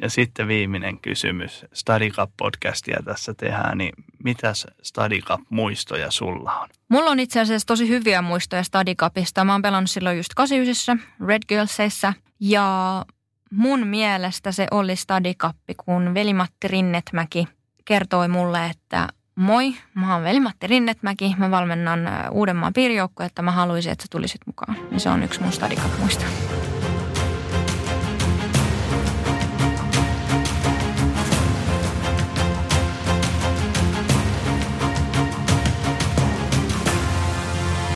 Ja 0.01 0.09
sitten 0.09 0.47
viimeinen 0.47 0.99
kysymys. 0.99 1.65
StudyCup-podcastia 1.73 3.03
tässä 3.05 3.33
tehdään, 3.33 3.77
niin 3.77 3.93
mitäs 4.23 4.67
StudyCup-muistoja 4.83 6.11
sulla 6.11 6.59
on? 6.59 6.69
Mulla 6.89 7.11
on 7.11 7.19
itse 7.19 7.39
asiassa 7.39 7.65
tosi 7.65 7.89
hyviä 7.89 8.21
muistoja 8.21 8.63
StudyCupista. 8.63 9.43
Mä 9.45 9.51
oon 9.51 9.61
pelannut 9.61 9.91
silloin 9.91 10.17
just 10.17 10.33
89 10.35 11.01
Red 11.27 11.41
Girlsissa 11.47 12.13
ja 12.39 13.05
mun 13.51 13.87
mielestä 13.87 14.51
se 14.51 14.67
oli 14.71 14.95
StudyCup, 14.95 15.55
kun 15.85 16.13
veli-Matti 16.13 16.67
Rinnetmäki 16.67 17.47
kertoi 17.85 18.27
mulle, 18.27 18.65
että 18.65 19.07
moi, 19.35 19.73
mä 19.93 20.13
oon 20.13 20.23
veli-Matti 20.23 20.67
Rinnetmäki, 20.67 21.35
mä 21.37 21.51
valmennan 21.51 21.99
Uudenmaan 22.31 22.73
piirijoukkoa, 22.73 23.25
että 23.25 23.41
mä 23.41 23.51
haluaisin, 23.51 23.91
että 23.91 24.03
sä 24.03 24.07
tulisit 24.11 24.41
mukaan. 24.45 24.77
Ja 24.91 24.99
se 24.99 25.09
on 25.09 25.23
yksi 25.23 25.41
mun 25.41 25.51
stadikap 25.51 25.91
muista. 25.99 26.25